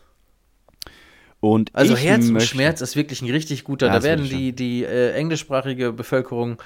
Und 1.41 1.71
Also 1.75 1.95
ich 1.95 2.03
Herz 2.03 2.27
und 2.27 2.33
möchte- 2.33 2.49
Schmerz 2.49 2.81
ist 2.81 2.95
wirklich 2.95 3.21
ein 3.23 3.29
richtig 3.29 3.63
guter. 3.65 3.87
Ja, 3.87 3.93
da 3.93 4.03
werden 4.03 4.25
die, 4.29 4.53
die 4.53 4.83
äh, 4.83 5.11
englischsprachige 5.13 5.91
Bevölkerung, 5.91 6.61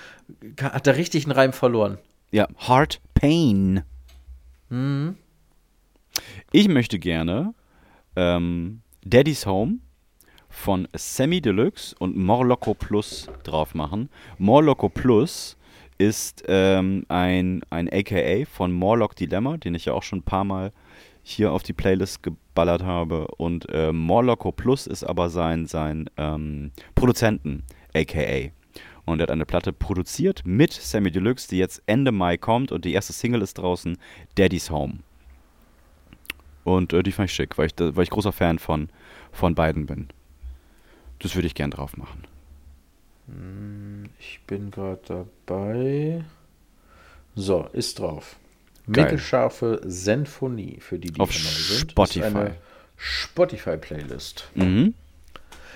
hat 0.62 0.86
da 0.86 0.92
richtig 0.92 1.24
einen 1.26 1.32
Reim 1.32 1.54
verloren. 1.54 1.98
Ja, 2.32 2.48
Heart 2.68 3.00
Pain. 3.14 3.84
Mhm. 4.70 5.16
Ich 6.52 6.68
möchte 6.68 7.00
gerne 7.00 7.54
ähm, 8.18 8.82
Daddy's 9.06 9.46
Home 9.46 9.78
von 10.50 10.88
Semi 10.94 11.42
Deluxe 11.42 11.96
und 11.98 12.18
Morloco 12.18 12.74
Plus 12.74 13.28
drauf 13.44 13.76
machen. 13.76 14.10
Morloco 14.38 14.90
Plus 14.90 15.58
ist 15.98 16.44
ähm, 16.48 17.06
ein, 17.08 17.62
ein 17.70 17.90
AKA 17.90 18.46
von 18.46 18.72
Morlock 18.74 19.16
Dilemma, 19.16 19.56
den 19.58 19.76
ich 19.76 19.86
ja 19.86 19.94
auch 19.94 20.04
schon 20.04 20.20
ein 20.20 20.24
paar 20.24 20.44
Mal 20.44 20.74
hier 21.28 21.52
auf 21.52 21.64
die 21.64 21.74
Playlist 21.74 22.22
geballert 22.22 22.84
habe. 22.84 23.28
Und 23.38 23.68
äh, 23.70 23.92
Morloco 23.92 24.52
Plus 24.52 24.86
ist 24.86 25.04
aber 25.04 25.32
sein, 25.32 25.66
sein 25.66 26.08
ähm, 26.18 26.72
Produzenten 26.94 27.64
AKA. 27.96 28.52
Und 29.06 29.20
er 29.20 29.24
hat 29.24 29.32
eine 29.32 29.46
Platte 29.46 29.74
produziert 29.74 30.44
mit 30.46 30.72
Sammy 30.72 31.10
Deluxe, 31.10 31.50
die 31.50 31.58
jetzt 31.58 31.82
Ende 31.88 32.12
Mai 32.12 32.38
kommt 32.38 32.72
und 32.72 32.86
die 32.86 32.94
erste 32.94 33.12
Single 33.12 33.42
ist 33.42 33.56
draußen, 33.56 33.98
Daddy's 34.36 34.70
Home. 34.70 35.00
Und 36.64 36.94
äh, 36.94 37.02
die 37.02 37.12
fand 37.12 37.30
ich 37.30 37.36
schick, 37.36 37.58
weil 37.58 37.68
ich, 37.68 37.74
weil 37.78 38.04
ich 38.04 38.10
großer 38.12 38.32
Fan 38.32 38.60
von, 38.60 38.90
von 39.32 39.56
beiden 39.56 39.88
bin. 39.88 40.10
Das 41.20 41.34
würde 41.34 41.48
ich 41.48 41.56
gern 41.56 41.72
drauf 41.72 41.98
machen. 41.98 42.24
Ich 44.20 44.42
bin 44.46 44.70
gerade 44.70 45.26
dabei. 45.48 46.24
So, 47.34 47.68
ist 47.74 47.98
drauf. 47.98 48.38
Mittelscharfe 48.88 49.82
Sinfonie 49.84 50.78
für 50.80 51.00
die, 51.00 51.12
die 51.12 51.20
Auf 51.20 51.34
sind. 51.34 51.92
Spotify. 51.92 52.20
Ist 52.20 52.36
eine 52.36 52.56
Spotify-Playlist. 52.98 54.50
Mhm. 54.56 54.94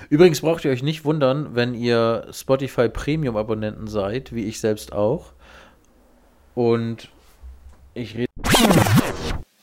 Übrigens 0.09 0.41
braucht 0.41 0.63
ihr 0.63 0.71
euch 0.71 0.83
nicht 0.83 1.03
wundern, 1.03 1.55
wenn 1.55 1.73
ihr 1.73 2.27
Spotify 2.31 2.87
Premium-Abonnenten 2.87 3.87
seid, 3.87 4.33
wie 4.33 4.45
ich 4.45 4.59
selbst 4.59 4.93
auch. 4.93 5.33
Und 6.55 7.09
ich 7.93 8.15
rede. 8.15 8.28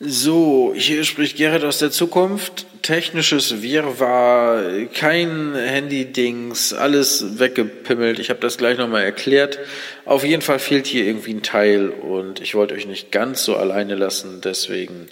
So, 0.08 0.72
hier 0.76 1.02
spricht 1.02 1.36
Gerrit 1.36 1.64
aus 1.64 1.78
der 1.78 1.90
Zukunft. 1.90 2.66
Technisches 2.82 3.60
Wirrwarr, 3.60 4.86
kein 4.94 5.52
Handy-Dings, 5.56 6.72
alles 6.72 7.40
weggepimmelt. 7.40 8.20
Ich 8.20 8.30
habe 8.30 8.38
das 8.38 8.56
gleich 8.56 8.78
nochmal 8.78 9.02
erklärt. 9.02 9.58
Auf 10.04 10.22
jeden 10.22 10.42
Fall 10.42 10.60
fehlt 10.60 10.86
hier 10.86 11.04
irgendwie 11.04 11.34
ein 11.34 11.42
Teil 11.42 11.88
und 11.88 12.40
ich 12.40 12.54
wollte 12.54 12.74
euch 12.74 12.86
nicht 12.86 13.10
ganz 13.10 13.42
so 13.42 13.56
alleine 13.56 13.96
lassen. 13.96 14.40
Deswegen 14.44 15.08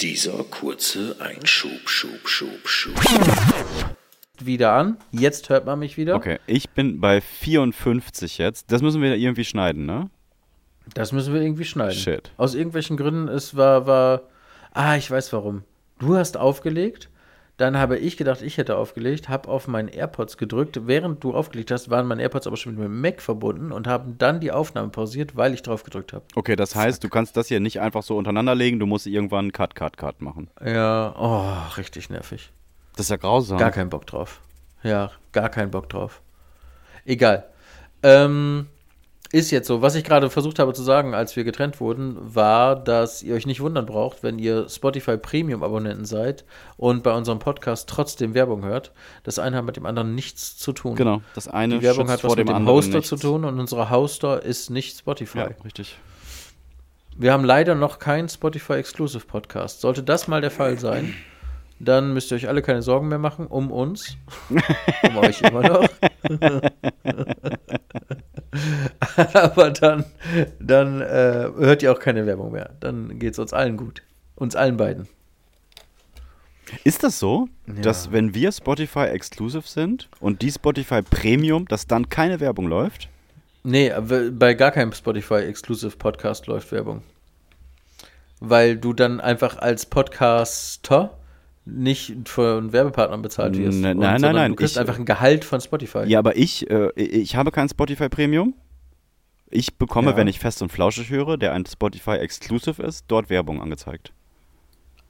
dieser 0.00 0.44
kurze 0.44 1.16
Einschub, 1.18 1.88
Schub, 1.88 2.28
Schub, 2.28 2.68
Schub. 2.68 2.94
Wieder 4.38 4.74
an. 4.74 4.98
Jetzt 5.10 5.48
hört 5.48 5.66
man 5.66 5.80
mich 5.80 5.96
wieder. 5.96 6.14
Okay, 6.14 6.38
ich 6.46 6.70
bin 6.70 7.00
bei 7.00 7.20
54 7.20 8.38
jetzt. 8.38 8.70
Das 8.70 8.80
müssen 8.80 9.02
wir 9.02 9.16
irgendwie 9.16 9.44
schneiden, 9.44 9.86
ne? 9.86 10.08
Das 10.94 11.10
müssen 11.10 11.34
wir 11.34 11.40
irgendwie 11.40 11.64
schneiden. 11.64 11.98
Shit. 11.98 12.30
Aus 12.36 12.54
irgendwelchen 12.54 12.96
Gründen, 12.96 13.26
es 13.26 13.56
war, 13.56 13.88
war. 13.88 14.22
Ah, 14.76 14.94
ich 14.96 15.10
weiß 15.10 15.32
warum. 15.32 15.62
Du 15.98 16.16
hast 16.18 16.36
aufgelegt, 16.36 17.08
dann 17.56 17.78
habe 17.78 17.96
ich 17.96 18.18
gedacht, 18.18 18.42
ich 18.42 18.58
hätte 18.58 18.76
aufgelegt, 18.76 19.30
habe 19.30 19.48
auf 19.48 19.68
meinen 19.68 19.88
AirPods 19.88 20.36
gedrückt. 20.36 20.86
Während 20.86 21.24
du 21.24 21.32
aufgelegt 21.32 21.70
hast, 21.70 21.88
waren 21.88 22.06
meine 22.06 22.20
AirPods 22.20 22.46
aber 22.46 22.58
schon 22.58 22.74
mit 22.74 22.84
dem 22.84 23.00
Mac 23.00 23.22
verbunden 23.22 23.72
und 23.72 23.86
haben 23.86 24.18
dann 24.18 24.38
die 24.38 24.52
Aufnahme 24.52 24.90
pausiert, 24.90 25.34
weil 25.34 25.54
ich 25.54 25.62
drauf 25.62 25.82
gedrückt 25.82 26.12
habe. 26.12 26.26
Okay, 26.34 26.56
das 26.56 26.74
heißt, 26.74 27.02
du 27.02 27.08
kannst 27.08 27.38
das 27.38 27.48
hier 27.48 27.58
nicht 27.58 27.80
einfach 27.80 28.02
so 28.02 28.18
untereinander 28.18 28.54
legen, 28.54 28.78
du 28.78 28.84
musst 28.84 29.06
irgendwann 29.06 29.50
Cut, 29.50 29.74
Cut, 29.74 29.96
Cut 29.96 30.20
machen. 30.20 30.50
Ja, 30.62 31.14
oh, 31.18 31.74
richtig 31.78 32.10
nervig. 32.10 32.52
Das 32.96 33.06
ist 33.06 33.10
ja 33.10 33.16
grausam. 33.16 33.56
Gar 33.56 33.70
keinen 33.70 33.88
Bock 33.88 34.06
drauf. 34.06 34.42
Ja, 34.82 35.10
gar 35.32 35.48
keinen 35.48 35.70
Bock 35.70 35.88
drauf. 35.88 36.20
Egal. 37.06 37.46
Ähm, 38.02 38.66
ist 39.32 39.50
jetzt 39.50 39.66
so. 39.66 39.82
Was 39.82 39.94
ich 39.94 40.04
gerade 40.04 40.30
versucht 40.30 40.58
habe 40.58 40.72
zu 40.72 40.82
sagen, 40.82 41.14
als 41.14 41.36
wir 41.36 41.44
getrennt 41.44 41.80
wurden, 41.80 42.16
war, 42.18 42.76
dass 42.76 43.22
ihr 43.22 43.34
euch 43.34 43.46
nicht 43.46 43.60
wundern 43.60 43.86
braucht, 43.86 44.22
wenn 44.22 44.38
ihr 44.38 44.68
Spotify 44.68 45.16
Premium-Abonnenten 45.16 46.04
seid 46.04 46.44
und 46.76 47.02
bei 47.02 47.12
unserem 47.12 47.38
Podcast 47.38 47.88
trotzdem 47.88 48.34
Werbung 48.34 48.64
hört. 48.64 48.92
Das 49.24 49.38
eine 49.38 49.56
hat 49.56 49.64
mit 49.64 49.76
dem 49.76 49.86
anderen 49.86 50.14
nichts 50.14 50.56
zu 50.56 50.72
tun. 50.72 50.96
Genau, 50.96 51.22
das 51.34 51.48
eine 51.48 51.78
Die 51.78 51.82
Werbung 51.82 52.08
hat 52.08 52.20
vor 52.20 52.30
was 52.30 52.36
mit 52.36 52.48
dem 52.48 52.54
dem 52.54 52.66
Hoster 52.66 52.96
nichts. 52.96 53.08
zu 53.08 53.16
tun 53.16 53.44
und 53.44 53.58
unser 53.58 53.90
Hoster 53.90 54.42
ist 54.42 54.70
nicht 54.70 54.98
Spotify. 54.98 55.38
Ja, 55.38 55.50
richtig. 55.64 55.98
Wir 57.16 57.32
haben 57.32 57.44
leider 57.44 57.74
noch 57.74 57.98
keinen 57.98 58.28
Spotify 58.28 58.74
Exclusive 58.74 59.26
Podcast. 59.26 59.80
Sollte 59.80 60.02
das 60.02 60.28
mal 60.28 60.40
der 60.42 60.50
Fall 60.50 60.78
sein, 60.78 61.14
dann 61.78 62.12
müsst 62.12 62.30
ihr 62.30 62.36
euch 62.36 62.48
alle 62.48 62.62
keine 62.62 62.82
Sorgen 62.82 63.08
mehr 63.08 63.18
machen 63.18 63.46
um 63.46 63.70
uns. 63.70 64.16
um 65.02 65.16
euch 65.18 65.40
immer 65.42 65.62
noch. 65.62 65.88
Aber 69.32 69.70
dann, 69.70 70.04
dann 70.58 71.00
äh, 71.00 71.50
hört 71.56 71.82
ihr 71.82 71.92
auch 71.92 71.98
keine 71.98 72.26
Werbung 72.26 72.52
mehr. 72.52 72.70
Dann 72.80 73.18
geht 73.18 73.32
es 73.32 73.38
uns 73.38 73.52
allen 73.52 73.76
gut. 73.76 74.02
Uns 74.34 74.54
allen 74.56 74.76
beiden. 74.76 75.08
Ist 76.84 77.04
das 77.04 77.18
so, 77.18 77.48
dass 77.66 78.10
wenn 78.10 78.34
wir 78.34 78.50
Spotify 78.50 79.06
Exclusive 79.06 79.66
sind 79.66 80.08
und 80.18 80.42
die 80.42 80.50
Spotify 80.50 81.00
Premium, 81.02 81.66
dass 81.68 81.86
dann 81.86 82.08
keine 82.08 82.40
Werbung 82.40 82.66
läuft? 82.66 83.08
Nee, 83.62 83.92
bei 84.32 84.54
gar 84.54 84.72
keinem 84.72 84.92
Spotify 84.92 85.44
Exclusive 85.44 85.96
Podcast 85.96 86.46
läuft 86.46 86.72
Werbung. 86.72 87.02
Weil 88.40 88.76
du 88.76 88.92
dann 88.92 89.20
einfach 89.20 89.58
als 89.58 89.86
Podcaster 89.86 91.16
nicht 91.66 92.28
von 92.28 92.72
Werbepartnern 92.72 93.20
bezahlt 93.22 93.58
wirst. 93.58 93.80
Nein, 93.80 93.96
Und- 93.96 94.02
nein, 94.04 94.20
sondern 94.20 94.36
nein, 94.36 94.50
Du 94.52 94.56
kriegst 94.56 94.74
ich- 94.76 94.80
einfach 94.80 94.98
ein 94.98 95.04
Gehalt 95.04 95.44
von 95.44 95.60
Spotify. 95.60 96.04
Ja, 96.06 96.20
aber 96.20 96.36
ich, 96.36 96.70
äh, 96.70 96.90
ich 96.96 97.36
habe 97.36 97.50
kein 97.50 97.68
Spotify 97.68 98.08
Premium. 98.08 98.54
Ich 99.50 99.76
bekomme, 99.76 100.12
Ja. 100.12 100.16
wenn 100.16 100.26
ich 100.28 100.38
fest 100.38 100.62
und 100.62 100.70
flauschig 100.72 101.10
höre, 101.10 101.36
der 101.36 101.52
ein 101.52 101.66
Spotify 101.66 102.12
Exclusive 102.18 102.82
ist, 102.82 103.04
dort 103.08 103.30
Werbung 103.30 103.60
angezeigt. 103.60 104.12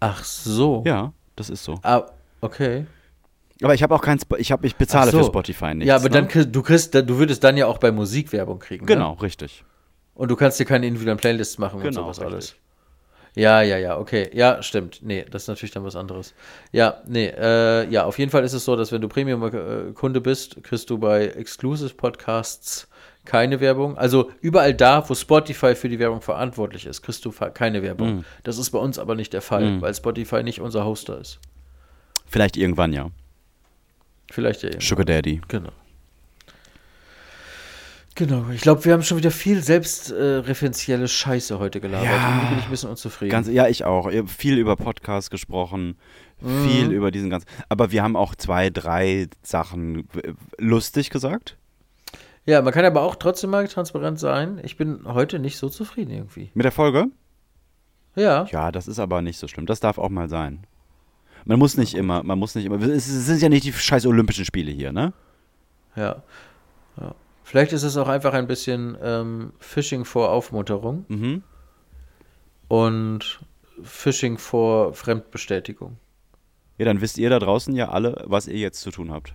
Ach 0.00 0.24
so. 0.24 0.82
Ja, 0.86 1.12
das 1.36 1.48
ist 1.50 1.64
so. 1.64 1.78
Ah, 1.82 2.04
okay. 2.40 2.86
Aber 3.62 3.72
ich 3.74 3.82
habe 3.82 3.94
auch 3.94 4.02
kein, 4.02 4.18
Spo 4.18 4.36
ich 4.36 4.52
habe, 4.52 4.66
ich 4.66 4.76
bezahle 4.76 5.10
so. 5.10 5.18
für 5.18 5.24
Spotify 5.24 5.74
nichts. 5.74 5.86
ja, 5.88 5.96
aber 5.96 6.04
ne? 6.04 6.10
dann 6.10 6.28
kriegst 6.28 6.54
du 6.54 6.62
kriegst, 6.62 6.94
du 6.94 7.18
würdest 7.18 7.42
dann 7.44 7.56
ja 7.56 7.66
auch 7.66 7.78
bei 7.78 7.90
Musik 7.92 8.32
Werbung 8.32 8.58
kriegen. 8.58 8.84
Genau, 8.84 9.14
Ne? 9.14 9.22
richtig. 9.22 9.64
Und 10.14 10.30
du 10.30 10.36
kannst 10.36 10.60
dir 10.60 10.66
keine 10.66 10.86
individuellen 10.86 11.18
Playlists 11.18 11.56
machen 11.58 11.76
und 11.76 11.82
Genau, 11.82 12.02
sowas 12.02 12.18
richtig. 12.20 12.32
alles. 12.34 12.56
Ja, 13.36 13.60
ja, 13.60 13.76
ja, 13.76 13.98
okay. 13.98 14.30
Ja, 14.32 14.62
stimmt. 14.62 15.00
Nee, 15.02 15.26
das 15.30 15.42
ist 15.42 15.48
natürlich 15.48 15.70
dann 15.70 15.84
was 15.84 15.94
anderes. 15.94 16.32
Ja, 16.72 17.02
nee, 17.06 17.26
äh, 17.26 17.86
ja, 17.90 18.04
auf 18.04 18.18
jeden 18.18 18.30
Fall 18.30 18.42
ist 18.44 18.54
es 18.54 18.64
so, 18.64 18.76
dass 18.76 18.92
wenn 18.92 19.02
du 19.02 19.08
Premium-Kunde 19.08 20.22
bist, 20.22 20.64
kriegst 20.64 20.88
du 20.88 20.96
bei 20.96 21.26
Exclusive 21.26 21.94
Podcasts 21.94 22.88
keine 23.26 23.60
Werbung. 23.60 23.98
Also 23.98 24.30
überall 24.40 24.72
da, 24.72 25.06
wo 25.06 25.14
Spotify 25.14 25.74
für 25.74 25.90
die 25.90 25.98
Werbung 25.98 26.22
verantwortlich 26.22 26.86
ist, 26.86 27.02
kriegst 27.02 27.26
du 27.26 27.30
keine 27.30 27.82
Werbung. 27.82 28.18
Mm. 28.18 28.24
Das 28.42 28.56
ist 28.56 28.70
bei 28.70 28.78
uns 28.78 28.98
aber 28.98 29.14
nicht 29.14 29.34
der 29.34 29.42
Fall, 29.42 29.82
weil 29.82 29.94
Spotify 29.94 30.42
nicht 30.42 30.60
unser 30.60 30.86
Hoster 30.86 31.20
ist. 31.20 31.38
Vielleicht 32.26 32.56
irgendwann, 32.56 32.92
ja. 32.92 33.10
Vielleicht 34.30 34.62
ja 34.62 34.70
irgendwann. 34.70 34.86
Sugar 34.86 35.04
Daddy. 35.04 35.42
Genau. 35.48 35.70
Genau, 38.16 38.46
ich 38.50 38.62
glaube, 38.62 38.84
wir 38.86 38.94
haben 38.94 39.02
schon 39.02 39.18
wieder 39.18 39.30
viel 39.30 39.62
selbstreferenzielle 39.62 41.06
Scheiße 41.06 41.58
heute 41.58 41.80
gelabert. 41.80 42.06
Ja. 42.06 42.28
Irgendwie 42.30 42.46
bin 42.48 42.58
ich 42.58 42.64
ein 42.64 42.70
bisschen 42.70 42.90
unzufrieden. 42.90 43.30
Ganz, 43.30 43.46
ja, 43.48 43.68
ich 43.68 43.84
auch. 43.84 44.10
Viel 44.26 44.56
über 44.58 44.74
Podcasts 44.76 45.30
gesprochen, 45.30 45.96
Mhm. 46.40 46.68
viel 46.68 46.90
über 46.92 47.10
diesen 47.10 47.30
ganzen. 47.30 47.46
Aber 47.68 47.92
wir 47.92 48.02
haben 48.02 48.16
auch 48.16 48.34
zwei, 48.34 48.70
drei 48.70 49.28
Sachen 49.42 50.08
äh, 50.22 50.32
lustig 50.58 51.10
gesagt. 51.10 51.56
ja, 52.46 52.62
man 52.62 52.72
kann 52.72 52.84
aber 52.86 53.02
auch 53.02 53.16
trotzdem 53.16 53.50
mal 53.50 53.66
transparent 53.68 54.18
sein. 54.18 54.60
Ich 54.62 54.76
bin 54.76 55.00
heute 55.06 55.38
nicht 55.38 55.58
so 55.58 55.68
zufrieden 55.68 56.10
irgendwie. 56.10 56.50
Mit 56.54 56.64
der 56.64 56.72
Folge? 56.72 57.06
Ja, 58.14 58.46
Ja, 58.50 58.72
das 58.72 58.88
ist 58.88 58.98
aber 58.98 59.20
nicht 59.20 59.38
so 59.38 59.46
schlimm. 59.46 59.66
Das 59.66 59.80
darf 59.80 59.98
auch 59.98 60.08
mal 60.08 60.28
sein. 60.30 60.66
Man 61.44 61.58
muss 61.58 61.76
nicht 61.76 61.94
immer, 61.94 62.22
man 62.22 62.38
muss 62.38 62.54
nicht 62.54 62.64
immer. 62.64 62.80
Es 62.80 63.04
sind 63.06 63.42
ja 63.42 63.48
nicht 63.50 63.64
die 63.64 63.72
scheiß 63.74 64.06
Olympischen 64.06 64.46
Spiele 64.46 64.72
hier, 64.72 64.90
ne? 64.92 65.12
ja. 65.96 66.22
ja. 66.98 67.14
Vielleicht 67.48 67.72
ist 67.72 67.84
es 67.84 67.96
auch 67.96 68.08
einfach 68.08 68.32
ein 68.34 68.48
bisschen 68.48 68.98
ähm, 69.00 69.52
Phishing 69.60 70.04
vor 70.04 70.30
Aufmunterung 70.32 71.04
Mhm. 71.06 71.44
und 72.66 73.40
Phishing 73.82 74.36
vor 74.36 74.94
Fremdbestätigung. 74.94 75.96
Ja, 76.78 76.86
dann 76.86 77.00
wisst 77.00 77.18
ihr 77.18 77.30
da 77.30 77.38
draußen 77.38 77.72
ja 77.76 77.88
alle, 77.90 78.24
was 78.26 78.48
ihr 78.48 78.58
jetzt 78.58 78.80
zu 78.80 78.90
tun 78.90 79.12
habt. 79.12 79.32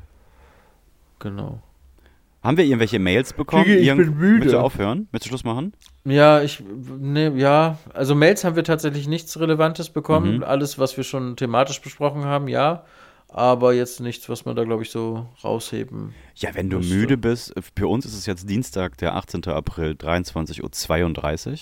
Genau. 1.20 1.62
Haben 2.43 2.57
wir 2.57 2.66
irgendwelche 2.66 2.99
Mails 2.99 3.32
bekommen? 3.34 3.64
Kiki, 3.64 3.78
ich 3.78 3.88
Irgend- 3.88 4.07
bin 4.07 4.18
müde. 4.18 4.41
Willst 4.41 4.53
du 4.55 4.59
aufhören? 4.59 5.07
Willst 5.12 5.26
du 5.26 5.30
Schluss 5.30 5.43
machen? 5.45 5.74
Ja, 6.03 6.41
ich, 6.41 6.62
ne, 6.99 7.32
ja, 7.38 7.78
also 7.93 8.14
Mails 8.14 8.43
haben 8.43 8.55
wir 8.57 8.64
tatsächlich 8.66 9.07
nichts 9.07 9.39
Relevantes 9.39 9.89
bekommen. 9.89 10.38
Mhm. 10.38 10.43
Alles, 10.43 10.78
was 10.80 10.97
wir 10.97 11.03
schon 11.05 11.38
thematisch 11.38 11.80
besprochen 11.82 12.26
haben, 12.26 12.47
ja. 12.49 12.84
Aber 13.34 13.73
jetzt 13.73 14.01
nichts, 14.01 14.27
was 14.27 14.43
man 14.43 14.57
da, 14.57 14.65
glaube 14.65 14.84
ich, 14.84 14.89
so 14.89 15.25
rausheben. 15.41 16.13
Ja, 16.36 16.53
wenn 16.53 16.69
du 16.69 16.77
Müsste. 16.77 16.93
müde 16.93 17.17
bist, 17.17 17.53
für 17.77 17.88
uns 17.88 18.05
ist 18.05 18.13
es 18.13 18.25
jetzt 18.25 18.49
Dienstag, 18.49 18.97
der 18.97 19.15
18. 19.15 19.45
April, 19.45 19.91
23.32 19.93 21.51
Uhr. 21.51 21.57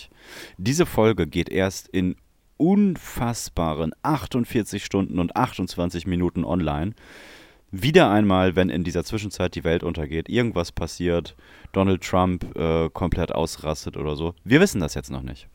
Diese 0.58 0.88
Folge 0.88 1.28
geht 1.28 1.50
erst 1.50 1.88
in 1.88 2.16
unfassbaren 2.58 3.92
48 4.02 4.84
Stunden 4.84 5.20
und 5.20 5.36
28 5.36 6.08
Minuten 6.08 6.44
online. 6.44 6.94
Wieder 7.70 8.10
einmal, 8.10 8.56
wenn 8.56 8.70
in 8.70 8.84
dieser 8.84 9.04
Zwischenzeit 9.04 9.54
die 9.54 9.64
Welt 9.64 9.84
untergeht, 9.84 10.28
irgendwas 10.28 10.72
passiert, 10.72 11.36
Donald 11.72 12.02
Trump 12.04 12.58
äh, 12.58 12.90
komplett 12.90 13.32
ausrastet 13.32 13.96
oder 13.96 14.16
so. 14.16 14.34
Wir 14.44 14.60
wissen 14.60 14.82
das 14.82 14.96
jetzt 14.96 15.12
noch 15.12 15.22
nicht. 15.22 15.48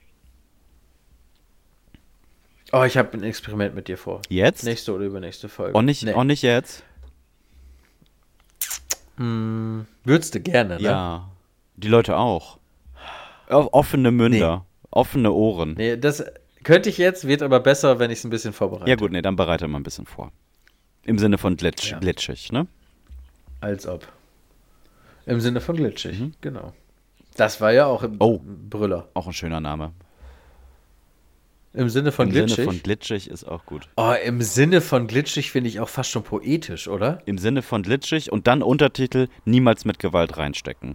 Oh, 2.76 2.82
ich 2.82 2.96
habe 2.96 3.16
ein 3.16 3.22
Experiment 3.22 3.74
mit 3.76 3.86
dir 3.86 3.96
vor. 3.96 4.20
Jetzt? 4.28 4.64
Nächste 4.64 4.92
oder 4.92 5.04
übernächste 5.04 5.48
Folge. 5.48 5.78
Und 5.78 5.84
nicht, 5.84 6.02
Nee. 6.02 6.12
und 6.12 6.26
nicht 6.26 6.42
jetzt? 6.42 6.82
Hm, 9.16 9.86
würdest 10.02 10.34
du 10.34 10.40
gerne, 10.40 10.76
ne? 10.76 10.82
Ja. 10.82 11.28
Die 11.76 11.86
Leute 11.88 12.16
auch. 12.16 12.58
Offene 13.48 14.10
Münder, 14.10 14.64
offene 14.90 15.30
Ohren. 15.30 15.74
Nee, 15.74 15.96
das 15.96 16.24
könnte 16.64 16.88
ich 16.88 16.98
jetzt, 16.98 17.28
wird 17.28 17.42
aber 17.42 17.60
besser, 17.60 17.98
wenn 18.00 18.10
ich 18.10 18.18
es 18.18 18.24
ein 18.24 18.30
bisschen 18.30 18.52
vorbereite. 18.52 18.90
Ja 18.90 18.96
gut, 18.96 19.12
nee, 19.12 19.22
dann 19.22 19.36
bereite 19.36 19.68
mal 19.68 19.78
ein 19.78 19.82
bisschen 19.84 20.06
vor. 20.06 20.32
Im 21.04 21.18
Sinne 21.18 21.38
von 21.38 21.56
glitsch, 21.56 21.92
Ja. 21.92 21.98
glitschig, 22.00 22.50
ne? 22.50 22.66
Als 23.60 23.86
ob. 23.86 24.08
Im 25.26 25.40
Sinne 25.40 25.60
von 25.60 25.76
glitschig, 25.76 26.20
genau. 26.40 26.72
Das 27.36 27.60
war 27.60 27.72
ja 27.72 27.86
auch 27.86 28.02
im 28.02 28.12
Mhm. 28.12 28.16
Oh. 28.20 28.40
Brüller. 28.42 29.08
Auch 29.14 29.26
ein 29.28 29.32
schöner 29.32 29.60
Name. 29.60 29.92
Im 31.74 31.88
Sinne 31.88 32.12
von 32.12 32.28
Im 32.28 32.32
glitschig? 32.32 32.56
Sinne 32.56 32.68
von 32.68 32.82
glitschig 32.82 33.28
ist 33.28 33.44
auch 33.44 33.66
gut. 33.66 33.88
oh, 33.96 34.14
im 34.24 34.40
Sinne 34.42 34.80
von 34.80 35.08
glitschig 35.08 35.50
finde 35.50 35.68
ich 35.68 35.80
auch 35.80 35.88
fast 35.88 36.10
schon 36.10 36.22
poetisch, 36.22 36.86
oder? 36.86 37.20
Im 37.26 37.36
Sinne 37.36 37.62
von 37.62 37.82
glitschig 37.82 38.30
und 38.30 38.46
dann 38.46 38.62
Untertitel 38.62 39.26
niemals 39.44 39.84
mit 39.84 39.98
Gewalt 39.98 40.36
reinstecken. 40.36 40.94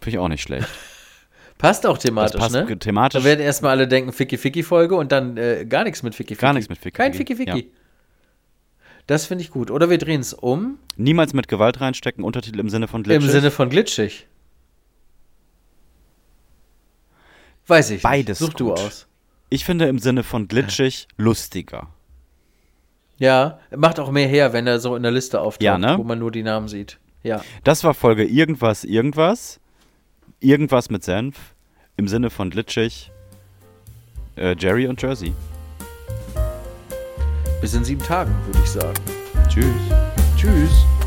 Finde 0.00 0.16
ich 0.16 0.18
auch 0.18 0.28
nicht 0.28 0.42
schlecht. 0.42 0.66
Passt 1.58 1.86
auch 1.86 1.98
thematisch, 1.98 2.40
Das 2.40 2.52
passt 2.52 2.68
ne? 2.68 2.78
thematisch. 2.78 3.20
Da 3.20 3.24
werden 3.26 3.40
erstmal 3.40 3.72
alle 3.72 3.88
denken 3.88 4.12
Ficky-Ficky-Folge 4.12 4.94
und 4.94 5.10
dann 5.10 5.36
äh, 5.36 5.66
gar 5.68 5.82
nichts 5.82 6.04
mit 6.04 6.14
Ficky-Ficky. 6.14 6.40
Gar 6.40 6.52
nichts 6.52 6.68
mit 6.68 6.78
Ficky-Ficky, 6.78 6.96
Kein 6.96 7.14
Ficky-Ficky. 7.14 7.72
Das 9.08 9.26
finde 9.26 9.42
ich 9.42 9.50
gut. 9.50 9.72
Oder 9.72 9.90
wir 9.90 9.98
drehen 9.98 10.20
es 10.20 10.32
um, 10.34 10.78
Niemals 10.96 11.34
mit 11.34 11.48
Gewalt 11.48 11.80
reinstecken, 11.80 12.22
Untertitel 12.22 12.60
im 12.60 12.68
Sinne 12.70 12.86
von 12.86 13.02
glitschig. 13.02 13.26
im 13.26 13.32
Sinne 13.32 13.50
von 13.50 13.70
glitschig. 13.70 14.28
Weiß 17.66 17.90
ich 17.90 18.02
Beides 18.02 18.40
nicht. 18.40 18.50
Such 18.50 18.54
du 18.56 18.68
gut. 18.68 18.78
aus. 18.78 19.07
Ich 19.50 19.64
finde 19.64 19.86
im 19.86 19.98
Sinne 19.98 20.22
von 20.22 20.48
glitschig 20.48 21.08
lustiger. 21.16 21.88
Ja, 23.18 23.58
macht 23.74 23.98
auch 23.98 24.10
mehr 24.10 24.28
her, 24.28 24.52
wenn 24.52 24.66
er 24.66 24.78
so 24.78 24.94
in 24.94 25.02
der 25.02 25.10
Liste 25.12 25.40
auftaucht, 25.40 25.62
Ja, 25.62 25.78
ne? 25.78 25.96
wo 25.98 26.04
man 26.04 26.18
nur 26.18 26.30
die 26.30 26.42
Namen 26.42 26.68
sieht. 26.68 26.98
Ja. 27.22 27.42
Das 27.64 27.82
war 27.82 27.94
Folge 27.94 28.24
irgendwas, 28.24 28.84
irgendwas. 28.84 29.58
Irgendwas 30.40 30.88
mit 30.90 31.02
Senf. 31.02 31.36
Im 31.96 32.06
Sinne 32.06 32.30
von 32.30 32.50
glitschig. 32.50 33.10
Äh, 34.36 34.54
Jerry 34.56 34.86
und 34.86 35.02
Jersey. 35.02 35.32
Bis 37.60 37.74
in 37.74 37.84
sieben 37.84 38.02
Tagen, 38.02 38.32
würde 38.46 38.60
ich 38.62 38.70
sagen. 38.70 38.94
Tschüss. 39.48 39.66
Tschüss. 40.36 40.97